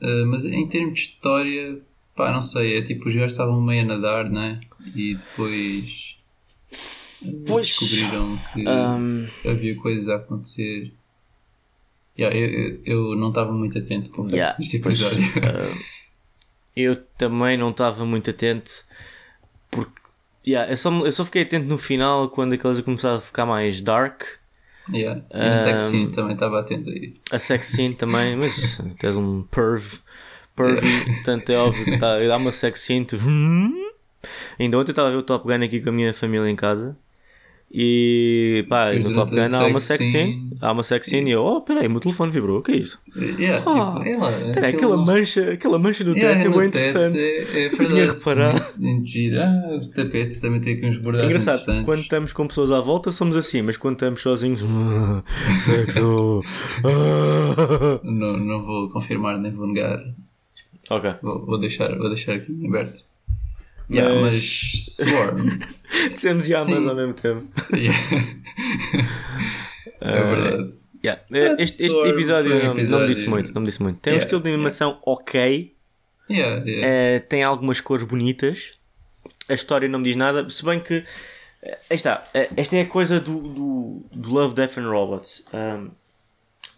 Uh, 0.00 0.26
mas 0.26 0.44
em 0.44 0.66
termos 0.68 0.94
de 0.94 1.00
história, 1.00 1.80
pá, 2.14 2.32
não 2.32 2.40
sei, 2.40 2.78
é 2.78 2.82
tipo, 2.82 3.08
os 3.08 3.14
gajos 3.14 3.32
estavam 3.32 3.60
meio 3.60 3.82
a 3.82 3.86
nadar, 3.86 4.30
né? 4.30 4.56
E 4.94 5.16
depois 5.16 6.16
uh, 7.24 7.44
Pois, 7.46 7.66
descobriram 7.66 8.38
que 8.54 8.64
Ahm, 8.68 9.26
havia 9.44 9.74
coisas 9.76 10.08
a 10.08 10.14
acontecer. 10.16 10.92
Yeah, 12.18 12.36
eu, 12.36 12.80
eu, 12.84 13.16
não 13.16 13.28
estava 13.28 13.52
muito 13.52 13.78
atento 13.78 14.10
com 14.10 14.26
Yeah, 14.28 14.56
este 14.58 14.78
pois, 14.80 15.00
episódio. 15.00 15.32
ah, 15.44 15.78
eu 16.76 16.96
também 17.16 17.56
não 17.56 17.70
estava 17.70 18.04
muito 18.04 18.30
atento 18.30 18.70
porque 19.70 20.00
yeah, 20.46 20.70
eu, 20.70 20.76
só, 20.76 20.90
eu 21.04 21.12
só 21.12 21.24
fiquei 21.24 21.42
atento 21.42 21.66
no 21.66 21.78
final 21.78 22.28
quando 22.28 22.54
a 22.54 22.58
coisa 22.58 22.82
começava 22.82 23.18
a 23.18 23.20
ficar 23.20 23.46
mais 23.46 23.80
dark. 23.80 24.22
yeah. 24.92 25.22
E 25.32 25.50
no 25.50 25.56
sex 25.56 25.84
Um, 25.84 25.90
scene 25.90 26.10
também 26.12 26.32
estava 26.34 26.58
atento 26.60 26.90
aí. 26.90 27.14
A 27.30 27.38
sex 27.38 27.66
scene 27.66 27.94
também, 27.94 28.34
mas 28.36 28.78
tu 28.98 29.06
és 29.06 29.16
um 29.16 29.42
perv, 29.42 30.00
pervy, 30.56 31.04
portanto 31.14 31.50
é 31.50 31.56
óbvio 31.56 31.84
que 31.84 31.98
tá, 31.98 32.18
dá 32.18 32.36
uma 32.36 32.50
sex 32.52 32.80
scene. 32.80 33.04
Tu, 33.04 33.16
"Hum?" 33.16 33.90
Ainda 34.58 34.76
ontem 34.76 34.90
eu 34.90 34.92
estava 34.92 35.08
a 35.08 35.10
ver 35.12 35.18
o 35.18 35.22
Top 35.22 35.44
Gun 35.46 35.62
aqui 35.64 35.80
com 35.80 35.90
a 35.90 35.92
minha 35.92 36.12
família 36.12 36.48
em 36.50 36.56
casa. 36.56 36.96
E 37.70 38.64
pá, 38.66 38.92
no 38.94 39.12
Top 39.12 39.30
Gun 39.30 39.54
há 39.54 39.66
uma 39.66 39.78
sex 39.78 40.02
scene, 40.06 40.50
há 40.58 40.72
uma 40.72 40.82
sex 40.82 41.06
scene 41.06 41.28
e 41.28 41.34
eu, 41.34 41.44
oh, 41.44 41.60
peraí, 41.60 41.86
o 41.86 41.90
meu 41.90 42.00
telefone 42.00 42.32
vibrou, 42.32 42.60
o 42.60 42.62
que 42.62 42.72
é 42.72 42.76
isso? 42.76 42.98
Yeah, 43.14 43.62
Ah, 43.66 43.92
tipo, 43.98 44.08
é 44.08 44.16
lá, 44.16 44.30
Peraí, 44.32 44.50
aquele 44.52 44.66
aquela 44.76 44.96
não- 44.96 45.04
mancha, 45.04 45.52
aquela 45.52 45.78
mancha 45.78 46.02
no 46.02 46.16
Yeah, 46.16 46.38
teto 46.38 46.46
é 46.46 46.50
no 46.50 46.58
bem 46.58 46.68
interessante. 46.68 47.18
É, 47.18 47.38
é 47.42 47.66
Eu 47.66 47.70
tinha 47.76 47.88
verdade. 47.88 48.06
reparado. 48.18 48.64
Giro. 49.04 49.40
Ah, 49.42 49.78
o 49.82 49.88
tapete 49.90 50.40
também 50.40 50.60
tem 50.62 50.74
aqui 50.76 50.86
uns 50.86 50.98
bordados 50.98 51.26
Engraçado, 51.28 51.84
quando 51.84 52.00
estamos 52.00 52.32
com 52.32 52.46
pessoas 52.48 52.70
à 52.70 52.80
volta 52.80 53.10
somos 53.10 53.36
assim, 53.36 53.60
mas 53.60 53.76
quando 53.76 53.94
estamos 53.96 54.22
sozinhos, 54.22 54.62
"Ah, 54.64 55.22
sexo. 55.60 56.40
ah." 56.84 58.00
Não, 58.02 58.36
não 58.38 58.62
vou 58.64 58.88
confirmar 58.88 59.38
nem 59.38 59.52
vou 59.52 59.66
negar. 59.66 60.02
Ok. 60.88 61.10
Vou, 61.22 61.44
vou 61.44 61.60
deixar, 61.60 61.94
vou 61.98 62.08
deixar 62.08 62.32
aqui 62.32 62.66
aberto. 62.66 63.00
Yeah, 63.90 64.14
Mas- 64.20 64.34
mas 64.34 65.08
Swarm. 65.10 65.58
Dissemos 66.12 66.46
já, 66.46 66.64
mas 66.66 66.86
ao 66.86 66.94
mesmo 66.94 67.14
tempo. 67.14 67.46
Yeah. 67.74 67.98
é 70.00 70.12
verdade. 70.12 70.72
Yeah. 71.04 71.22
Eh, 71.32 71.56
Este, 71.58 71.86
este 71.86 71.98
episódio, 72.08 72.52
um 72.54 72.58
não, 72.58 72.64
não 72.66 72.74
me 72.74 72.80
episódio- 72.82 73.06
disse 73.06 73.28
muito, 73.28 73.54
não 73.54 73.60
me 73.62 73.66
disse 73.66 73.82
muito. 73.82 73.98
Tem 74.00 74.12
um 74.12 74.16
Yeah, 74.16 74.26
estilo 74.26 74.42
de 74.42 74.48
animação 74.52 74.98
ok, 75.06 75.74
Yeah, 76.30 76.62
yeah. 76.64 76.86
eh, 76.86 77.18
tem 77.20 77.42
algumas 77.42 77.80
cores 77.80 78.04
bonitas, 78.04 78.74
a 79.48 79.54
história 79.54 79.88
não 79.88 79.98
me 80.00 80.04
diz 80.04 80.16
nada, 80.16 80.48
se 80.50 80.62
bem 80.64 80.78
que 80.80 81.02
aí 81.64 81.96
está, 81.96 82.28
esta 82.56 82.76
é 82.76 82.82
a 82.82 82.86
coisa 82.86 83.18
do, 83.18 83.38
do, 83.40 84.04
do 84.12 84.30
Love, 84.30 84.54
Death 84.54 84.76
and 84.78 84.90
Robots. 84.90 85.44
Um, 85.54 85.90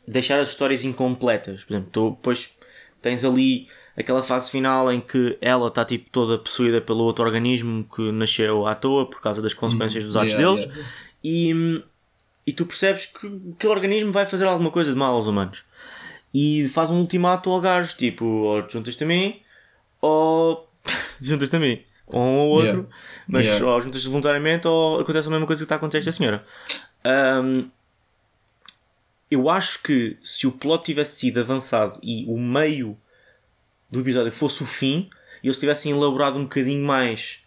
deixar 0.06 0.38
as 0.40 0.50
histórias 0.50 0.84
incompletas. 0.84 1.64
Por 1.64 1.72
exemplo, 1.74 1.90
tu 1.90 2.11
depois 2.11 2.54
tens 3.02 3.24
ali 3.24 3.66
aquela 4.01 4.22
fase 4.22 4.51
final 4.51 4.92
em 4.92 5.01
que 5.01 5.36
ela 5.40 5.68
está 5.68 5.84
tipo 5.84 6.09
toda 6.11 6.38
possuída 6.38 6.80
pelo 6.80 7.01
outro 7.05 7.24
organismo 7.24 7.84
que 7.84 8.11
nasceu 8.12 8.66
à 8.66 8.74
toa 8.74 9.09
por 9.09 9.20
causa 9.20 9.40
das 9.42 9.55
consequências 9.55 10.05
dos 10.05 10.16
atos 10.16 10.34
Hum, 10.34 10.38
Yeah, 10.38 10.55
deles 10.57 10.64
yeah. 10.74 10.90
E, 11.22 11.84
e 12.46 12.53
tu 12.53 12.64
percebes 12.66 13.07
que 13.07 13.26
aquele 13.57 13.72
organismo 13.72 14.11
vai 14.12 14.26
fazer 14.26 14.44
alguma 14.46 14.70
coisa 14.70 14.90
de 14.92 14.98
mal 14.98 15.14
aos 15.14 15.26
humanos 15.26 15.64
e 16.32 16.66
faz 16.68 16.90
um 16.90 16.98
ultimato 17.01 17.51
ao 17.51 17.61
gajo 17.61 17.96
tipo 17.96 18.24
ou 18.24 18.62
te 18.62 18.72
juntas-te 18.74 19.05
a 19.05 19.07
mim 19.07 19.40
ou 20.01 20.68
juntas-te 21.20 21.57
a 21.57 21.59
mim 21.59 21.82
ou 22.07 22.20
um 22.22 22.38
ou 22.38 22.48
outro 22.51 22.78
Yeah. 22.78 22.88
mas 23.28 23.46
Yeah. 23.46 23.66
ou 23.66 23.80
juntas-te 23.80 24.09
voluntariamente 24.09 24.66
ou 24.66 25.01
acontece 25.01 25.28
a 25.28 25.30
mesma 25.30 25.46
coisa 25.46 25.61
que 25.61 25.64
está 25.64 25.74
a 25.74 25.78
acontecer 25.78 25.98
esta 25.98 26.12
senhora 26.12 26.44
Ahm, 27.05 27.68
eu 29.30 29.48
acho 29.48 29.82
que 29.82 30.16
se 30.22 30.46
o 30.46 30.53
plot 30.53 30.84
tivesse 30.84 31.16
sido 31.20 31.38
avançado 31.40 31.98
e 32.03 32.24
o 32.28 32.36
meio 32.38 32.96
do 33.91 34.01
episódio 34.01 34.30
fosse 34.32 34.62
o 34.62 34.66
fim 34.66 35.09
e 35.43 35.47
eles 35.49 35.59
tivessem 35.59 35.93
elaborado 35.93 36.38
um 36.38 36.43
bocadinho 36.43 36.86
mais 36.86 37.41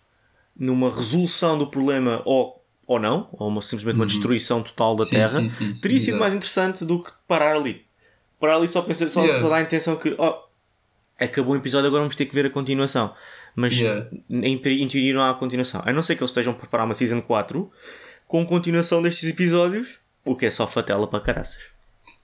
numa 0.56 0.90
resolução 0.90 1.58
do 1.58 1.68
problema 1.68 2.22
ou, 2.26 2.64
ou 2.86 3.00
não, 3.00 3.28
ou 3.34 3.48
uma, 3.48 3.62
simplesmente 3.62 3.96
uma 3.96 4.06
destruição 4.06 4.62
total 4.62 4.96
da 4.96 5.06
Sim, 5.06 5.16
Terra, 5.16 5.28
sim, 5.42 5.50
sim, 5.50 5.74
teria 5.82 6.00
sido 6.00 6.18
mais 6.18 6.34
interessante 6.34 6.86
do 6.86 7.02
que 7.04 7.12
parar 7.28 7.56
ali. 7.56 7.86
Parar 8.40 8.58
ali 8.58 8.68
só, 8.68 8.82
pensa, 8.82 9.10
só, 9.10 9.22
Yeah. 9.22 9.42
só 9.42 9.50
dá 9.50 9.56
a 9.58 9.62
intenção 9.62 9.96
que 9.96 10.16
oh, 10.18 10.36
acabou 11.20 11.54
o 11.54 11.58
episódio, 11.58 11.88
agora 11.88 12.02
vamos 12.02 12.16
ter 12.16 12.26
que 12.26 12.36
ver 12.36 12.46
a 12.46 12.50
continuação. 12.50 13.14
Mas 13.56 13.80
Yeah. 13.80 14.10
em, 14.30 14.54
em 14.54 14.88
teoria 14.88 15.14
não 15.14 15.22
há 15.22 15.34
continuação. 15.34 15.82
A 15.86 15.94
não 15.94 16.02
ser 16.02 16.16
que 16.16 16.22
eles 16.22 16.32
estejam 16.32 16.54
a 16.54 16.56
preparar 16.56 16.86
uma 16.86 16.94
Season 16.94 17.22
4 17.22 17.72
com 18.28 18.46
continuação 18.46 19.02
destes 19.02 19.30
episódios, 19.30 20.00
o 20.26 20.36
que 20.36 20.46
é 20.46 20.52
só 20.52 20.68
fatela 20.68 21.08
para 21.08 21.20
caraças. 21.20 21.62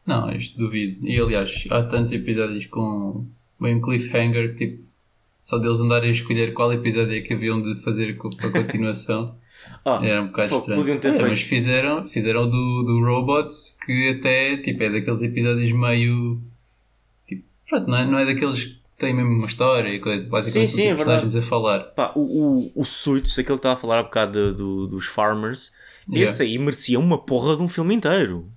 Não, 0.06 0.32
isto 0.32 0.58
duvido. 0.58 1.06
E 1.08 1.20
aliás, 1.20 1.66
há 1.70 1.84
tantos 1.84 2.12
episódios 2.14 2.66
com 2.66 3.26
bem 3.60 3.76
um 3.76 3.82
cliffhanger, 3.82 4.56
tipo, 4.56 4.84
só 5.42 5.58
deles 5.58 5.80
andarem 5.80 6.10
a 6.10 6.12
escolher 6.12 6.54
qual 6.54 6.72
episódio 6.74 7.14
é 7.16 7.22
que 7.22 7.34
haviam 7.34 7.62
de 7.62 7.76
fazer 7.84 8.16
para 8.38 8.50
continuação. 8.52 9.36
Ah, 9.86 10.00
Era 10.02 10.22
um 10.22 10.28
bocado 10.28 10.56
estranho. 10.56 11.00
É, 11.04 11.22
Mas 11.30 11.42
fizeram, 11.42 12.06
fizeram 12.08 12.50
do, 12.50 12.84
do 12.84 13.04
Robots 13.06 13.78
que 13.86 14.16
até 14.18 14.56
tipo, 14.58 14.82
é 14.84 14.90
daqueles 14.90 15.22
episódios 15.22 15.72
meio. 15.74 16.42
Tipo, 17.28 17.44
pronto, 17.68 17.88
não 17.90 17.98
é, 17.98 18.06
não 18.06 18.18
é 18.20 18.26
daqueles 18.26 18.66
que 18.66 18.80
têm 18.98 19.14
mesmo 19.14 19.32
uma 19.38 19.46
história 19.48 19.90
e 19.94 20.00
coisa. 20.00 20.28
Basicamente 20.28 20.70
Sim, 20.70 20.76
sim, 20.76 20.82
tipo 20.84 20.94
é 20.94 20.96
personagens 20.96 21.36
a 21.36 21.42
falar. 21.42 21.80
Pá, 21.94 22.14
o, 22.16 22.22
o, 22.22 22.72
o 22.74 22.86
Suits, 22.86 23.34
aquele 23.34 23.46
que 23.48 23.54
estava 23.60 23.76
a 23.76 23.78
falar 23.78 24.00
há 24.00 24.04
bocado 24.04 24.52
de- 24.52 24.58
do- 24.58 24.88
dos 24.88 25.08
Farmers, 25.08 25.74
Yeah. 26.12 26.32
esse 26.32 26.42
aí 26.44 26.58
merecia 26.58 26.98
uma 27.00 27.18
porra 27.18 27.56
de 27.58 27.62
um 27.62 27.68
filme 27.68 27.94
inteiro. 27.94 28.48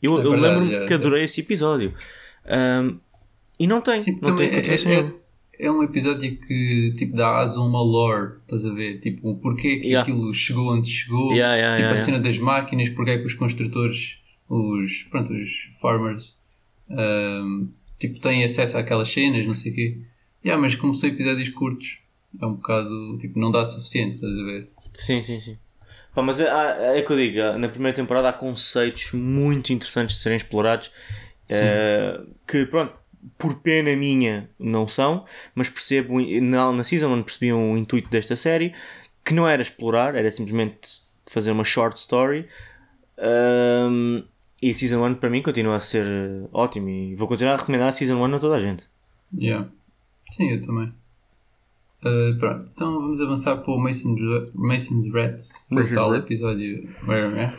Eu, 0.00 0.20
É 0.20 0.24
eu 0.24 0.30
lembro-me 0.30 0.68
yeah, 0.68 0.86
que 0.86 0.94
adorei 0.94 1.24
esse 1.24 1.40
episódio. 1.40 1.92
Ahm, 2.46 2.98
e 3.58 3.66
não 3.66 3.80
tem, 3.80 4.00
Sim, 4.00 4.18
não 4.22 4.34
tem 4.34 4.48
é, 4.48 4.58
é, 4.60 4.84
nenhuma. 4.84 5.14
é 5.58 5.70
um 5.70 5.82
episódio 5.82 6.36
que 6.40 6.94
tipo, 6.96 7.16
dá 7.16 7.38
asa 7.38 7.58
a 7.58 7.64
uma 7.64 7.82
lore, 7.82 8.38
estás 8.42 8.64
a 8.66 8.72
ver? 8.72 8.98
Tipo, 9.00 9.30
o 9.30 9.36
porquê 9.36 9.78
que 9.78 9.86
Yeah. 9.88 10.02
aquilo 10.02 10.32
chegou 10.32 10.72
onde 10.72 10.88
chegou, 10.88 11.32
Yeah, 11.32 11.56
yeah, 11.56 11.76
tipo, 11.76 11.92
a 11.92 11.96
cena 11.96 12.18
das 12.20 12.38
máquinas, 12.38 12.88
porque 12.90 13.10
é 13.10 13.18
que 13.18 13.26
os 13.26 13.34
construtores, 13.34 14.18
os, 14.48 15.02
pronto, 15.10 15.32
os 15.32 15.70
farmers, 15.80 16.34
ahm, 16.90 17.68
tipo, 17.98 18.20
têm 18.20 18.44
acesso 18.44 18.76
àquelas 18.78 19.08
cenas, 19.08 19.44
não 19.44 19.52
sei 19.52 19.72
o 19.72 19.74
quê. 19.74 19.98
Yeah, 20.44 20.60
mas 20.60 20.74
como 20.76 20.94
são 20.94 21.08
episódios 21.08 21.48
curtos, 21.48 21.98
é 22.40 22.46
um 22.46 22.54
bocado, 22.54 23.18
tipo, 23.18 23.38
não 23.38 23.50
dá 23.50 23.64
suficiente, 23.64 24.14
estás 24.16 24.38
a 24.38 24.44
ver? 24.44 24.68
Sim, 24.94 25.20
sim, 25.22 25.40
sim. 25.40 25.56
Pá, 26.14 26.22
mas 26.22 26.40
é, 26.40 26.48
há- 26.50 26.96
é 26.96 27.02
que 27.02 27.10
eu 27.12 27.16
digo, 27.16 27.40
há- 27.42 27.58
na 27.58 27.68
primeira 27.68 27.94
temporada 27.94 28.28
há 28.28 28.32
conceitos 28.32 29.12
muito 29.12 29.72
interessantes 29.72 30.16
de 30.16 30.22
serem 30.22 30.36
explorados 30.36 30.90
eh, 31.50 32.20
que, 32.46 32.66
pronto, 32.66 32.92
por 33.36 33.56
pena 33.56 33.94
minha 33.96 34.50
não 34.58 34.86
são, 34.86 35.24
mas 35.54 35.68
percebo, 35.68 36.20
na, 36.40 36.72
na 36.72 36.84
Season 36.84 37.08
1 37.08 37.22
percebi 37.22 37.52
o 37.52 37.76
intuito 37.76 38.08
desta 38.08 38.36
série 38.36 38.72
que 39.24 39.34
não 39.34 39.46
era 39.46 39.60
explorar, 39.60 40.14
era 40.14 40.30
simplesmente 40.30 41.02
fazer 41.30 41.52
uma 41.52 41.64
short 41.64 41.98
story. 41.98 42.46
Ahm, 43.18 44.22
e 44.62 44.70
a 44.70 44.74
Season 44.74 45.04
1 45.06 45.14
para 45.14 45.30
mim 45.30 45.42
continua 45.42 45.76
a 45.76 45.80
ser 45.80 46.06
eh, 46.06 46.48
ótimo 46.52 46.88
e 46.88 47.14
vou 47.14 47.28
continuar 47.28 47.54
a 47.54 47.56
recomendar 47.56 47.88
a 47.88 47.92
Season 47.92 48.14
1 48.14 48.34
a 48.34 48.38
toda 48.38 48.56
a 48.56 48.60
gente. 48.60 48.84
Yeah. 49.32 49.68
Sim, 50.30 50.50
eu 50.50 50.60
também. 50.60 50.92
Uh, 52.04 52.38
pronto, 52.38 52.70
então 52.72 52.94
vamos 52.94 53.20
avançar 53.20 53.56
para 53.56 53.72
o 53.72 53.78
Mason's, 53.78 54.20
Mason's 54.54 55.12
Rats, 55.12 55.64
o 55.70 55.94
tal 55.94 56.14
episódio 56.14 56.88
é? 57.36 57.52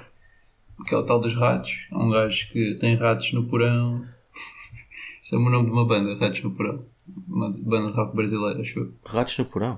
que 0.87 0.95
é 0.95 0.97
o 0.97 1.03
tal 1.03 1.19
dos 1.19 1.35
ratos. 1.35 1.87
É 1.91 1.95
um 1.95 2.09
gajo 2.09 2.47
que 2.49 2.75
tem 2.75 2.95
ratos 2.95 3.33
no 3.33 3.45
porão. 3.45 4.05
Isto 5.29 5.35
é 5.35 5.39
o 5.39 5.49
nome 5.51 5.65
de 5.67 5.71
uma 5.71 5.85
banda, 5.85 6.15
Ratos 6.17 6.41
no 6.41 6.49
Porão. 6.49 6.79
Uma 7.27 7.51
banda 7.51 7.91
de 7.91 7.97
rock 7.97 8.15
brasileira, 8.15 8.61
acho 8.61 8.79
eu. 8.79 8.93
Ratos 9.05 9.37
no 9.37 9.45
porão. 9.45 9.77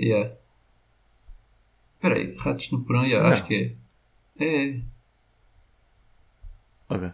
Yeah. 0.00 0.34
Espera 1.96 2.14
aí, 2.14 2.34
Ratos 2.38 2.70
no 2.70 2.80
Porão, 2.80 3.04
yeah, 3.04 3.28
Não. 3.28 3.34
acho 3.34 3.44
que 3.44 3.76
é. 4.38 4.42
É, 4.42 4.80
Ok. 6.88 7.10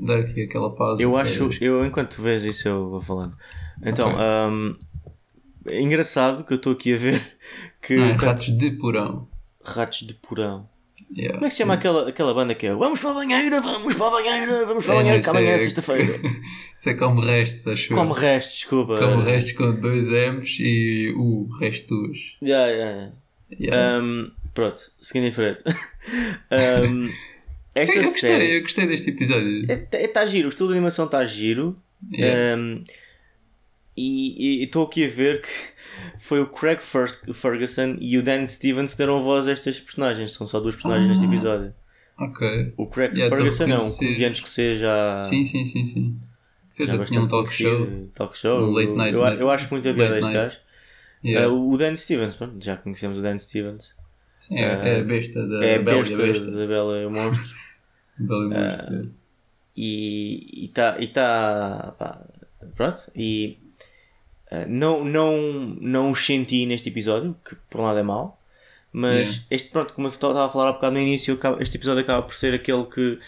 dar 0.00 0.18
aqui 0.18 0.42
aquela 0.42 0.74
pausa. 0.74 1.02
Eu 1.02 1.16
acho, 1.16 1.48
eu 1.64 1.86
enquanto 1.86 2.20
vejo 2.20 2.48
isso 2.48 2.68
eu 2.68 2.90
vou 2.90 3.00
falando. 3.00 3.34
Então, 3.82 4.10
Ok. 4.10 4.20
hum, 4.50 4.76
é 5.68 5.80
engraçado 5.80 6.44
que 6.44 6.52
eu 6.52 6.56
estou 6.56 6.74
aqui 6.74 6.92
a 6.92 6.98
ver 6.98 7.38
que 7.80 7.96
Não, 7.96 8.04
é 8.08 8.12
Ratos 8.12 8.52
de 8.52 8.70
Porão. 8.72 9.26
ratos 9.64 10.00
de 10.06 10.12
porão. 10.12 10.68
Yeah. 11.14 11.34
Como 11.34 11.46
é 11.46 11.48
que 11.48 11.54
se 11.54 11.58
chama 11.58 11.74
aquela, 11.74 12.08
aquela 12.08 12.34
banda 12.34 12.54
que 12.54 12.66
é 12.66 12.74
Vamos 12.74 13.00
para 13.00 13.10
a 13.10 13.14
banheira, 13.14 13.60
vamos 13.60 13.94
para 13.94 14.06
a 14.06 14.10
banheira, 14.10 14.66
vamos 14.66 14.84
para 14.84 14.94
a 14.94 14.96
É, 14.96 15.00
banheira, 15.02 15.22
que 15.22 15.28
amanhã 15.30 15.50
é 15.50 15.54
é- 15.54 15.58
sexta-feira. 15.58 16.04
Isso 16.76 16.88
é 16.88 16.94
como 16.94 17.20
restos, 17.20 17.66
acho 17.66 17.92
eu. 17.92 17.96
Como 17.96 18.12
restos, 18.12 18.54
desculpa. 18.56 18.98
Como 18.98 19.20
restos 19.20 19.52
com 19.52 19.74
dois 19.74 20.10
M's 20.10 20.58
e 20.60 21.12
o 21.16 21.48
restos. 21.58 22.36
Já, 22.42 22.68
já, 22.68 22.76
já. 22.76 23.12
Yeah. 23.60 24.02
Hum, 24.02 24.30
pronto, 24.54 24.80
seguindo 25.00 25.26
em 25.28 25.32
frente. 25.32 25.62
Hum, 26.50 27.08
esta 27.74 27.94
eu, 27.94 28.02
gostei, 28.02 28.20
série. 28.20 28.56
eu 28.56 28.62
gostei 28.62 28.86
deste 28.88 29.10
episódio. 29.10 29.62
Está 29.70 29.98
é, 29.98 30.08
tá 30.08 30.24
giro, 30.24 30.46
o 30.46 30.48
estilo 30.48 30.68
de 30.68 30.74
animação 30.74 31.06
está 31.06 31.24
giro. 31.24 31.76
Yeah. 32.12 32.60
Um, 32.60 32.82
e 33.96 34.64
estou 34.64 34.84
aqui 34.86 35.04
a 35.04 35.08
ver 35.08 35.42
que 35.42 35.48
foi 36.18 36.40
o 36.40 36.46
Craig 36.46 36.80
Fer- 36.80 37.32
Ferguson 37.34 37.96
e 38.00 38.16
o 38.18 38.22
Dan 38.22 38.46
Stevens 38.46 38.92
que 38.92 38.98
deram 38.98 39.22
voz 39.22 39.46
a 39.46 39.52
estas 39.52 39.78
personagens. 39.80 40.32
São 40.32 40.46
só 40.46 40.60
duas 40.60 40.74
personagens 40.74 41.08
neste 41.08 41.24
episódio. 41.24 41.74
Ok. 42.18 42.72
O 42.76 42.86
Craig 42.86 43.12
Yeah, 43.14 43.34
a 43.34 43.36
Ferguson 43.36 43.64
é 43.64 43.74
um 43.76 43.96
comediante 43.96 44.34
escoceses 44.36 44.78
já, 44.80 45.18
Sim, 45.18 45.44
sim, 45.44 45.64
sim, 45.64 45.84
sim. 45.84 46.16
Você 46.68 46.86
já 46.86 46.96
já 46.96 47.04
tinha 47.04 47.20
um 47.20 47.26
talk 47.28 47.50
show. 47.52 47.86
Talk 48.14 48.36
show. 48.38 48.60
Um 48.68 48.70
late 48.72 48.92
night, 48.92 49.14
eu, 49.14 49.20
late- 49.20 49.40
eu 49.40 49.50
acho 49.50 49.68
muito 49.70 49.88
a 49.88 49.92
piada 49.94 50.20
night. 50.20 50.32
gajo. 50.32 50.58
Yeah. 51.24 51.52
Uh, 51.52 51.70
o 51.72 51.76
Dan 51.76 51.94
Stevens, 51.96 52.34
pronto, 52.36 52.62
já 52.64 52.76
conhecemos 52.76 53.18
o 53.18 53.22
Dan 53.22 53.38
Stevens. 53.38 53.94
Sim, 54.38 54.58
é, 54.58 54.96
é 54.96 55.00
a 55.00 55.04
besta 55.04 55.46
da 55.46 55.64
é 55.64 55.76
a 55.76 55.82
Bela 55.82 55.98
e 55.98 56.00
besta, 56.00 56.14
a 56.22 56.26
Besta. 56.26 56.50
da 56.50 56.66
Bela 56.66 56.98
e 57.00 57.06
o 57.06 57.10
Monstro. 57.10 57.56
Bela 58.18 58.42
e 58.42 58.46
o 58.46 58.50
Monstro. 58.50 59.14
e 59.76 60.64
está 60.66 60.96
e 61.00 61.06
tá, 61.08 61.94
pá, 61.98 62.26
pronto 62.74 62.98
e 63.16 63.58
eh, 64.52 64.66
não 64.68 65.02
não 65.16 65.32
não 65.80 66.10
os 66.10 66.24
senti 66.24 66.66
neste 66.66 66.88
episódio 66.90 67.34
que 67.44 67.54
por 67.70 67.80
um 67.80 67.84
lado 67.84 67.98
é 67.98 68.02
mau 68.02 68.38
mas 68.92 69.26
Yeah. 69.28 69.46
este 69.50 69.68
pronto 69.70 69.94
como 69.94 70.06
eu 70.08 70.10
estava 70.10 70.44
a 70.44 70.48
falar 70.50 70.68
há 70.68 70.72
bocado 70.72 70.92
no 70.94 71.00
início 71.00 71.38
este 71.60 71.76
episódio 71.78 72.02
acaba 72.02 72.22
por 72.22 72.34
ser 72.34 72.52
aquele 72.52 72.84
que 72.84 73.18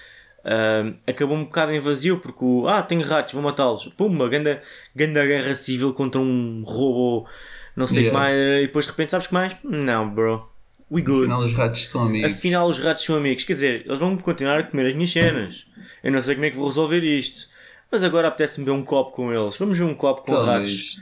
ah, 0.44 0.92
acabou 1.06 1.36
um 1.36 1.44
bocado 1.44 1.72
em 1.72 1.80
vazio 1.80 2.18
porque 2.18 2.44
o, 2.44 2.68
ah 2.68 2.82
tenho 2.82 3.02
ratos 3.02 3.32
vou 3.32 3.42
matá-los 3.42 3.86
pum 3.96 4.06
uma 4.08 4.28
grande, 4.28 4.58
grande 4.94 5.26
guerra 5.26 5.54
civil 5.54 5.94
contra 5.94 6.20
um 6.20 6.62
robô 6.66 7.26
não 7.74 7.86
sei 7.86 8.08
o 8.08 8.10
que 8.10 8.16
Yeah. 8.16 8.18
mais 8.20 8.36
e 8.62 8.66
depois 8.66 8.84
de 8.84 8.90
repente 8.90 9.10
sabes 9.12 9.26
que 9.28 9.32
mais 9.34 9.56
não 9.64 10.10
bro 10.10 10.46
we 10.90 11.00
good 11.00 11.30
Afinal, 11.30 11.46
os 11.46 11.52
ratos 11.54 11.88
são 11.88 12.02
amigos. 12.02 12.34
Afinal, 12.34 12.68
os 12.68 12.78
ratos 12.78 13.02
são 13.04 13.16
amigos. 13.16 13.42
Quer 13.44 13.52
dizer, 13.54 13.82
eles 13.86 13.98
vão 13.98 14.16
continuar 14.18 14.58
a 14.58 14.62
comer 14.62 14.86
as 14.88 14.94
minhas 14.94 15.10
cenas. 15.10 15.66
Eu 16.04 16.12
não 16.12 16.20
sei 16.20 16.34
como 16.34 16.44
é 16.44 16.50
que 16.50 16.56
vou 16.56 16.66
resolver 16.68 17.00
isto. 17.02 17.48
Mas 17.90 18.04
agora 18.04 18.28
apetece-me 18.28 18.66
beber 18.66 18.78
um 18.78 18.84
copo 18.84 19.10
com 19.12 19.32
eles. 19.32 19.56
Vamos 19.56 19.76
ver 19.78 19.84
um 19.84 19.94
copo 19.94 20.22
com 20.22 20.34
ratos. 20.36 20.98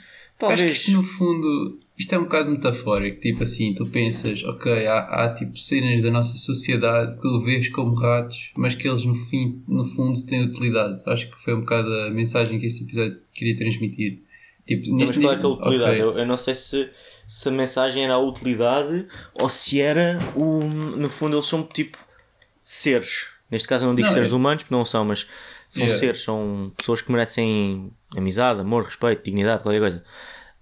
Talvez. 0.49 0.61
Acho 0.61 0.73
que 0.73 0.79
isto 0.91 0.93
no 0.93 1.03
fundo 1.03 1.79
isto 1.99 2.15
é 2.15 2.19
um 2.19 2.25
bocado 2.25 2.51
metafórico, 2.51 3.21
tipo 3.21 3.43
assim, 3.45 3.75
tu 3.75 3.87
pensas, 3.87 4.43
ok, 4.43 4.87
há, 4.87 4.99
há 5.25 5.35
tipo 5.35 5.57
cenas 5.57 6.03
da 6.03 6.11
nossa 6.11 6.37
sociedade 6.37 7.15
que 7.15 7.23
tu 7.23 7.39
vês 7.41 7.69
como 7.69 7.95
ratos, 7.95 8.51
mas 8.57 8.75
que 8.75 8.89
eles 8.89 9.05
no 9.05 9.15
fim, 9.15 9.63
no 9.69 9.85
fundo 9.85 10.19
têm 10.27 10.43
utilidade. 10.45 11.03
Acho 11.07 11.31
que 11.31 11.41
foi 11.41 11.55
um 11.55 11.61
bocado 11.61 11.89
a 12.03 12.11
mensagem 12.11 12.59
que 12.59 12.67
este 12.67 12.83
episódio 12.83 13.19
queria 13.35 13.55
transmitir. 13.55 14.21
Tipo, 14.67 14.95
neste 14.97 15.21
qual 15.21 15.35
é 15.35 15.37
que 15.39 15.45
a 15.47 15.49
nível- 15.49 15.61
utilidade? 15.67 15.91
ok, 15.93 16.03
Eu, 16.03 16.19
eu 16.19 16.27
não 16.27 16.37
sei 16.37 16.55
se, 16.55 16.89
se 17.29 17.49
a 17.49 17.53
mensagem 17.53 18.05
era 18.05 18.15
a 18.15 18.19
utilidade 18.19 19.07
ou 19.35 19.49
se 19.49 19.81
era 19.81 20.19
o. 20.35 20.61
No 20.65 21.09
fundo, 21.09 21.37
eles 21.37 21.47
são 21.47 21.63
tipo 21.63 21.99
seres. 22.65 23.32
Neste 23.53 23.69
caso, 23.69 23.85
eu 23.85 23.89
não 23.89 23.95
digo 23.95 24.09
Não, 24.09 24.15
seres 24.15 24.33
é- 24.33 24.35
humanos, 24.35 24.63
porque 24.63 24.75
não 24.75 24.83
são, 24.87 25.05
mas 25.05 25.29
são 25.69 25.83
Yeah. 25.85 26.01
seres, 26.01 26.23
são 26.23 26.73
pessoas 26.75 27.03
que 27.03 27.13
merecem 27.13 27.93
amizade, 28.17 28.61
amor, 28.63 28.83
respeito, 28.85 29.23
dignidade, 29.23 29.63
qualquer 29.63 29.79
coisa. 29.81 30.03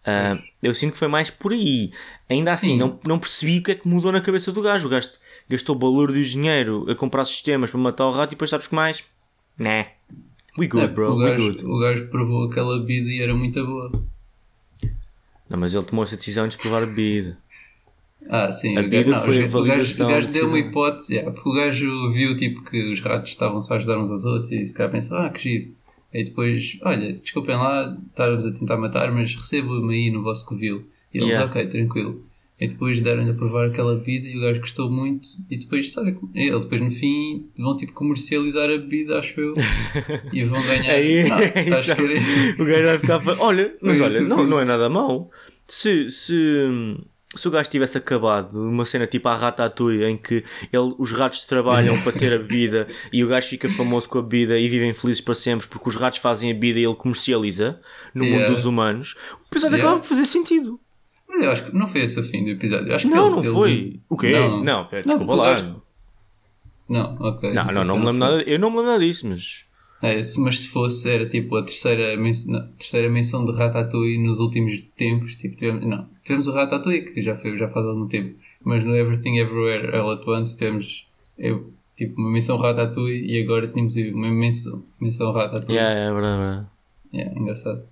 Ah, 0.05 0.37
eu 0.61 0.75
sinto 0.75 0.95
que 0.95 0.99
foi 0.99 1.07
mais 1.07 1.31
por 1.31 1.53
aí. 1.53 1.93
Ainda 2.29 2.53
assim, 2.53 2.73
Sim. 2.73 2.79
não, 2.79 2.99
não 3.07 3.19
percebi 3.21 3.59
o 3.59 3.63
que 3.63 3.71
é 3.71 3.75
que 3.77 3.87
mudou 3.87 4.11
na 4.11 4.21
cabeça 4.21 4.51
do 4.51 4.61
gajo. 4.61 4.89
O 4.89 4.91
gajo 4.91 5.09
gastou 5.49 5.77
balúrdio 5.77 6.21
de 6.21 6.31
dinheiro 6.33 6.85
a 6.91 6.95
comprar 6.97 7.25
sistemas 7.27 7.71
para 7.71 7.79
matar 7.79 8.07
o 8.07 8.11
rato 8.13 8.31
e 8.31 8.35
depois 8.35 8.51
sabes 8.51 8.67
que 8.67 8.75
mais? 8.75 9.05
Né. 9.57 9.93
We 10.59 10.67
good, 10.67 10.87
é, 10.87 10.89
bro. 10.89 11.13
o, 11.13 11.19
gajo, 11.19 11.47
good. 11.47 11.65
o 11.65 11.79
gajo 11.79 12.09
provou 12.09 12.51
aquela 12.51 12.77
bebida 12.81 13.09
e 13.09 13.23
era 13.23 13.33
muito 13.35 13.65
boa. 13.65 13.93
Não, 15.49 15.59
mas 15.59 15.75
ele 15.75 15.85
tomou 15.85 16.03
essa 16.03 16.17
decisão 16.17 16.49
de 16.49 16.57
provar 16.59 16.83
a 16.83 16.87
bebida. 16.87 17.39
Ah, 18.29 18.53
sim. 18.53 18.77
A 18.77 18.83
não, 18.83 19.21
foi 19.23 19.43
a 19.43 19.47
o 19.47 19.63
gajo, 19.65 20.05
o 20.05 20.07
gajo 20.07 20.33
deu 20.33 20.47
uma 20.49 20.59
hipótese, 20.59 21.15
yeah, 21.15 21.33
porque 21.33 21.49
o 21.49 21.53
gajo 21.53 22.11
viu 22.13 22.37
tipo 22.37 22.63
que 22.63 22.93
os 22.93 23.01
ratos 23.01 23.31
estavam-se 23.31 23.73
a 23.73 23.77
ajudar 23.77 23.99
uns 23.99 24.11
aos 24.11 24.25
outros 24.25 24.53
e 24.53 24.65
se 24.67 24.75
calhar 24.75 24.93
pensou, 24.93 25.17
ah, 25.17 25.29
que 25.31 25.41
giro. 25.43 25.75
E 26.13 26.25
depois, 26.25 26.79
olha, 26.83 27.13
desculpem 27.15 27.57
lá, 27.57 27.97
estar-vos 28.09 28.45
a 28.47 28.53
tentar 28.53 28.77
matar, 28.77 29.13
mas 29.13 29.35
recebo-me 29.35 29.95
aí 29.95 30.11
no 30.11 30.23
vosso 30.23 30.45
covil. 30.47 30.85
E 31.15 31.19
eles, 31.19 31.29
Yeah. 31.31 31.47
ok, 31.51 31.67
tranquilo. 31.67 32.17
E 32.61 32.69
depois 32.69 33.01
deram-lhe 33.01 33.31
a 33.31 33.35
provar 33.35 33.67
aquela 33.69 33.95
bebida 33.97 34.29
e 34.29 34.37
o 34.37 34.41
gajo 34.43 34.61
gostou 34.61 34.91
muito. 34.91 35.27
E 35.51 35.57
depois, 35.57 35.91
sabe, 35.93 36.15
ele 36.35 36.59
depois 36.61 36.81
no 36.81 36.91
fim 36.91 37.47
vão 37.57 37.75
tipo 37.75 37.93
comercializar 37.95 38.65
a 38.69 38.77
bebida, 38.77 39.19
acho 39.19 39.41
eu. 39.41 39.55
e 40.33 40.45
vão 40.45 40.61
ganhar. 40.63 40.93
Aí, 40.93 41.27
não, 41.27 41.39
era- 41.41 42.59
o 42.59 42.65
gajo 42.65 42.85
vai 42.85 42.99
ficar. 42.99 43.23
Olha, 43.41 43.75
mas 43.83 44.01
olha, 44.01 44.21
não, 44.23 44.47
não 44.47 44.61
é 44.61 44.65
nada 44.67 44.91
mau. 44.91 45.31
Se, 45.67 46.11
se, 46.11 46.35
se 47.37 47.47
o 47.47 47.51
gajo 47.51 47.71
tivesse 47.71 47.97
acabado 47.97 48.55
uma 48.61 48.85
cena 48.85 49.07
tipo 49.07 49.29
a 49.29 49.35
Ratatouille 49.35 50.05
em 50.05 50.17
que 50.17 50.43
ele, 50.73 50.95
os 50.99 51.13
ratos 51.13 51.45
trabalham 51.45 52.01
para 52.03 52.11
ter 52.13 52.33
a 52.33 52.39
bebida 52.39 52.89
e 53.13 53.23
o 53.25 53.29
gajo 53.29 53.47
fica 53.49 53.69
famoso 53.69 54.09
com 54.09 54.19
a 54.19 54.23
bebida 54.23 54.59
e 54.59 54.69
vivem 54.69 54.93
felizes 54.93 55.21
para 55.21 55.35
sempre 55.35 55.69
porque 55.69 55.89
os 55.89 55.95
ratos 55.95 56.19
fazem 56.19 56.51
a 56.51 56.55
bebida 56.55 56.81
e 56.81 56.85
ele 56.85 56.95
comercializa 56.97 57.81
no 58.15 58.25
mundo 58.25 58.35
Yeah. 58.35 58.53
dos 58.55 58.65
humanos, 58.65 59.15
o 59.39 59.45
episódio 59.51 59.77
Yeah. 59.77 59.91
acaba 59.91 60.01
por 60.03 60.09
fazer 60.09 60.25
sentido. 60.25 60.81
Mas 61.29 61.45
eu 61.45 61.51
acho 61.53 61.65
que 61.67 61.77
não 61.77 61.87
foi 61.87 62.01
esse 62.03 62.19
o 62.19 62.23
fim 62.25 62.43
do 62.45 62.51
episódio. 62.51 62.89
Eu 62.89 62.97
Acho 62.97 63.07
que 63.07 63.15
Não, 63.15 63.27
ele- 63.27 63.35
não 63.37 63.43
ele- 63.45 63.53
foi. 63.53 64.01
O 64.09 64.17
quê? 64.17 64.31
Não. 64.33 64.51
Não, 64.65 64.65
Não, 64.65 64.89
desculpa 64.91 65.19
porque 65.19 65.33
o 65.33 65.37
lá. 65.37 65.77
Não, 66.89 67.17
ok. 67.21 67.53
Não, 67.53 67.65
não, 67.65 67.71
Então, 67.71 67.83
se 67.83 67.89
não 67.89 67.99
me 67.99 68.05
lembro 68.07 68.19
foi. 68.27 68.37
nada. 68.37 68.43
Eu 68.51 68.59
não 68.59 68.71
me 68.71 68.77
lembro 68.79 68.91
nada 68.93 69.05
disso, 69.05 69.29
mas. 69.29 69.65
É, 70.03 70.19
mas 70.39 70.61
se 70.61 70.69
fosse, 70.69 71.11
era 71.11 71.27
tipo 71.27 71.57
a 71.57 71.63
terceira, 71.63 72.17
men 72.17 72.33
não, 72.47 72.67
terceira 72.79 73.11
menção 73.11 73.45
de 73.45 73.53
Ratatouille 73.53 74.19
nos 74.19 74.41
últimos 74.41 74.81
tempos. 74.97 75.35
Tipo, 75.35 75.57
tivemos, 75.57 75.85
não, 75.85 76.09
tivemos 76.25 76.49
o 76.49 76.53
Ratatouille, 76.53 77.03
que 77.03 77.21
já, 77.21 77.37
foi, 77.37 77.57
já 77.57 77.69
faz 77.69 77.85
algum 77.85 78.09
tempo, 78.09 78.35
mas 78.65 78.83
no 78.83 78.97
Everything 78.97 79.37
Everywhere 79.39 79.95
All 79.95 80.13
at 80.13 80.27
Once 80.27 80.57
temos 80.57 81.07
eu, 81.39 81.71
tipo, 81.97 82.19
uma 82.19 82.31
menção 82.31 82.57
Ratatouille 82.57 83.31
e 83.31 83.43
agora 83.43 83.69
tínhamos 83.69 83.95
uma 83.97 84.31
menção, 84.31 84.83
menção 84.99 85.31
Ratatouille. 85.33 85.79
Yeah, 85.79 86.01
é 86.01 86.13
verdade, 86.13 86.35
é 86.35 86.45
verdade. 86.47 86.67
Yeah, 87.13 87.41
engraçado. 87.41 87.83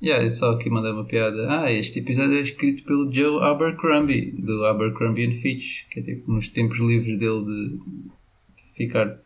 Yeah, 0.00 0.24
eu 0.24 0.30
só 0.30 0.52
aqui 0.52 0.70
mandei 0.70 0.92
uma 0.92 1.04
piada. 1.04 1.46
Ah, 1.48 1.72
este 1.72 2.00
episódio 2.00 2.36
é 2.36 2.40
escrito 2.40 2.84
pelo 2.84 3.10
Joe 3.10 3.42
Abercrombie, 3.42 4.30
do 4.32 4.64
Abercrombie 4.64 5.26
and 5.26 5.32
Fitch, 5.32 5.88
que 5.90 6.00
é 6.00 6.02
tipo 6.02 6.30
nos 6.30 6.48
tempos 6.48 6.78
livres 6.78 7.18
dele 7.18 7.44
de, 7.44 7.68
de 7.68 8.72
ficar 8.76 9.18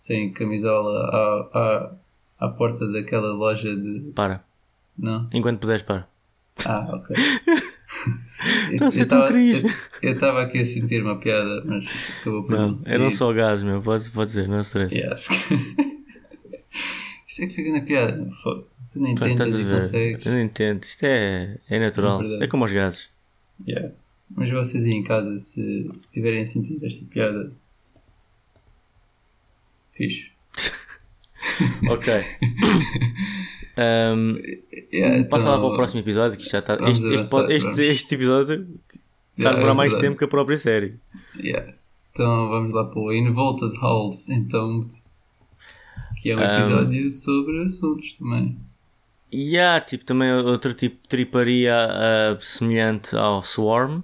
sem 0.00 0.32
camisola 0.32 1.10
à, 1.52 1.60
à, 2.38 2.46
à 2.46 2.48
porta 2.48 2.90
daquela 2.90 3.34
loja 3.34 3.76
de. 3.76 4.12
Para. 4.14 4.42
Não? 4.98 5.28
Enquanto 5.30 5.60
puderes, 5.60 5.82
para. 5.82 6.08
Ah, 6.64 6.86
ok. 6.94 7.14
Está 8.72 8.86
a 8.86 8.90
ser 8.90 9.04
tão 9.06 9.26
cringe. 9.26 9.64
eu- 9.66 9.70
eu 10.10 10.14
estava 10.14 10.40
aqui 10.42 10.58
a 10.60 10.64
sentir 10.64 11.02
uma 11.02 11.18
piada, 11.18 11.62
mas 11.66 11.84
acabou 12.20 12.42
por 12.44 12.52
Não, 12.56 12.78
sair. 12.78 12.94
eram 12.94 13.10
só 13.10 13.30
gases, 13.32 13.62
meu. 13.62 13.82
Pode, 13.82 14.10
pode 14.10 14.28
dizer, 14.28 14.48
não 14.48 14.60
stress. 14.60 14.96
Yes. 14.96 15.28
Isso 17.28 17.44
é 17.44 17.46
que 17.46 17.54
fica 17.54 17.70
na 17.72 17.82
piada. 17.82 18.28
Fogo. 18.42 18.66
Tu 18.90 19.00
nem 19.00 19.14
Pá, 19.14 19.26
tentas 19.26 19.48
e 19.58 19.64
consegues. 19.64 20.24
Eu 20.26 20.32
não 20.32 20.40
entendo. 20.40 20.82
Isto 20.82 21.04
é, 21.04 21.58
é 21.68 21.78
natural. 21.78 22.22
É. 22.22 22.44
É 22.44 22.48
como 22.48 22.64
os 22.64 22.72
gases. 22.72 23.08
Yeah. 23.68 23.92
Mas 24.30 24.50
vocês 24.50 24.84
aí 24.86 24.92
em 24.92 25.04
casa, 25.04 25.36
se, 25.38 25.90
se 25.96 26.10
tiverem 26.12 26.40
a 26.40 26.46
sentir 26.46 26.82
esta 26.84 27.04
piada, 27.04 27.52
fixe. 30.00 30.30
Ok. 31.90 32.22
Um, 33.76 34.36
Yeah, 34.92 35.24
passa 35.28 35.48
lá 35.50 35.56
então, 35.56 35.66
para 35.68 35.74
o 35.74 35.76
próximo 35.76 36.00
episódio 36.00 36.36
que 36.36 36.48
já 36.48 36.58
está. 36.58 36.74
Este, 36.88 37.14
este, 37.14 37.36
este, 37.52 37.82
este 37.82 38.14
episódio 38.16 38.54
está 39.36 39.50
a 39.50 39.52
Yeah, 39.52 39.54
demorar 39.54 39.72
é 39.72 39.74
mais 39.74 39.94
tempo 39.94 40.18
que 40.18 40.24
a 40.24 40.28
própria 40.28 40.58
série. 40.58 40.98
Yeah. 41.38 41.74
Então 42.12 42.48
vamos 42.48 42.72
lá 42.72 42.84
para 42.84 42.98
o 42.98 43.12
Involted 43.12 43.76
Halls 43.78 44.28
Entombed, 44.28 44.92
que 46.20 46.30
é 46.30 46.36
um 46.36 46.40
Um, 46.40 46.42
episódio 46.42 47.10
sobre 47.10 47.62
assuntos 47.62 48.12
também. 48.14 48.58
E 49.32 49.56
há 49.58 49.80
tipo, 49.80 50.04
também 50.04 50.32
outro 50.32 50.74
tipo 50.74 50.96
de 50.96 51.08
triparia 51.08 51.72
ah, 51.74 52.36
semelhante 52.40 53.14
ao 53.14 53.42
Swarm, 53.44 54.02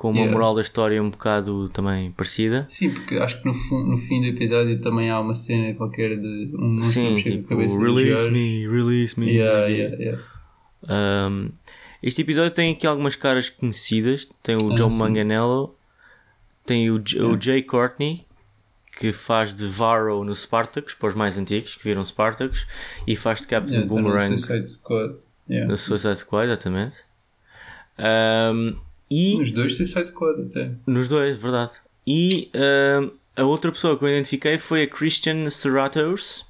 com 0.00 0.08
uma 0.08 0.20
Yeah. 0.20 0.32
moral 0.32 0.54
da 0.54 0.62
história 0.62 1.02
um 1.02 1.10
bocado 1.10 1.68
também 1.68 2.10
parecida. 2.12 2.64
Sim, 2.64 2.88
porque 2.90 3.16
acho 3.16 3.38
que 3.42 3.44
no, 3.46 3.84
no 3.84 3.98
fim 3.98 4.22
do 4.22 4.28
episódio 4.28 4.80
também 4.80 5.10
há 5.10 5.20
uma 5.20 5.34
cena 5.34 5.74
qualquer 5.74 6.18
de 6.18 6.50
um 6.54 6.76
monstro 6.76 7.02
Sim, 7.02 7.22
tipo, 7.22 7.48
cabeça 7.48 7.78
release 7.78 8.30
me, 8.30 8.66
release 8.66 9.20
me. 9.20 9.30
Yeah, 9.30 9.66
yeah. 9.66 10.22
Um, 10.88 11.50
este 12.02 12.22
episódio 12.22 12.50
tem 12.50 12.72
aqui 12.72 12.86
algumas 12.86 13.14
caras 13.14 13.50
conhecidas. 13.50 14.26
Tem 14.42 14.56
o 14.56 14.72
Ah, 14.72 14.74
John 14.74 14.88
sim. 14.88 14.96
Manganello, 14.96 15.74
tem 16.64 16.90
o, 16.90 16.94
o. 16.96 17.38
Jay 17.38 17.62
Courtney, 17.62 18.24
que 18.98 19.12
faz 19.12 19.52
de 19.52 19.66
Varro 19.68 20.24
no 20.24 20.34
Spartacus, 20.34 20.94
para 20.94 21.10
os 21.10 21.14
mais 21.14 21.36
antigos, 21.36 21.74
que 21.74 21.84
viram 21.84 22.02
Spartacus, 22.02 22.66
e 23.06 23.14
faz 23.16 23.42
de 23.42 23.48
Captain 23.48 23.74
tá 23.74 23.80
no 23.82 23.86
Boomerang 23.86 24.38
Suicide 24.38 24.66
Squad. 24.66 25.14
No 25.46 25.76
Suicide 25.76 26.16
Squad, 26.16 26.46
exatamente. 26.46 27.04
Um, 27.98 28.76
e 29.10 29.36
Nos 29.36 29.50
dois 29.50 29.74
Suicide 29.76 30.06
Squad 30.06 30.42
até. 30.42 30.72
nos 30.86 31.08
dois, 31.08 31.40
verdade. 31.40 31.72
E 32.06 32.50
um, 32.54 33.10
a 33.36 33.44
outra 33.44 33.72
pessoa 33.72 33.98
que 33.98 34.04
eu 34.04 34.08
identifiquei 34.08 34.56
foi 34.56 34.82
a 34.82 34.86
Christian 34.86 35.48
Serratos, 35.50 36.46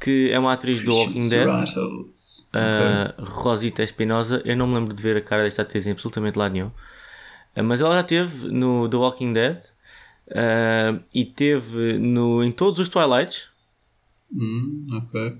que 0.00 0.30
é 0.30 0.38
uma 0.38 0.52
atriz 0.52 0.82
do 0.82 0.94
Walking 0.94 1.28
Dead. 1.28 1.48
Serratos. 1.48 2.48
Uh, 2.48 3.22
Rosita 3.22 3.82
Espinosa, 3.82 4.42
eu 4.44 4.56
não 4.56 4.66
me 4.66 4.74
lembro 4.74 4.94
de 4.94 5.02
ver 5.02 5.16
a 5.16 5.20
cara 5.20 5.44
desta 5.44 5.62
atriz 5.62 5.86
em 5.86 5.92
absolutamente 5.92 6.38
lado 6.38 6.52
nenhum. 6.52 6.70
Uh, 7.56 7.62
mas 7.64 7.80
ela 7.80 7.94
já 7.94 8.02
teve 8.02 8.48
no 8.48 8.88
The 8.88 8.96
Walking 8.96 9.32
Dead 9.32 9.56
uh, 10.28 11.02
e 11.14 11.24
teve 11.24 11.98
no, 11.98 12.44
em 12.44 12.52
todos 12.52 12.78
os 12.78 12.88
Twilights. 12.88 13.48
Hum, 14.32 14.86
ok. 14.92 15.36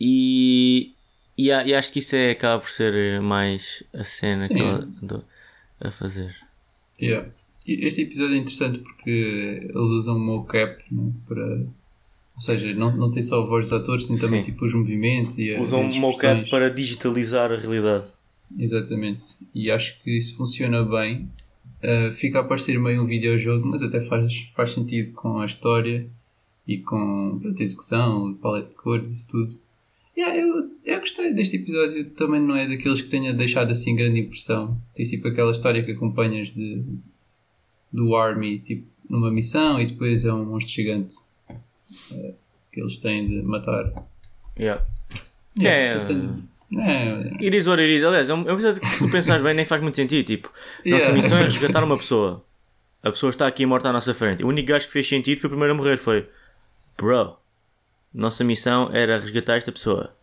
E, 0.00 0.92
e, 1.36 1.46
e 1.48 1.74
acho 1.74 1.92
que 1.92 1.98
isso 1.98 2.14
é, 2.14 2.30
acaba 2.32 2.60
por 2.60 2.70
ser 2.70 3.20
mais 3.20 3.82
a 3.92 4.04
cena 4.04 4.44
Sim. 4.44 4.54
que 4.54 4.60
ela 4.60 4.88
andou 5.02 5.24
a 5.80 5.90
fazer. 5.90 6.34
Yeah. 7.00 7.28
Este 7.66 8.02
episódio 8.02 8.34
é 8.34 8.38
interessante 8.38 8.78
porque 8.78 9.60
eles 9.62 9.90
usam 9.90 10.18
mocap 10.18 10.82
né, 10.90 11.12
para. 11.26 11.66
Ou 12.34 12.40
seja, 12.40 12.72
não, 12.74 12.96
não 12.96 13.10
tem 13.10 13.22
só 13.22 13.42
a 13.42 13.46
voz 13.46 13.64
dos 13.68 13.72
atores, 13.72 14.06
tem 14.06 14.16
também 14.16 14.44
Sim. 14.44 14.52
tipo 14.52 14.64
os 14.64 14.72
movimentos 14.72 15.38
e 15.38 15.54
a- 15.54 15.60
Usam 15.60 15.84
as 15.84 15.96
mocap 15.98 16.48
para 16.48 16.70
digitalizar 16.70 17.50
a 17.52 17.56
realidade. 17.56 18.06
Exatamente. 18.58 19.24
E 19.54 19.70
acho 19.70 20.00
que 20.02 20.16
isso 20.16 20.36
funciona 20.36 20.82
bem. 20.84 21.28
Uh, 21.82 22.10
fica 22.12 22.40
a 22.40 22.44
parecer 22.44 22.78
meio 22.78 23.02
um 23.02 23.06
videojogo, 23.06 23.66
mas 23.66 23.82
até 23.82 24.00
faz, 24.00 24.50
faz 24.54 24.70
sentido 24.70 25.12
com 25.12 25.38
a 25.40 25.44
história 25.44 26.08
e 26.66 26.78
com 26.78 27.38
pronto, 27.40 27.60
a 27.60 27.62
execução, 27.62 28.30
o 28.30 28.34
paleta 28.34 28.70
de 28.70 28.76
cores, 28.76 29.08
isso 29.08 29.28
tudo. 29.28 29.58
Yeah, 30.18 30.36
eu, 30.36 30.68
eu 30.84 30.98
gostei 30.98 31.32
deste 31.32 31.58
episódio. 31.58 32.10
Também 32.10 32.40
não 32.40 32.56
é 32.56 32.66
daqueles 32.66 33.00
que 33.00 33.08
tenha 33.08 33.32
deixado 33.32 33.70
assim 33.70 33.94
grande 33.94 34.18
impressão. 34.18 34.76
Tem 34.92 35.06
tipo 35.06 35.28
aquela 35.28 35.52
história 35.52 35.80
que 35.84 35.92
acompanhas 35.92 36.48
de, 36.48 36.82
do 37.92 38.16
Army, 38.16 38.58
tipo 38.58 38.84
numa 39.08 39.30
missão 39.30 39.80
e 39.80 39.86
depois 39.86 40.24
é 40.24 40.32
um 40.32 40.44
monstro 40.44 40.74
gigante 40.74 41.14
uh, 41.48 42.34
que 42.72 42.80
eles 42.80 42.98
têm 42.98 43.28
de 43.28 43.42
matar. 43.42 43.92
Yeah. 44.58 44.84
Yeah, 45.56 45.94
é, 45.94 45.96
esse 45.96 46.12
é, 46.12 47.44
It 47.44 47.56
is 47.56 47.68
what 47.68 47.80
it 47.80 47.96
is. 47.96 48.02
Aliás, 48.02 48.28
é 48.28 48.34
um 48.34 48.40
é 48.40 48.50
um 48.50 48.54
episódio 48.54 48.80
que 48.80 48.86
se 48.88 48.98
tu 48.98 49.10
pensares 49.10 49.40
bem 49.42 49.54
nem 49.54 49.64
faz 49.64 49.80
muito 49.80 49.94
sentido. 49.94 50.26
Tipo, 50.26 50.52
nossa 50.84 51.04
Yeah. 51.06 51.14
missão 51.14 51.38
é 51.38 51.44
resgatar 51.44 51.84
uma 51.84 51.96
pessoa. 51.96 52.44
A 53.04 53.10
pessoa 53.10 53.30
está 53.30 53.46
aqui 53.46 53.64
morta 53.64 53.88
à 53.88 53.92
nossa 53.92 54.12
frente. 54.12 54.44
O 54.44 54.48
único 54.48 54.68
gajo 54.68 54.86
que 54.88 54.92
fez 54.92 55.08
sentido 55.08 55.40
foi 55.40 55.46
o 55.46 55.50
primeiro 55.50 55.74
a 55.74 55.76
morrer. 55.76 55.96
Foi, 55.96 56.28
bro, 56.98 57.36
nossa 58.12 58.42
missão 58.44 58.90
era 58.94 59.18
resgatar 59.20 59.56
esta 59.56 59.72
pessoa. 59.72 60.14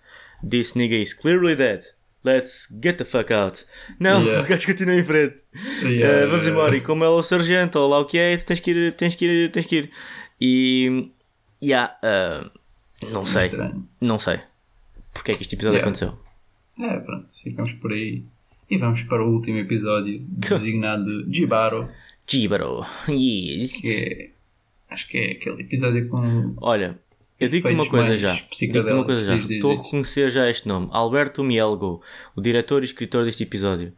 This 0.48 0.74
nigga 0.74 0.96
is 0.96 1.14
clearly 1.14 1.56
dead. 1.56 1.82
Let's 2.24 2.68
get 2.84 2.98
the 2.98 3.06
fuck 3.06 3.32
out. 3.32 3.66
Não, 4.00 4.22
Yeah. 4.24 4.42
o 4.46 4.48
gajo 4.50 4.66
continua 4.68 4.96
em 4.96 5.04
frente. 5.04 5.44
Yeah, 5.84 6.22
Eh, 6.22 6.26
vamos 6.26 6.48
embora. 6.48 6.76
E 6.76 6.82
como 6.82 7.04
ela 7.04 7.16
é 7.16 7.20
o 7.20 7.24
sargento, 7.24 7.78
ou 7.80 7.88
lá 7.90 8.00
o 8.00 8.06
que 8.06 8.18
é, 8.18 8.36
tens 8.38 8.60
que 8.60 8.72
ir, 8.72 8.94
tens 8.94 9.14
que 9.16 9.26
ir, 9.26 9.52
tens 9.52 9.66
que 9.68 9.76
ir. 9.78 9.92
E. 10.42 11.12
Yeah, 11.64 11.96
eh, 12.04 12.50
não 13.12 13.26
sei. 13.26 13.46
Estranho. 13.46 13.88
Não 14.02 14.20
sei. 14.20 14.40
Porque 15.14 15.32
é 15.32 15.34
que 15.36 15.42
este 15.44 15.56
episódio 15.56 15.78
Yeah. 15.78 15.88
aconteceu. 15.88 16.20
É, 16.80 17.00
pronto, 17.00 17.28
ficamos 17.44 17.74
por 17.74 17.92
aí. 17.94 18.24
E 18.70 18.78
vamos 18.80 19.04
para 19.04 19.24
o 19.24 19.32
último 19.32 19.60
episódio, 19.60 20.20
designado 20.28 21.32
Jibaro, 21.32 21.88
Jibaro. 22.28 22.84
Yes. 23.08 23.80
que 23.80 23.92
é. 23.94 24.30
Acho 24.90 25.08
que 25.08 25.18
é 25.18 25.32
aquele 25.34 25.62
episódio 25.62 26.08
com. 26.10 26.56
Olha, 26.58 27.00
eu 27.40 27.50
digo-te 27.50 27.74
uma 27.74 27.90
coisa 27.90 28.16
já. 28.16 28.34
Digo-te 28.34 28.94
uma 28.94 29.06
coisa 29.06 29.24
já. 29.24 29.36
Estou 29.36 29.72
a 29.72 29.84
reconhecer 29.84 30.30
já 30.30 30.50
este 30.50 30.68
nome. 30.68 30.88
Alberto 30.92 31.44
Mielgo, 31.44 32.02
o 32.36 32.42
diretor 32.42 32.82
e 32.82 32.86
escritor 32.86 33.26
deste 33.26 33.44
episódio, 33.44 33.94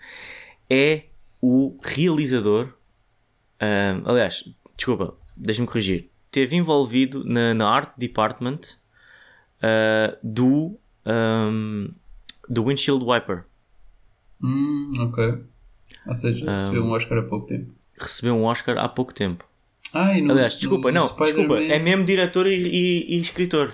é 0.69 1.03
o 1.41 1.77
realizador. 1.83 2.73
ahm, 3.59 4.03
aliás, 4.05 4.49
desculpa, 4.75 5.15
deixa-me 5.35 5.67
corrigir. 5.67 6.09
Esteve 6.25 6.55
envolvido 6.55 7.23
na, 7.23 7.53
na 7.53 7.67
art 7.69 7.93
department 7.97 8.59
ah, 9.61 10.17
do, 10.23 10.77
ahm, 11.05 11.89
do 12.49 12.65
Windshield 12.65 13.03
Wiper. 13.05 13.43
Hum, 14.41 14.91
ok. 14.99 15.43
Ou 16.05 16.13
seja, 16.13 16.51
recebeu 16.51 16.83
um 16.83 16.91
Oscar 16.91 17.17
há 17.17 17.23
pouco 17.23 17.47
tempo. 17.47 17.71
Recebeu 17.97 18.35
um 18.35 18.43
Oscar 18.43 18.77
há 18.77 18.87
pouco 18.87 19.13
tempo. 19.13 19.45
Ah, 19.93 20.17
e 20.17 20.21
no, 20.21 20.33
Aliás, 20.33 20.57
desculpa, 20.57 20.91
no 20.91 20.99
não, 20.99 21.07
desculpa, 21.17 21.59
é 21.61 21.79
mesmo 21.79 22.03
diretor 22.03 22.47
e, 22.47 22.53
e- 22.55 23.15
e 23.15 23.21
escritor. 23.21 23.73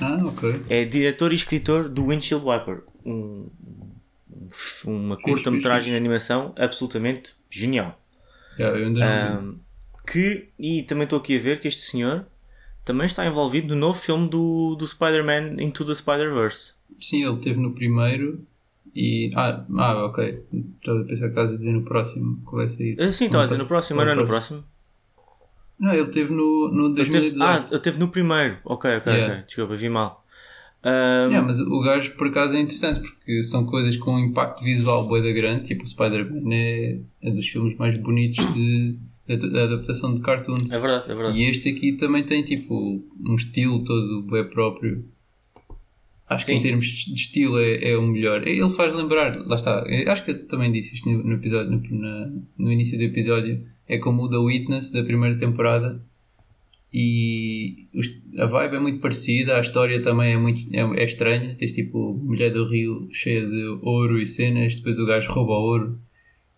Ah, 0.00 0.18
ok. 0.24 0.62
É 0.68 0.84
diretor 0.84 1.32
e 1.32 1.34
escritor 1.34 1.88
do 1.88 2.06
Windshield 2.06 2.44
Wiper. 2.46 2.82
Um- 3.04 3.48
uma 4.84 5.16
curta-metragem 5.16 5.92
de 5.92 5.96
animação 5.96 6.54
absolutamente 6.56 7.34
genial. 7.50 8.00
Yeah, 8.58 8.78
eu 8.78 8.86
ainda. 8.86 9.04
Ahm, 9.04 9.58
que, 10.10 10.48
e 10.58 10.82
também 10.84 11.04
estou 11.04 11.18
aqui 11.18 11.36
a 11.36 11.40
ver 11.40 11.60
que 11.60 11.68
este 11.68 11.82
senhor 11.82 12.26
também 12.84 13.06
está 13.06 13.26
envolvido 13.26 13.74
no 13.74 13.80
novo 13.80 13.98
filme 13.98 14.28
do, 14.28 14.74
do 14.74 14.86
Spider-Man 14.86 15.60
Into 15.62 15.84
the 15.84 15.94
Spider-Verse. 15.94 16.72
Sim, 17.00 17.24
ele 17.24 17.36
teve 17.38 17.60
no 17.60 17.72
primeiro 17.72 18.42
e. 18.94 19.30
Ah, 19.34 19.64
ah 19.76 20.06
ok. 20.06 20.42
Estava 20.80 21.00
a 21.00 21.04
pensar 21.04 21.24
que 21.24 21.28
estás 21.30 21.52
a 21.52 21.56
dizer 21.56 21.72
no 21.72 21.82
próximo 21.82 22.42
que 22.48 22.56
vai 22.56 22.66
sair. 22.68 22.96
Ah, 22.98 23.12
Sim, 23.12 23.26
estava 23.26 23.44
a 23.44 23.46
dizer 23.46 23.62
no 23.62 23.68
próximo, 23.68 23.96
mas 23.98 24.06
não 24.06 24.12
é 24.12 24.16
no 24.16 24.24
próximo. 24.24 24.60
próximo. 24.62 24.77
Não, 25.78 25.92
ele 25.92 26.08
teve 26.08 26.32
no, 26.32 26.68
no 26.72 26.86
Ele 26.86 26.94
teve, 26.96 27.10
2018. 27.10 27.42
ah, 27.42 27.66
ele 27.70 27.80
teve 27.80 27.98
no 27.98 28.08
primeiro. 28.08 28.58
Ok, 28.64 28.90
ok, 28.96 29.12
Yeah. 29.12 29.34
ok. 29.34 29.44
Desculpa, 29.46 29.76
vi 29.76 29.88
mal. 29.88 30.24
Ahm, 30.82 31.30
Yeah, 31.30 31.42
mas 31.46 31.60
o 31.60 31.80
gajo 31.80 32.12
por 32.16 32.28
acaso 32.28 32.56
é 32.56 32.60
interessante 32.60 33.00
porque 33.00 33.42
são 33.42 33.64
coisas 33.66 33.96
com 33.96 34.14
um 34.14 34.18
impacto 34.20 34.62
visual 34.64 35.06
bué 35.08 35.20
da 35.20 35.32
grande, 35.32 35.64
tipo 35.64 35.84
o 35.84 35.86
Spider-Man 35.86 36.52
é, 36.54 36.98
é 37.22 37.30
dos 37.30 37.46
filmes 37.48 37.76
mais 37.76 37.96
bonitos 37.96 38.44
de, 38.54 38.96
da, 39.26 39.36
da 39.36 39.62
adaptação 39.64 40.14
de 40.14 40.22
cartoons. 40.22 40.70
É 40.70 40.78
verdade, 40.78 41.10
é 41.10 41.14
verdade. 41.14 41.38
E 41.38 41.44
este 41.50 41.68
aqui 41.68 41.92
também 41.92 42.22
tem 42.24 42.42
tipo 42.42 43.02
um 43.26 43.34
estilo 43.34 43.84
todo 43.84 44.22
bué 44.22 44.44
próprio. 44.44 45.04
Acho 46.28 46.44
que 46.44 46.52
Sim. 46.52 46.58
em 46.58 46.60
termos 46.62 46.86
de 46.86 47.14
estilo 47.14 47.58
é, 47.58 47.90
é 47.92 47.96
o 47.96 48.02
melhor. 48.02 48.46
Ele 48.46 48.68
faz 48.68 48.92
lembrar, 48.92 49.34
lá 49.46 49.56
está, 49.56 49.82
eu 49.88 50.12
acho 50.12 50.24
que 50.24 50.30
eu 50.32 50.46
também 50.46 50.70
disse 50.70 50.94
isto 50.94 51.08
no, 51.10 51.22
no 51.24 51.34
episódio, 51.34 51.70
no, 51.70 51.98
na- 52.00 52.30
no 52.58 52.70
início 52.70 52.98
do 52.98 53.04
episódio, 53.04 53.64
é 53.88 53.98
como 53.98 54.24
o 54.24 54.30
The 54.30 54.36
Witness 54.36 54.90
da 54.90 55.02
primeira 55.02 55.36
temporada. 55.36 56.00
E 56.92 57.86
a 58.38 58.46
vibe 58.46 58.76
é 58.76 58.80
muito 58.80 59.00
parecida, 59.00 59.56
a 59.56 59.60
história 59.60 60.00
também 60.00 60.32
é 60.32 60.38
muito 60.38 60.66
é, 60.74 60.80
é 61.00 61.04
estranha. 61.04 61.54
Tens 61.58 61.72
tipo 61.72 62.14
mulher 62.14 62.50
do 62.50 62.66
rio 62.66 63.08
cheia 63.12 63.46
de 63.46 63.64
ouro 63.82 64.18
e 64.18 64.24
cenas, 64.26 64.76
depois 64.76 64.98
o 64.98 65.06
gajo 65.06 65.30
rouba 65.30 65.52
ouro 65.54 65.98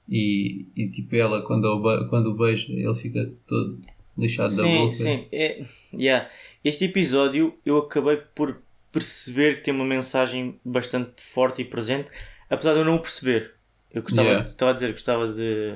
e, 0.09 0.69
e 0.77 0.89
tipo 0.89 1.17
ela 1.17 1.43
quando 1.43 1.65
o, 1.65 2.09
quando 2.09 2.27
o 2.31 2.35
beija 2.37 2.73
ele 2.73 2.95
fica 2.95 3.33
todo 3.47 3.81
lixado 4.17 4.55
da 4.57 4.63
Sim, 4.63 4.79
boca. 4.79 4.93
sim. 4.93 5.27
É, 5.33 5.65
yeah. 5.93 6.29
Este 6.65 6.85
episódio 6.85 7.55
eu 7.65 7.79
acabei 7.79 8.19
por 8.35 8.61
perceber 8.93 9.57
que 9.57 9.65
tem 9.65 9.75
uma 9.75 9.85
mensagem 9.85 10.57
bastante 10.65 11.23
forte 11.23 11.63
e 11.63 11.65
presente, 11.65 12.11
apesar 12.49 12.75
de 12.75 12.81
eu 12.81 12.85
não 12.85 12.97
o 12.97 13.01
perceber. 13.01 13.55
Eu 13.93 14.03
gostava, 14.03 14.29
Yeah. 14.29 14.45
de, 14.45 14.49
estava 14.51 14.71
a 14.71 14.75
dizer 14.75 14.87
que 14.89 14.93
gostava 14.93 15.27
de 15.33 15.75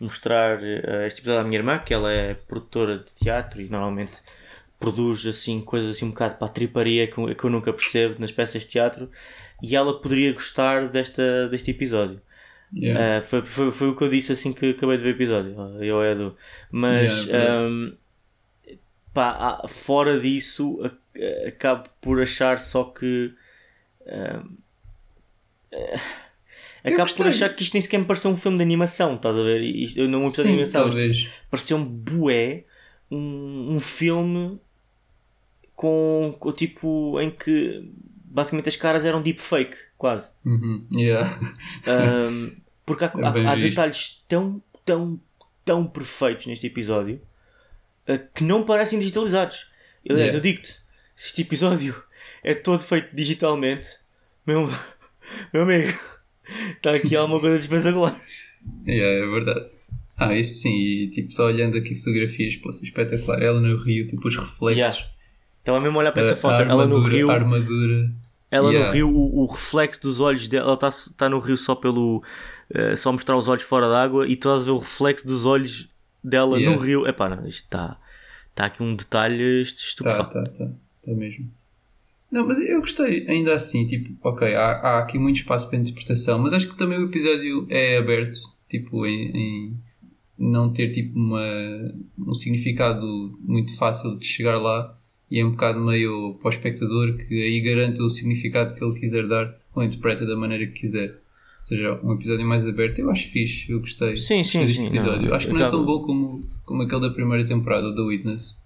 mostrar 0.00 0.62
eh, 0.62 1.06
este 1.06 1.20
episódio 1.20 1.40
à 1.40 1.44
minha 1.44 1.58
irmã, 1.58 1.78
que 1.78 1.94
ela 1.94 2.12
é 2.12 2.34
produtora 2.34 2.98
de 2.98 3.14
teatro 3.14 3.60
e 3.60 3.68
normalmente 3.68 4.20
produz 4.78 5.24
assim 5.26 5.60
coisas 5.62 5.90
assim 5.96 6.06
um 6.06 6.10
bocado 6.10 6.36
para 6.36 6.46
a 6.46 6.50
triparia 6.50 7.06
que, 7.06 7.16
eu- 7.18 7.34
que 7.34 7.44
eu 7.44 7.50
nunca 7.50 7.72
percebo 7.72 8.16
nas 8.20 8.30
peças 8.30 8.62
de 8.62 8.68
teatro 8.68 9.10
e 9.62 9.74
ela 9.74 10.00
poderia 10.00 10.32
gostar 10.34 10.88
desta, 10.88 11.48
deste 11.48 11.70
episódio. 11.70 12.20
Yeah. 12.76 13.20
Uh, 13.20 13.22
foi, 13.22 13.42
foi, 13.46 13.72
foi 13.72 13.88
o 13.88 13.96
que 13.96 14.02
eu 14.04 14.08
disse 14.10 14.32
assim 14.32 14.52
que 14.52 14.70
acabei 14.70 14.96
de 14.98 15.02
ver 15.04 15.08
o 15.10 15.16
episódio. 15.16 15.58
uh, 15.58 15.82
Eu 15.82 16.02
é 16.02 16.14
do. 16.14 16.36
Mas 16.70 17.26
Yeah, 17.26 17.38
é 17.44 17.46
verdade. 17.48 17.64
um, 17.72 17.96
pá, 19.14 19.62
fora 19.68 20.20
disso, 20.20 20.80
acabo 21.46 21.88
por 22.00 22.20
achar 22.20 22.58
só 22.58 22.84
que. 22.84 23.32
um, 24.06 24.56
acabo 26.86 27.14
por 27.14 27.26
achar 27.26 27.48
que 27.54 27.62
isto 27.62 27.74
nem 27.74 27.80
sequer 27.82 27.98
me 27.98 28.04
pareceu 28.06 28.30
um 28.30 28.36
filme 28.36 28.56
de 28.56 28.62
animação, 28.62 29.14
estás 29.16 29.38
a 29.38 29.42
ver? 29.42 29.60
Isto, 29.62 29.98
eu 30.00 30.08
não 30.08 30.20
muito 30.20 30.34
de 30.40 30.48
animação, 30.48 30.82
talvez. 30.82 31.28
pareceu-me 31.50 31.84
bué 31.86 32.64
um, 33.10 33.74
um 33.76 33.80
filme 33.80 34.58
com, 35.74 36.34
com 36.38 36.52
tipo 36.52 37.20
em 37.20 37.30
que 37.30 37.88
basicamente 38.24 38.68
as 38.68 38.76
caras 38.76 39.04
eram 39.04 39.22
deepfake, 39.22 39.76
quase. 39.96 40.32
Uhum. 40.44 40.86
Yeah. 40.94 41.28
Um, 41.86 42.56
porque 42.84 43.04
há, 43.04 43.12
É 43.14 43.46
há- 43.46 43.52
há 43.52 43.56
detalhes 43.56 44.24
tão, 44.28 44.62
tão, 44.84 45.20
tão 45.64 45.86
perfeitos 45.86 46.46
neste 46.46 46.66
episódio 46.66 47.20
uh, 48.08 48.18
que 48.34 48.44
não 48.44 48.62
parecem 48.64 48.98
digitalizados. 48.98 49.70
Aliás, 50.08 50.32
Yeah. 50.32 50.36
eu 50.38 50.40
digo-te, 50.40 50.68
se 51.14 51.28
este 51.28 51.42
episódio 51.42 52.00
é 52.44 52.54
todo 52.54 52.80
feito 52.82 53.14
digitalmente, 53.14 53.88
meu, 54.46 54.70
meu 55.52 55.62
amigo, 55.62 55.98
está 56.76 56.92
aqui 56.94 57.14
alguma 57.16 57.40
coisa 57.40 57.56
de 57.58 57.64
espetacular. 57.64 58.20
Yeah, 58.86 59.26
é 59.26 59.30
verdade. 59.30 59.66
Ah, 60.16 60.34
isso 60.34 60.62
sim, 60.62 60.74
e 60.74 61.10
tipo, 61.10 61.30
só 61.32 61.46
olhando 61.46 61.76
aqui 61.76 61.94
fotografias, 61.94 62.56
pô, 62.56 62.70
espetacular. 62.70 63.42
Ela 63.42 63.60
no 63.60 63.76
rio, 63.76 64.06
tipo, 64.06 64.26
os 64.28 64.36
reflexos. 64.36 64.76
Yeah. 64.96 65.10
Estava 65.58 65.80
mesmo 65.80 65.96
a 65.98 66.00
olhar 66.00 66.12
para 66.12 66.22
essa 66.22 66.36
foto, 66.36 66.60
a 66.60 66.62
ela 66.64 66.86
no 66.86 66.94
armadura- 66.96 67.12
rio, 67.12 67.30
A 67.30 67.34
armadura. 67.34 68.12
ela 68.50 68.70
Yeah. 68.72 68.86
no 68.88 68.92
rio, 68.94 69.10
o, 69.10 69.42
o 69.42 69.46
reflexo 69.46 70.00
dos 70.02 70.20
olhos 70.20 70.48
dela, 70.48 70.64
ela 70.66 70.74
está 70.74 70.90
tá 71.16 71.28
no 71.28 71.38
rio 71.40 71.56
só 71.56 71.74
pelo, 71.74 72.22
uh, 72.74 72.96
só 72.96 73.12
mostrar 73.12 73.36
os 73.36 73.46
olhos 73.48 73.62
fora 73.64 73.88
d'água 73.88 74.26
e 74.26 74.36
tu 74.36 74.48
estás 74.48 74.62
a 74.62 74.66
ver 74.66 74.70
o 74.72 74.78
reflexo 74.78 75.26
dos 75.26 75.44
olhos 75.44 75.88
dela 76.24 76.56
Yeah. 76.58 76.76
no 76.76 76.82
rio. 76.82 77.06
Epá, 77.06 77.28
não, 77.28 77.44
isto 77.46 77.64
está, 77.64 77.98
está 78.50 78.66
aqui 78.66 78.82
um 78.82 78.94
detalhe 78.96 79.64
Tá, 79.64 79.70
estupefacto. 79.70 80.32
tá, 80.34 80.42
tá. 80.44 80.70
Tá 81.04 81.12
mesmo. 81.12 81.50
Não, 82.36 82.46
mas 82.46 82.60
eu 82.60 82.80
gostei, 82.80 83.26
ainda 83.26 83.54
assim, 83.54 83.86
tipo, 83.86 84.14
ok, 84.22 84.54
há, 84.54 84.72
há 84.72 84.98
aqui 84.98 85.18
muito 85.18 85.36
espaço 85.36 85.70
para 85.70 85.78
interpretação, 85.78 86.38
mas 86.38 86.52
acho 86.52 86.68
que 86.68 86.76
também 86.76 86.98
o 86.98 87.06
episódio 87.06 87.66
é 87.70 87.96
aberto, 87.96 88.38
tipo, 88.68 89.06
em, 89.06 89.30
em 89.34 89.76
não 90.38 90.70
ter, 90.70 90.90
tipo, 90.90 91.18
uma, 91.18 91.40
um 92.18 92.34
significado 92.34 93.06
muito 93.40 93.74
fácil 93.78 94.18
de 94.18 94.26
chegar 94.26 94.60
lá 94.60 94.92
e 95.30 95.40
é 95.40 95.46
um 95.46 95.50
bocado 95.50 95.80
meio 95.80 96.34
para 96.34 96.48
o 96.48 96.50
espectador 96.50 97.16
que 97.16 97.42
aí 97.42 97.58
garante 97.62 98.02
o 98.02 98.10
significado 98.10 98.74
que 98.74 98.84
ele 98.84 99.00
quiser 99.00 99.26
dar 99.26 99.56
ou 99.74 99.82
interpreta 99.82 100.26
da 100.26 100.36
maneira 100.36 100.66
que 100.66 100.80
quiser. 100.80 101.12
Ou 101.12 101.62
seja, 101.62 101.98
um 102.04 102.12
episódio 102.12 102.46
mais 102.46 102.66
aberto, 102.66 102.98
eu 102.98 103.10
acho 103.10 103.30
fixe, 103.30 103.72
eu 103.72 103.80
gostei. 103.80 104.14
Sim, 104.14 104.38
gostei 104.38 104.60
sim, 104.60 104.66
deste 104.66 104.80
sim, 104.80 104.86
episódio. 104.88 105.28
não, 105.28 105.34
acho 105.34 105.46
que 105.46 105.54
não 105.54 105.64
é 105.64 105.70
tão 105.70 105.86
bom 105.86 106.00
como, 106.00 106.46
como 106.66 106.82
aquele 106.82 107.00
da 107.00 107.10
primeira 107.10 107.46
temporada, 107.46 107.90
da 107.94 108.02
Witness 108.02 108.58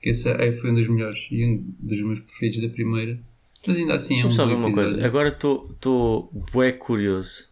que 0.00 0.10
esse 0.10 0.28
é, 0.28 0.52
foi 0.52 0.70
um 0.70 0.74
dos 0.74 0.88
melhores 0.88 1.26
e 1.30 1.44
um 1.44 1.64
dos 1.78 2.00
meus 2.00 2.20
preferidos 2.20 2.62
da 2.62 2.68
primeira. 2.68 3.18
Mas 3.66 3.76
ainda 3.76 3.94
assim 3.94 4.14
é 4.14 4.22
Deixa-me 4.22 4.32
um 4.32 4.36
só 4.36 4.46
ver 4.46 4.54
uma 4.54 4.72
coisa. 4.72 5.04
Agora 5.04 5.28
estou 5.30 6.30
bué 6.52 6.72
curioso. 6.72 7.48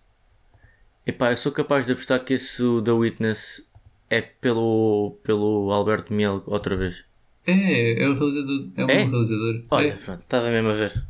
Epá, 1.07 1.33
eu 1.33 1.37
sou 1.37 1.53
capaz 1.53 1.87
de 1.87 1.93
apostar 1.93 2.25
que 2.25 2.35
esse 2.35 2.63
The 2.85 2.93
Witness 2.93 3.69
é 4.09 4.23
pelo, 4.23 5.19
pelo 5.23 5.71
Alberto 5.73 6.13
Miel 6.15 6.43
outra 6.47 6.77
vez. 6.77 7.05
É, 7.47 8.03
é 8.03 8.09
o 8.09 8.15
realizador. 8.15 8.69
É 8.77 8.85
um 8.85 8.89
É? 8.91 9.03
realizador. 9.05 9.63
Olha, 9.71 9.99
pronto, 10.05 10.21
estava 10.21 10.51
mesmo 10.51 10.69
a 10.71 10.73
ver. 10.75 11.05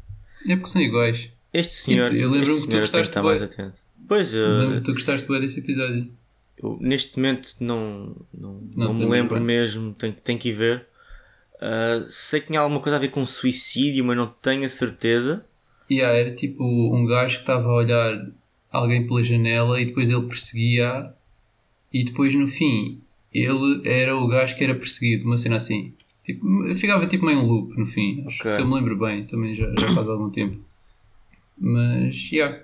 É, 0.49 0.53
é 0.53 0.57
porque 0.57 0.71
são 0.71 0.83
iguais. 0.83 1.31
Este 1.53 1.75
senhor, 1.75 2.09
tu- 2.09 2.17
eu 2.17 2.29
lembro-me 2.31 2.53
este 2.53 2.67
que 2.67 2.73
tu 2.73 2.81
gostaste 2.81 3.19
mais 3.21 3.43
atento. 3.43 3.79
Pois, 4.09 4.35
eu, 4.35 4.49
Lembro 4.57 4.81
tu 4.83 4.93
gostaste 4.93 5.29
bem 5.29 5.41
desse 5.41 5.61
episódio. 5.61 6.11
eu 6.61 6.77
neste 6.81 7.17
momento 7.17 7.55
não, 7.61 8.17
não, 8.33 8.55
Não 8.77 8.87
não, 8.87 8.95
me 8.95 9.07
lembro 9.07 9.37
bem. 9.37 9.45
mesmo, 9.45 9.93
tenho, 9.95 10.13
tenho 10.15 10.39
que 10.39 10.49
ir 10.49 10.53
ver. 10.53 10.87
Ah, 11.67 12.05
sei 12.07 12.41
que 12.41 12.49
tinha 12.49 12.61
alguma 12.61 12.79
coisa 12.79 12.97
a 12.97 13.01
ver 13.01 13.09
com 13.09 13.25
suicídio, 13.25 14.05
mas 14.05 14.19
não 14.19 14.27
tenho 14.27 14.65
a 14.65 14.69
certeza. 14.69 15.47
E 15.89 16.03
ah, 16.03 16.11
era 16.11 16.31
tipo 16.35 16.63
um 16.63 17.07
gajo 17.07 17.37
que 17.37 17.43
estava 17.43 17.67
a 17.69 17.75
olhar 17.75 18.31
alguém 18.71 19.07
pela 19.07 19.23
janela 19.23 19.81
e 19.81 19.87
depois 19.87 20.11
ele 20.11 20.27
perseguia 20.27 21.15
e 21.91 22.05
depois 22.05 22.35
no 22.35 22.47
fim 22.47 23.01
ele 23.33 23.81
era 23.89 24.15
o 24.15 24.27
gajo 24.27 24.55
que 24.57 24.63
era 24.63 24.75
perseguido, 24.75 25.25
uma 25.25 25.39
cena 25.39 25.57
assim. 25.57 25.95
Tipo, 26.23 26.47
ficava 26.75 27.07
tipo 27.07 27.25
meio 27.25 27.39
um 27.39 27.47
loop 27.47 27.79
no 27.79 27.87
fim. 27.87 28.23
Acho 28.27 28.39
que 28.43 28.49
Ok. 28.49 28.53
se 28.57 28.61
eu 28.61 28.67
me 28.67 28.75
lembro 28.75 28.99
bem, 28.99 29.25
também 29.25 29.55
já, 29.55 29.73
já 29.79 29.91
faz 29.91 30.07
algum 30.09 30.29
tempo. 30.31 30.59
Mas, 31.59 32.15
já. 32.17 32.61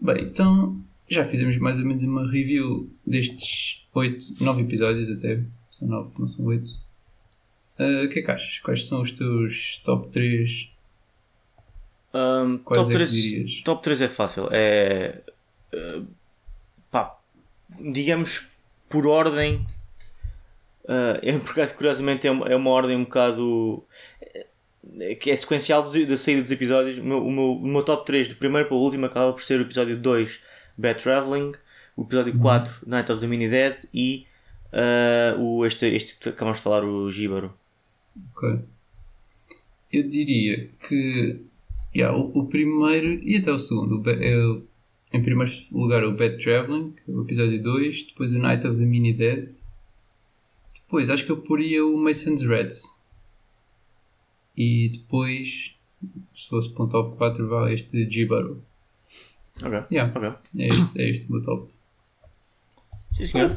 Bem, 0.00 0.22
então 0.24 0.80
já 1.08 1.22
fizemos 1.22 1.56
mais 1.58 1.78
ou 1.78 1.84
menos 1.84 2.02
uma 2.02 2.30
review 2.30 2.90
destes 3.06 3.82
8, 3.94 4.42
9 4.42 4.62
episódios 4.62 5.10
até. 5.10 5.42
São 5.70 5.88
9, 5.88 6.10
não 6.18 6.26
são 6.26 6.44
8. 6.46 6.70
O 8.04 8.08
que 8.08 8.20
é 8.20 8.22
que 8.22 8.30
achas? 8.30 8.58
Quais 8.60 8.86
são 8.86 9.00
os 9.02 9.12
teus 9.12 9.78
top 9.84 10.08
3 10.08 10.70
Um, 12.14 12.58
Quais 12.58 12.76
top, 12.86 12.90
é 12.90 12.92
que 12.92 12.92
3, 12.92 13.10
dirias? 13.10 13.62
top 13.62 13.82
3 13.82 14.02
é 14.02 14.08
fácil. 14.08 14.48
É. 14.52 15.22
uh, 15.74 16.06
pá, 16.90 17.18
digamos 17.80 18.48
por 18.88 19.06
ordem. 19.06 19.66
Uh, 20.84 21.14
é, 21.22 21.38
por 21.38 21.52
acaso, 21.52 21.76
curiosamente, 21.76 22.26
é 22.26 22.30
uma, 22.32 22.46
é 22.48 22.56
uma 22.56 22.68
ordem 22.70 22.96
um 22.96 23.04
bocado. 23.04 23.84
eh, 24.98 25.14
que 25.14 25.30
é 25.30 25.36
sequencial 25.36 25.84
da 25.84 26.16
saída 26.16 26.42
dos 26.42 26.50
episódios. 26.50 26.98
O 26.98 27.04
meu, 27.04 27.24
o, 27.24 27.30
meu, 27.30 27.52
o 27.52 27.66
meu 27.68 27.82
top 27.84 28.04
3, 28.04 28.26
do 28.26 28.34
primeiro 28.34 28.66
para 28.66 28.76
o 28.76 28.80
último, 28.80 29.06
acaba 29.06 29.32
por 29.32 29.42
ser 29.42 29.60
o 29.60 29.62
episódio 29.62 29.96
2, 29.96 30.40
Bad 30.76 31.00
Traveling, 31.00 31.52
o 31.96 32.02
episódio 32.02 32.36
4, 32.36 32.74
Night 32.84 33.12
of 33.12 33.20
the 33.20 33.28
Mini 33.28 33.48
Dead 33.48 33.76
e 33.94 34.26
uh, 34.72 35.40
o, 35.40 35.64
este, 35.64 35.86
este 35.86 36.16
que 36.18 36.30
acabamos 36.30 36.58
de 36.58 36.64
falar, 36.64 36.84
o 36.84 37.08
Jíbaro. 37.12 37.54
Ok. 38.30 38.64
Eu 39.92 40.08
diria 40.08 40.68
que 40.88 41.40
yeah, 41.94 42.16
o, 42.16 42.38
o 42.38 42.46
primeiro 42.46 43.22
e 43.22 43.36
até 43.36 43.52
o 43.52 43.58
segundo 43.58 44.00
o 44.00 44.10
é 44.10 44.62
em 45.12 45.22
primeiro 45.22 45.52
lugar 45.70 46.04
o 46.04 46.16
Bad 46.16 46.42
Traveling, 46.42 46.94
o 47.06 47.22
episódio 47.22 47.62
2, 47.62 48.04
depois 48.04 48.32
o 48.32 48.38
Night 48.38 48.66
of 48.66 48.78
the 48.78 48.84
Mini 48.84 49.12
Dead. 49.12 49.46
Depois 50.74 51.10
acho 51.10 51.24
que 51.26 51.32
eu 51.32 51.42
poria 51.42 51.84
o 51.84 51.96
Mason's 51.98 52.42
Reds. 52.42 52.82
E 54.56 54.88
depois, 54.88 55.74
se 56.32 56.48
fosse 56.48 56.72
para 56.72 56.84
um 56.84 56.88
top 56.88 57.16
4, 57.16 57.48
vale 57.48 57.74
este 57.74 58.08
Jibaru. 58.08 58.64
Ok. 59.62 59.84
Yeah. 59.90 60.12
Ok. 60.14 60.28
É 60.58 60.68
este, 60.68 61.00
é 61.00 61.10
este 61.10 61.28
o 61.28 61.32
meu 61.32 61.42
top. 61.42 61.72
Sim, 63.12 63.26
senhor. 63.26 63.54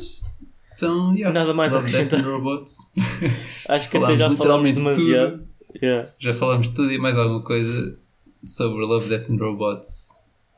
Então, 0.75 1.13
yeah. 1.15 1.33
Nada 1.33 1.53
mais 1.53 1.73
a 1.73 1.79
Love, 1.79 1.91
Death 1.91 2.01
acrescentar. 2.01 2.25
and 2.27 2.37
Robots. 2.37 2.77
Acho 3.69 3.89
que 3.89 3.97
Falámos 3.97 4.19
até 4.21 4.29
já 4.29 4.35
falámos 4.37 4.73
demasiado. 4.73 5.47
Yeah. 5.81 6.11
Já 6.19 6.33
falamos 6.33 6.67
tudo 6.69 6.91
e 6.91 6.97
mais 6.97 7.17
alguma 7.17 7.41
coisa 7.43 7.97
sobre 8.43 8.83
Love, 8.85 9.09
Death 9.09 9.29
and 9.29 9.37
Robots 9.37 10.09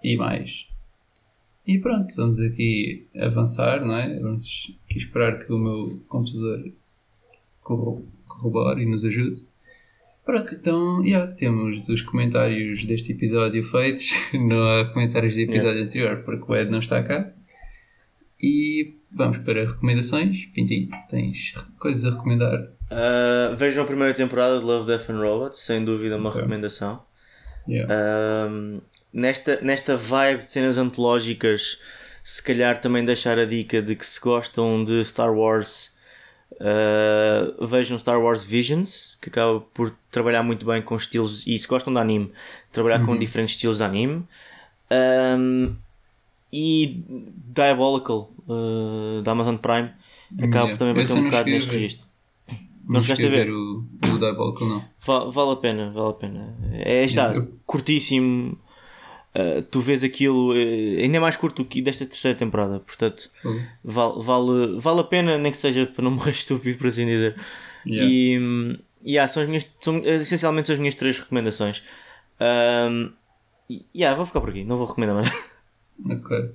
e 0.03 0.15
mais. 0.17 0.65
E 1.65 1.77
pronto, 1.79 2.13
vamos 2.15 2.39
aqui 2.39 3.07
avançar, 3.19 3.85
não 3.85 3.95
é? 3.95 4.19
Vamos 4.19 4.71
aqui 4.85 4.97
esperar 4.97 5.39
que 5.45 5.51
o 5.51 5.57
meu 5.57 6.01
computador 6.07 6.71
corro- 7.61 8.05
corrobore 8.27 8.83
e 8.83 8.85
nos 8.85 9.03
ajude. 9.03 9.43
Pronto, 10.25 10.49
então, 10.53 11.03
yeah, 11.05 11.31
temos 11.33 11.87
os 11.89 12.01
comentários 12.01 12.83
deste 12.85 13.11
episódio 13.13 13.63
feitos. 13.63 14.09
Não 14.33 14.61
há 14.71 14.85
comentários 14.85 15.33
do 15.35 15.41
episódio 15.41 15.83
anterior 15.83 16.17
porque 16.23 16.51
o 16.51 16.55
Ed 16.55 16.69
não 16.69 16.79
está 16.79 17.01
cá. 17.01 17.27
E 18.41 18.93
vamos 19.17 19.37
para 19.39 19.65
recomendações. 19.65 20.45
Pintinho, 20.53 20.89
tens 21.09 21.53
coisas 21.79 22.05
a 22.05 22.15
recomendar? 22.15 22.69
Uh, 22.89 23.55
vejam 23.55 23.83
a 23.83 23.87
primeira 23.87 24.13
temporada 24.13 24.59
de 24.59 24.65
Love, 24.65 24.87
Death 24.87 25.09
and 25.09 25.19
Robots, 25.19 25.59
sem 25.59 25.83
dúvida 25.83 26.15
uma 26.15 26.29
Ok. 26.29 26.41
recomendação. 26.41 27.01
Yeah. 27.67 27.93
Um, 28.49 28.79
nesta, 29.11 29.59
nesta 29.61 29.97
vibe 29.97 30.39
de 30.39 30.51
cenas 30.51 30.77
antológicas, 30.77 31.79
se 32.23 32.41
calhar 32.41 32.77
também 32.77 33.03
deixar 33.03 33.37
a 33.37 33.45
dica 33.45 33.81
de 33.81 33.95
que 33.95 34.05
se 34.05 34.21
gostam 34.21 34.85
de 34.85 35.03
Star 35.03 35.33
Wars, 35.33 35.97
uh, 36.53 37.65
vejam 37.65 37.97
Star 37.97 38.21
Wars 38.21 38.45
Visions, 38.45 39.17
que 39.21 39.29
acaba 39.29 39.59
por 39.59 39.93
trabalhar 40.09 40.43
muito 40.43 40.65
bem 40.65 40.81
com 40.81 40.95
estilos, 40.95 41.45
e 41.45 41.57
se 41.57 41.67
gostam 41.67 41.91
de 41.93 41.99
anime, 41.99 42.31
trabalhar 42.71 43.05
com 43.05 43.17
diferentes 43.17 43.55
estilos 43.55 43.77
de 43.77 43.83
anime. 43.83 44.25
Um, 44.89 45.75
e 46.53 47.03
Diabolical, 47.53 48.31
uh, 48.47 49.21
da 49.21 49.31
Amazon 49.31 49.55
Prime, 49.57 49.91
acaba 50.39 50.65
Yeah. 50.65 50.77
também 50.77 50.93
por 50.95 51.05
ter 51.05 51.13
um 51.13 51.15
não 51.17 51.23
bocado 51.29 51.49
neste 51.49 51.69
ver. 51.69 51.75
registro. 51.77 52.07
Não 52.89 53.01
chegaste 53.01 53.25
a 53.25 53.29
ver? 53.29 53.51
o, 53.51 53.85
o 54.13 54.17
Diabolical, 54.17 54.67
não. 54.67 54.85
Va- 55.05 55.25
vale 55.29 55.51
a 55.51 55.55
pena, 55.57 55.91
vale 55.91 56.09
a 56.09 56.13
pena. 56.13 56.57
É, 56.73 57.03
está 57.03 57.33
Eu- 57.33 57.47
curtíssimo. 57.65 58.57
Uh, 59.35 59.61
tu 59.69 59.81
vês 59.81 60.03
aquilo, 60.03 60.51
uh, 60.51 60.99
ainda 60.99 61.17
é 61.17 61.19
mais 61.19 61.37
curto 61.37 61.61
do 61.61 61.67
que 61.69 61.79
desta 61.79 62.05
terceira 62.07 62.35
temporada, 62.35 62.79
portanto, 62.79 63.29
Fogo. 63.43 63.61
vale, 63.83 64.13
vale, 64.23 64.79
vale 64.79 65.01
a 65.01 65.03
pena, 65.03 65.37
nem 65.37 65.51
que 65.51 65.57
seja 65.59 65.85
para 65.85 66.03
não 66.03 66.09
morrer 66.11 66.31
estúpido, 66.31 66.75
por 66.77 66.87
assim 66.87 67.05
dizer. 67.05 67.35
Yeah. 67.85 68.09
E 68.11 68.39
hum, 68.39 68.77
yeah, 69.05 69.27
são, 69.27 69.43
as 69.43 69.47
minhas, 69.49 69.75
são 69.79 69.97
essencialmente 70.03 70.65
são 70.67 70.73
as 70.73 70.79
minhas 70.79 70.95
três 70.95 71.19
recomendações. 71.19 71.83
Um, 72.41 73.11
e- 73.69 73.85
yeah, 73.95 74.15
vou 74.15 74.25
ficar 74.25 74.39
por 74.41 74.49
aqui, 74.49 74.63
não 74.63 74.77
vou 74.77 74.87
recomendar 74.87 75.15
mais. 75.17 75.29
Ok. 76.09 76.49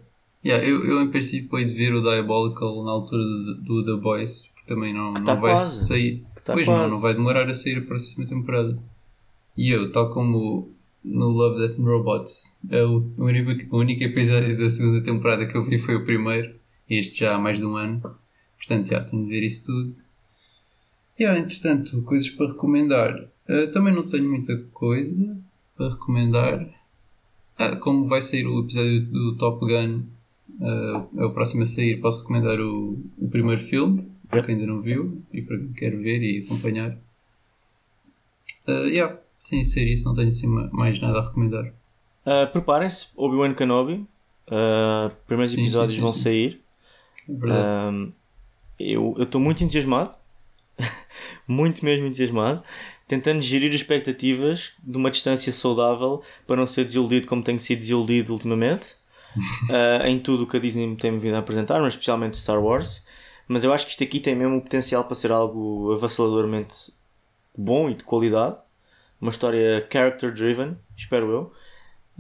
Yeah, 0.45 0.65
eu, 0.67 0.85
eu, 0.85 1.01
em 1.03 1.11
princípio, 1.11 1.59
hei 1.59 1.65
de 1.65 1.73
ver 1.73 1.95
o 1.95 2.03
Diabolical 2.03 2.85
na 2.85 2.91
altura 2.91 3.23
do, 3.23 3.55
do 3.55 3.85
The 3.85 4.03
Boys, 4.03 4.51
porque 4.55 4.67
também 4.67 4.93
não, 4.93 5.15
tá 5.15 5.35
não 5.35 5.41
vai 5.41 5.53
quase. 5.53 5.87
sair. 5.87 6.25
Tá 6.45 6.55
pois 6.55 6.67
não, 6.67 6.75
quase. 6.75 6.93
não 6.93 7.01
vai 7.01 7.15
demorar 7.15 7.49
a 7.49 7.55
sair 7.55 7.79
a 7.79 7.83
próxima 7.83 8.27
temporada. 8.27 8.77
E 9.57 9.71
eu, 9.71 9.93
tal 9.93 10.11
como 10.11 10.75
no 11.05 11.29
Love, 11.29 11.61
Death 11.61 11.79
and 11.79 11.85
Robots, 11.85 12.59
é 12.71 12.83
o, 12.83 13.05
o, 13.19 13.25
único, 13.25 13.77
o 13.77 13.79
único 13.79 14.03
episódio 14.03 14.57
da 14.57 14.69
segunda 14.71 15.03
temporada 15.03 15.47
que 15.47 15.57
eu 15.57 15.63
vi 15.63 15.79
foi 15.79 15.97
o 15.97 16.05
primeiro, 16.05 16.55
este 16.89 17.21
já 17.21 17.35
há 17.35 17.39
mais 17.39 17.59
de 17.59 17.67
um 17.67 17.77
ano. 17.77 18.01
Portanto, 18.57 18.89
já 18.89 19.03
tenho 19.03 19.25
de 19.25 19.31
ver 19.31 19.45
isso 19.45 19.65
tudo. 19.65 19.95
E, 21.19 21.25
yeah, 21.25 21.39
entretanto, 21.39 22.03
coisas 22.03 22.31
para 22.31 22.49
recomendar. 22.49 23.29
Uh, 23.49 23.71
também 23.73 23.95
não 23.95 24.09
tenho 24.09 24.29
muita 24.29 24.57
coisa 24.73 25.37
para 25.77 25.91
recomendar. 25.91 26.69
Ah, 27.59 27.77
como 27.77 28.07
vai 28.07 28.23
sair 28.23 28.47
o 28.47 28.61
episódio 28.61 29.07
do 29.07 29.37
Top 29.37 29.61
Gun, 29.67 30.05
é 31.17 31.25
o 31.25 31.33
próximo 31.33 31.63
a 31.63 31.67
sair, 31.67 32.01
posso 32.01 32.21
recomendar 32.21 32.61
o, 32.61 32.99
o 33.19 33.29
primeiro 33.29 33.61
filme, 33.61 34.11
para 34.29 34.43
quem 34.43 34.55
ainda 34.55 34.67
não 34.67 34.81
viu 34.81 35.23
e 35.33 35.43
para 35.43 35.59
quem 35.59 35.73
quer 35.73 35.97
ver 35.97 36.23
e 36.23 36.45
acompanhar. 36.45 36.97
Ah, 38.67 38.85
yeah, 38.87 39.19
sem 39.39 39.65
ser 39.65 39.87
isso, 39.89 40.05
não 40.05 40.13
tenho 40.13 40.29
assim 40.29 40.47
ma- 40.47 40.71
mais 40.73 40.99
nada 41.01 41.19
a 41.19 41.23
recomendar. 41.23 41.67
Uh, 42.25 42.51
Preparem-se, 42.53 43.09
Obi-Wan 43.17 43.55
Kenobi. 43.55 44.07
Uh, 44.49 45.11
primeiros 45.27 45.53
Sim, 45.53 45.63
episódios 45.63 45.95
sim, 45.95 46.01
vão 46.01 46.13
sim. 46.15 46.23
sair. 46.23 46.61
É. 47.29 47.91
Um, 47.91 48.13
eu 48.79 49.15
estou 49.19 49.41
muito 49.41 49.63
entusiasmado, 49.63 50.11
muito 51.47 51.85
mesmo 51.85 52.07
entusiasmado, 52.07 52.63
tentando 53.07 53.41
gerir 53.41 53.69
as 53.69 53.77
expectativas 53.77 54.73
de 54.83 54.97
uma 54.97 55.11
distância 55.11 55.53
saudável 55.53 56.23
para 56.47 56.57
não 56.57 56.67
ser 56.67 56.85
desiludido 56.85 57.27
como 57.29 57.43
tenho 57.43 57.61
sido 57.61 57.79
desiludido 57.79 58.33
ultimamente 58.33 58.97
uh, 59.37 60.05
em 60.07 60.19
tudo 60.19 60.45
o 60.45 60.47
que 60.47 60.57
a 60.57 60.61
Disney 60.61 60.87
me 60.87 60.97
tem 60.97 61.17
vindo 61.19 61.35
a 61.35 61.39
apresentar, 61.39 61.81
mas 61.81 61.95
especialmente 61.95 62.39
Star 62.39 62.63
Wars. 62.63 63.05
Mas 63.49 63.65
eu 63.65 63.73
acho 63.73 63.85
que 63.85 63.93
isto 63.93 64.05
aqui 64.05 64.21
tem 64.21 64.35
mesmo 64.35 64.57
o 64.57 64.63
potencial 64.63 65.05
para 65.05 65.15
ser 65.15 65.31
algo 65.31 65.93
avassaladoramente 65.93 66.93
bom 67.57 67.91
e 67.91 67.95
de 67.95 68.05
qualidade. 68.05 68.57
Uma 69.21 69.31
história 69.31 69.87
character 69.93 70.33
driven, 70.33 70.77
espero 70.97 71.31
eu. 71.31 71.53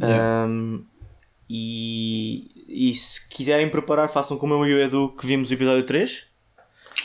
Yeah. 0.00 0.46
Um, 0.46 0.84
e, 1.48 2.48
e 2.68 2.94
se 2.94 3.28
quiserem 3.28 3.68
preparar, 3.68 4.08
façam 4.08 4.38
como 4.38 4.54
eu 4.54 4.66
e 4.66 4.74
o 4.74 4.82
Edu 4.82 5.14
que 5.18 5.26
vimos 5.26 5.50
o 5.50 5.54
episódio 5.54 5.84
3. 5.84 6.26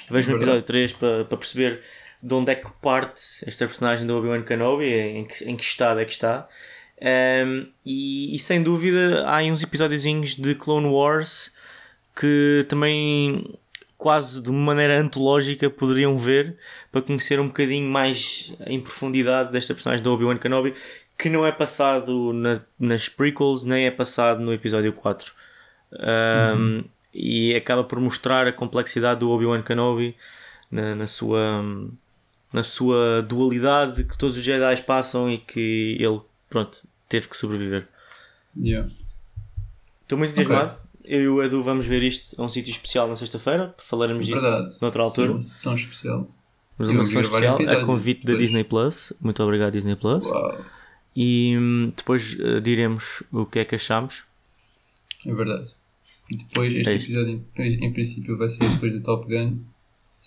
Vejam 0.09 0.35
o 0.35 0.37
episódio 0.37 0.63
3 0.63 0.93
para, 0.93 1.25
para 1.25 1.37
perceber 1.37 1.81
de 2.21 2.33
onde 2.33 2.51
é 2.51 2.55
que 2.55 2.69
parte 2.81 3.21
esta 3.45 3.65
personagem 3.65 4.07
do 4.07 4.17
Obi-Wan 4.17 4.43
Kenobi, 4.43 4.85
em 4.85 5.25
que, 5.25 5.43
em 5.45 5.55
que 5.55 5.63
estado 5.63 5.99
é 5.99 6.05
que 6.05 6.11
está. 6.11 6.47
Um, 6.99 7.67
e, 7.85 8.35
e 8.35 8.39
sem 8.39 8.63
dúvida 8.63 9.23
há 9.27 9.43
uns 9.43 9.61
episódiozinhos 9.61 10.35
de 10.35 10.55
Clone 10.55 10.87
Wars 10.87 11.51
que 12.19 12.65
também 12.67 13.45
quase 13.99 14.41
de 14.41 14.49
uma 14.49 14.59
maneira 14.65 14.99
antológica 14.99 15.69
poderiam 15.69 16.17
ver 16.17 16.57
para 16.91 17.03
conhecer 17.03 17.39
um 17.39 17.47
bocadinho 17.47 17.87
mais 17.87 18.51
em 18.65 18.79
profundidade 18.79 19.51
desta 19.51 19.75
personagem 19.75 20.03
do 20.03 20.11
Obi-Wan 20.11 20.37
Kenobi 20.39 20.73
que 21.15 21.29
não 21.29 21.45
é 21.45 21.51
passado 21.51 22.33
na- 22.33 22.61
nas 22.79 23.07
prequels 23.07 23.63
nem 23.63 23.85
é 23.85 23.91
passado 23.91 24.41
no 24.41 24.51
episódio 24.51 24.91
4 24.93 25.33
Um, 25.93 26.83
e 27.13 27.55
acaba 27.55 27.83
por 27.83 27.99
mostrar 27.99 28.45
a 28.47 28.51
complexidade 28.51 29.19
do 29.21 29.29
Obi-Wan 29.29 29.61
Kenobi 29.61 30.15
na, 30.69 30.95
na 30.95 31.07
sua 31.07 31.63
na 32.51 32.63
sua 32.63 33.21
dualidade 33.21 34.03
que 34.03 34.17
todos 34.17 34.35
os 34.37 34.43
Jedi 34.43 34.81
passam 34.81 35.29
e 35.31 35.37
que 35.37 35.95
ele 35.99 36.19
pronto 36.49 36.87
teve 37.09 37.27
que 37.27 37.37
sobreviver 37.37 37.87
Yeah. 38.59 38.89
Estou 40.01 40.17
muito 40.17 40.31
entusiasmado. 40.31 40.81
Eu 41.03 41.21
e 41.21 41.27
o 41.27 41.43
Edu 41.43 41.61
vamos 41.61 41.85
ver 41.85 42.01
isto 42.01 42.41
a 42.41 42.43
um 42.45 42.49
sítio 42.49 42.71
especial 42.71 43.07
na 43.07 43.15
sexta-feira. 43.15 43.73
Falaremos 43.77 44.25
disso 44.25 44.41
Verdade. 44.41 44.75
noutra 44.81 45.03
altura. 45.03 45.27
Sim, 45.27 45.33
uma 45.33 45.41
sessão 45.41 45.75
especial. 45.75 46.31
Mas 46.77 46.89
uma 46.89 47.03
sessão 47.03 47.21
especial 47.21 47.55
a 47.61 47.85
convite 47.85 48.21
da 48.25 48.31
depois. 48.33 48.39
Disney 48.47 48.63
Plus. 48.63 49.13
Muito 49.21 49.43
obrigado, 49.43 49.73
Disney 49.73 49.95
Plus. 49.95 50.25
Uau, 50.25 50.65
E 51.15 51.55
hum, 51.57 51.93
depois 51.95 52.35
eh, 52.39 52.59
diremos 52.59 53.21
o 53.31 53.45
que 53.45 53.59
é 53.59 53.65
que 53.65 53.75
achamos. 53.75 54.23
é 55.25 55.33
verdade. 55.33 55.71
E 56.29 56.37
depois, 56.37 56.73
este 56.75 56.89
É 56.89 56.95
episódio, 56.95 57.45
em, 57.57 57.85
em 57.85 57.93
princípio, 57.93 58.37
vai 58.37 58.49
ser 58.49 58.67
depois 58.67 58.91
do 58.93 59.01
Top 59.01 59.27
Gun. 59.27 59.59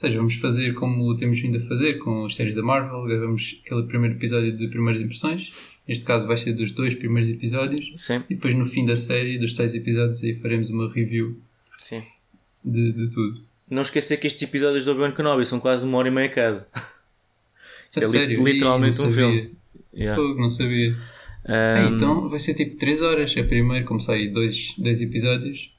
Ou 0.02 0.08
seja, 0.08 0.16
vamos 0.16 0.36
fazer 0.36 0.72
como 0.72 1.14
temos 1.14 1.38
vindo 1.40 1.58
a 1.58 1.60
fazer 1.60 1.98
com 1.98 2.24
as 2.24 2.34
séries 2.34 2.56
da 2.56 2.62
Marvel. 2.62 3.02
Gravamos 3.04 3.60
aquele 3.66 3.82
primeiro 3.82 4.16
episódio 4.16 4.56
de 4.56 4.66
primeiras 4.68 5.02
impressões. 5.02 5.78
Neste 5.86 6.06
caso, 6.06 6.26
vai 6.26 6.38
ser 6.38 6.54
dos 6.54 6.72
dois 6.72 6.94
primeiros 6.94 7.28
episódios. 7.28 7.92
Sim, 7.98 8.22
E 8.30 8.34
depois, 8.34 8.54
no 8.54 8.64
fim 8.64 8.86
da 8.86 8.96
série, 8.96 9.36
dos 9.38 9.54
seis 9.54 9.74
episódios, 9.74 10.24
aí 10.24 10.32
faremos 10.36 10.70
uma 10.70 10.90
review 10.90 11.38
sim. 11.82 12.02
de, 12.64 12.92
de 12.92 13.10
tudo. 13.10 13.42
Não 13.68 13.82
esquecer 13.82 14.16
que 14.16 14.26
estes 14.26 14.40
episódios 14.40 14.86
do 14.86 14.92
Obi-Wan 14.92 15.12
Kenobi 15.12 15.44
são 15.44 15.60
quase 15.60 15.84
uma 15.84 15.98
hora 15.98 16.08
e 16.08 16.10
meia 16.10 16.30
cada. 16.30 16.66
A 16.74 16.80
É 17.96 18.00
sério? 18.00 18.42
literalmente 18.42 18.96
um 19.02 19.10
sabia. 19.10 19.14
filme. 19.14 19.54
Yeah. 19.94 20.16
Fogo, 20.16 20.40
não 20.40 20.48
sabia. 20.48 20.92
Um, 20.92 20.96
Ah, 21.52 21.90
então 21.94 22.26
vai 22.30 22.38
ser 22.38 22.54
tipo 22.54 22.78
3 22.78 23.02
horas. 23.02 23.36
É 23.36 23.42
primeiro, 23.42 23.84
como 23.84 24.00
sai 24.00 24.28
dois, 24.28 24.74
dois 24.78 25.02
episódios, 25.02 25.70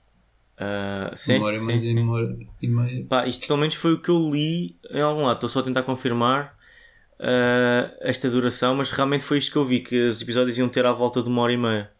ah, 0.63 1.11
sim, 1.15 1.37
uma 1.37 1.47
hora 1.47 1.55
e 1.55 1.59
sim, 1.59 1.65
mais 1.65 1.81
sim. 1.81 2.47
e 2.61 2.65
e 2.65 2.69
meia. 2.69 3.05
Pá, 3.09 3.25
isto 3.25 3.47
pelo 3.47 3.57
menos 3.57 3.73
foi 3.73 3.93
o 3.93 3.99
que 3.99 4.09
eu 4.09 4.29
li 4.29 4.75
em 4.91 5.01
algum 5.01 5.23
lado. 5.23 5.37
Estou 5.37 5.49
só 5.49 5.59
a 5.59 5.63
tentar 5.63 5.81
confirmar 5.81 6.55
ah, 7.19 7.91
esta 8.01 8.29
duração, 8.29 8.75
mas 8.75 8.91
realmente 8.91 9.23
foi 9.23 9.39
isto 9.39 9.51
que 9.51 9.57
eu 9.57 9.65
vi: 9.65 9.79
que 9.79 10.07
os 10.07 10.21
episódios 10.21 10.57
iam 10.59 10.69
ter 10.69 10.85
à 10.85 10.93
volta 10.93 11.23
de 11.23 11.29
uma 11.29 11.41
hora 11.41 11.53
e 11.53 11.57
meia. 11.57 11.91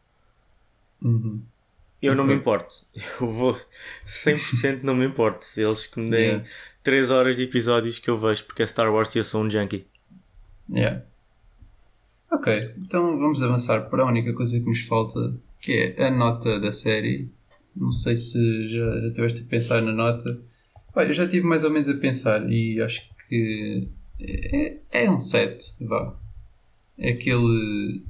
Uhum. 1.01 1.41
Eu 1.99 2.13
não 2.13 2.23
me 2.23 2.33
importo. 2.33 2.75
Eu 3.19 3.27
vou 3.27 3.59
100% 4.05 4.81
não 4.83 4.95
me 4.95 5.05
importo. 5.05 5.45
Se 5.45 5.61
eles 5.61 5.87
que 5.87 5.99
me 5.99 6.09
deem 6.09 6.21
Yeah. 6.21 6.45
3 6.83 7.11
horas 7.11 7.35
de 7.37 7.43
episódios 7.43 7.99
que 7.99 8.09
eu 8.09 8.17
vejo, 8.17 8.43
porque 8.45 8.63
é 8.63 8.65
Star 8.65 8.91
Wars 8.91 9.13
e 9.13 9.19
eu 9.19 9.23
sou 9.23 9.43
um 9.43 9.49
junkie. 9.49 9.85
Yeah. 10.67 11.03
Ok, 12.31 12.73
então 12.79 13.19
vamos 13.19 13.43
avançar 13.43 13.87
para 13.87 14.01
a 14.01 14.07
única 14.07 14.33
coisa 14.33 14.59
que 14.59 14.65
nos 14.65 14.81
falta 14.81 15.35
que 15.59 15.93
é 15.95 16.07
a 16.07 16.09
nota 16.09 16.59
da 16.59 16.71
série. 16.71 17.29
Não 17.75 17.91
sei 17.91 18.15
se 18.15 18.67
já, 18.67 19.01
já 19.01 19.07
estiveste 19.07 19.41
a 19.43 19.45
pensar 19.45 19.81
na 19.81 19.91
nota. 19.91 20.41
Pá, 20.93 21.05
eu 21.05 21.13
já 21.13 21.23
estive 21.23 21.45
mais 21.45 21.63
ou 21.63 21.69
menos 21.69 21.87
a 21.87 21.95
pensar 21.95 22.49
e 22.51 22.81
acho 22.81 23.01
que 23.27 23.87
é, 24.19 24.77
é 24.91 25.11
um 25.11 25.19
7, 25.19 25.75
vá. 25.81 26.15
É 26.97 27.11
aquele, 27.11 28.03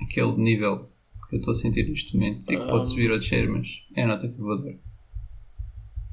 aquele 0.00 0.36
nível 0.36 0.88
que 1.28 1.36
eu 1.36 1.38
estou 1.38 1.50
a 1.50 1.54
sentir 1.54 1.88
neste 1.88 2.16
momento 2.16 2.50
e 2.50 2.56
que 2.56 2.66
pode 2.66 2.88
subir 2.88 3.10
ou 3.10 3.18
descer, 3.18 3.48
mas 3.48 3.82
é 3.94 4.04
a 4.04 4.06
nota 4.06 4.28
que 4.28 4.38
eu 4.38 4.44
vou 4.44 4.62
dar. 4.62 4.74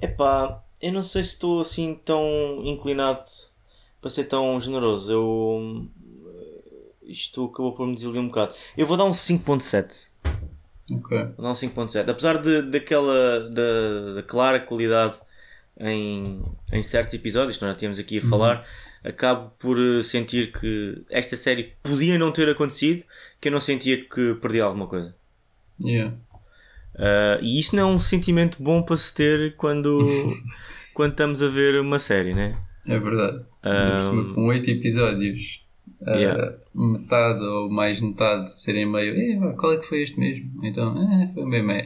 Epá, 0.02 0.64
eu 0.82 0.92
não 0.92 1.04
sei 1.04 1.24
se 1.24 1.32
estou 1.32 1.62
assim 1.62 1.94
tão 2.04 2.26
inclinado 2.66 3.22
para 4.02 4.10
ser 4.10 4.26
tão 4.26 4.60
generoso. 4.60 5.12
Eu. 5.12 5.88
Isto 7.04 7.46
acabou 7.46 7.74
por 7.74 7.86
me 7.86 7.94
desiludir 7.94 8.22
um 8.22 8.28
bocado. 8.28 8.54
Eu 8.76 8.88
vou 8.88 8.98
dar 8.98 9.06
um 9.06 9.12
5.7. 9.12 10.10
Ok. 10.92 11.18
Vou 11.38 11.44
dar 11.44 11.50
um 11.50 11.54
5.7. 11.54 12.10
Apesar 12.10 12.38
de, 12.38 12.62
daquela. 12.64 13.50
Da, 13.50 14.14
da 14.16 14.24
clara 14.24 14.60
qualidade 14.60 15.16
em, 15.80 16.42
em 16.72 16.84
certos 16.84 17.14
episódios 17.14 17.58
que 17.58 17.64
nós 17.64 17.74
já 17.74 17.78
tínhamos 17.78 18.00
aqui 18.00 18.20
a 18.20 18.22
falar, 18.22 18.66
acabo 19.04 19.52
por 19.58 19.78
eh, 19.80 20.04
sentir 20.04 20.52
que 20.52 21.02
esta 21.10 21.36
série 21.36 21.74
podia 21.82 22.18
não 22.18 22.32
ter 22.32 22.48
acontecido, 22.50 23.04
que 23.40 23.48
eu 23.48 23.52
não 23.52 23.60
sentia 23.60 24.04
que 24.06 24.36
perdi 24.36 24.60
alguma 24.60 24.88
coisa. 24.88 25.16
Yeah. 25.84 26.16
Uh, 26.94 27.42
e 27.42 27.58
isto 27.58 27.76
não 27.76 27.90
é 27.90 27.94
um 27.94 28.00
sentimento 28.00 28.62
bom 28.62 28.84
para 28.84 28.96
se 28.96 29.14
ter 29.16 29.56
quando, 29.56 30.06
quando 30.94 31.12
estamos 31.12 31.42
a 31.42 31.48
ver 31.48 31.80
uma 31.80 31.98
série, 31.98 32.34
né? 32.34 32.58
É 32.86 33.00
verdade. 33.00 33.44
Cima, 34.00 34.34
com 34.34 34.48
8 34.48 34.70
episódios, 34.70 35.64
uh, 36.02 36.10
Yeah. 36.16 36.58
metade 36.74 37.44
ou 37.44 37.70
mais 37.70 38.02
metade 38.02 38.52
serem 38.54 38.86
meio. 38.86 39.14
"Eh, 39.16 39.54
qual 39.56 39.74
é 39.74 39.78
que 39.78 39.86
foi 39.86 40.02
este 40.04 40.20
mesmo? 40.20 40.66
Então, 40.66 40.96
eh, 41.02 41.32
foi 41.34 41.46
mesmo. 41.46 41.72
É. 41.72 41.82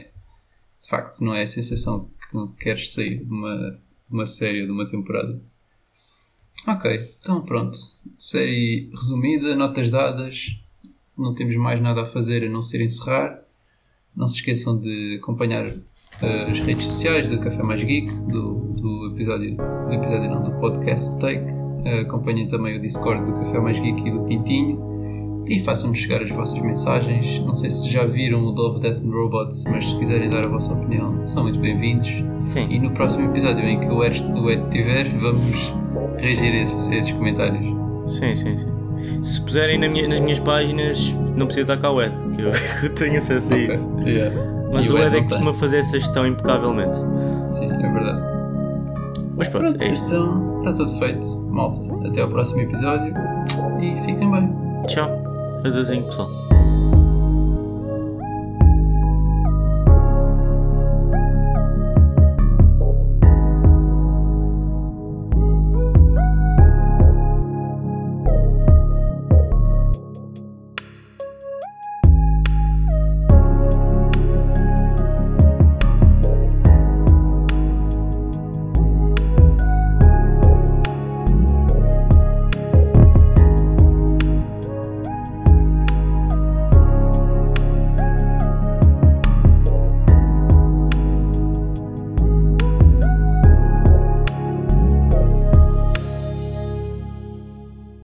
De 0.82 0.88
facto, 0.88 1.20
não 1.22 1.34
é 1.34 1.42
a 1.42 1.46
sensação 1.46 2.08
que 2.30 2.64
queres 2.64 2.92
sair 2.92 3.24
de 3.24 3.30
uma, 3.30 3.78
uma 4.10 4.26
série 4.26 4.60
ou 4.62 4.66
de 4.66 4.72
uma 4.72 4.86
temporada. 4.86 5.40
Ok, 6.68 7.14
então 7.20 7.42
pronto. 7.42 7.76
Série 8.18 8.90
resumida, 8.94 9.54
notas 9.54 9.90
dadas. 9.90 10.56
Não 11.16 11.34
temos 11.34 11.56
mais 11.56 11.80
nada 11.80 12.02
a 12.02 12.06
fazer 12.06 12.44
a 12.44 12.48
não 12.50 12.60
ser 12.62 12.80
encerrar. 12.82 13.40
Não 14.14 14.26
se 14.28 14.36
esqueçam 14.36 14.78
de 14.78 15.18
acompanhar 15.22 15.66
eh, 16.22 16.50
as 16.50 16.60
redes 16.60 16.84
sociais 16.86 17.28
do 17.30 17.38
Café 17.40 17.62
Mais 17.62 17.82
Geek, 17.82 18.08
do, 18.28 18.72
do 18.74 19.12
episódio, 19.12 19.56
do 19.56 19.92
episódio 19.92 20.30
não, 20.30 20.42
do 20.42 20.58
podcast 20.60 21.18
Take. 21.18 21.65
Acompanhem 22.02 22.46
também 22.46 22.76
o 22.76 22.80
Discord 22.80 23.24
do 23.24 23.32
Café 23.32 23.58
Mais 23.60 23.78
Geek 23.78 24.06
e 24.06 24.10
do 24.10 24.20
Pintinho. 24.20 25.44
E 25.48 25.60
façam-nos 25.60 25.98
chegar 25.98 26.20
as 26.22 26.30
vossas 26.30 26.58
mensagens. 26.60 27.38
Não 27.40 27.54
sei 27.54 27.70
se 27.70 27.88
já 27.88 28.04
viram 28.04 28.40
o 28.44 28.50
Love, 28.50 28.80
Death 28.80 28.98
and 29.04 29.10
Robots, 29.10 29.62
mas 29.70 29.86
se 29.88 29.96
quiserem 29.96 30.28
dar 30.28 30.44
a 30.44 30.48
vossa 30.48 30.72
opinião, 30.74 31.24
são 31.24 31.44
muito 31.44 31.60
bem-vindos. 31.60 32.08
E 32.68 32.78
no 32.80 32.90
próximo 32.90 33.26
episódio 33.30 33.64
em 33.64 33.78
que 33.78 33.86
o 33.86 34.02
Ed, 34.04 34.24
o 34.24 34.50
Ed 34.50 34.62
tiver, 34.70 35.08
vamos 35.08 35.72
reagir 36.18 36.52
a 36.52 36.56
esses, 36.62 36.88
a 36.88 36.96
esses 36.96 37.12
comentários. 37.12 37.64
Sim, 38.10 38.34
sim, 38.34 38.58
sim. 38.58 39.22
Se 39.22 39.40
puserem 39.40 39.78
na 39.78 39.88
minha- 39.88 40.08
nas 40.08 40.18
minhas 40.18 40.38
páginas, 40.40 41.12
não 41.36 41.46
precisa 41.46 41.62
estar 41.62 41.76
cá 41.76 41.92
o 41.92 42.02
Ed, 42.02 42.12
que 42.34 42.42
eu, 42.42 42.50
eu 42.82 42.94
tenho 42.94 43.16
acesso 43.16 43.54
a 43.54 43.58
isso. 43.58 43.88
Yeah. 44.04 44.34
Mas 44.72 44.86
E 44.86 44.92
o 44.92 44.98
Ed 44.98 45.06
é 45.06 45.10
não 45.10 45.20
que 45.22 45.28
costuma 45.28 45.54
fazer 45.54 45.78
essa 45.78 45.96
gestão 45.96 46.26
impecavelmente. 46.26 46.96
Sim, 47.52 47.66
é 47.70 47.92
verdade. 47.92 48.20
Mas 49.36 49.48
pronto, 49.48 49.66
Pronto, 49.66 49.82
é 49.82 49.92
isto. 49.92 50.06
então 50.06 50.55
está 50.70 50.72
tudo 50.72 50.98
feito, 50.98 51.26
malta. 51.48 51.80
Até 52.08 52.22
ao 52.22 52.28
próximo 52.28 52.60
episódio 52.60 53.14
e 53.80 53.96
fiquem 54.00 54.30
bem. 54.30 54.52
Tchau. 54.88 55.08
Adeusinho, 55.64 56.02
pessoal. 56.04 56.28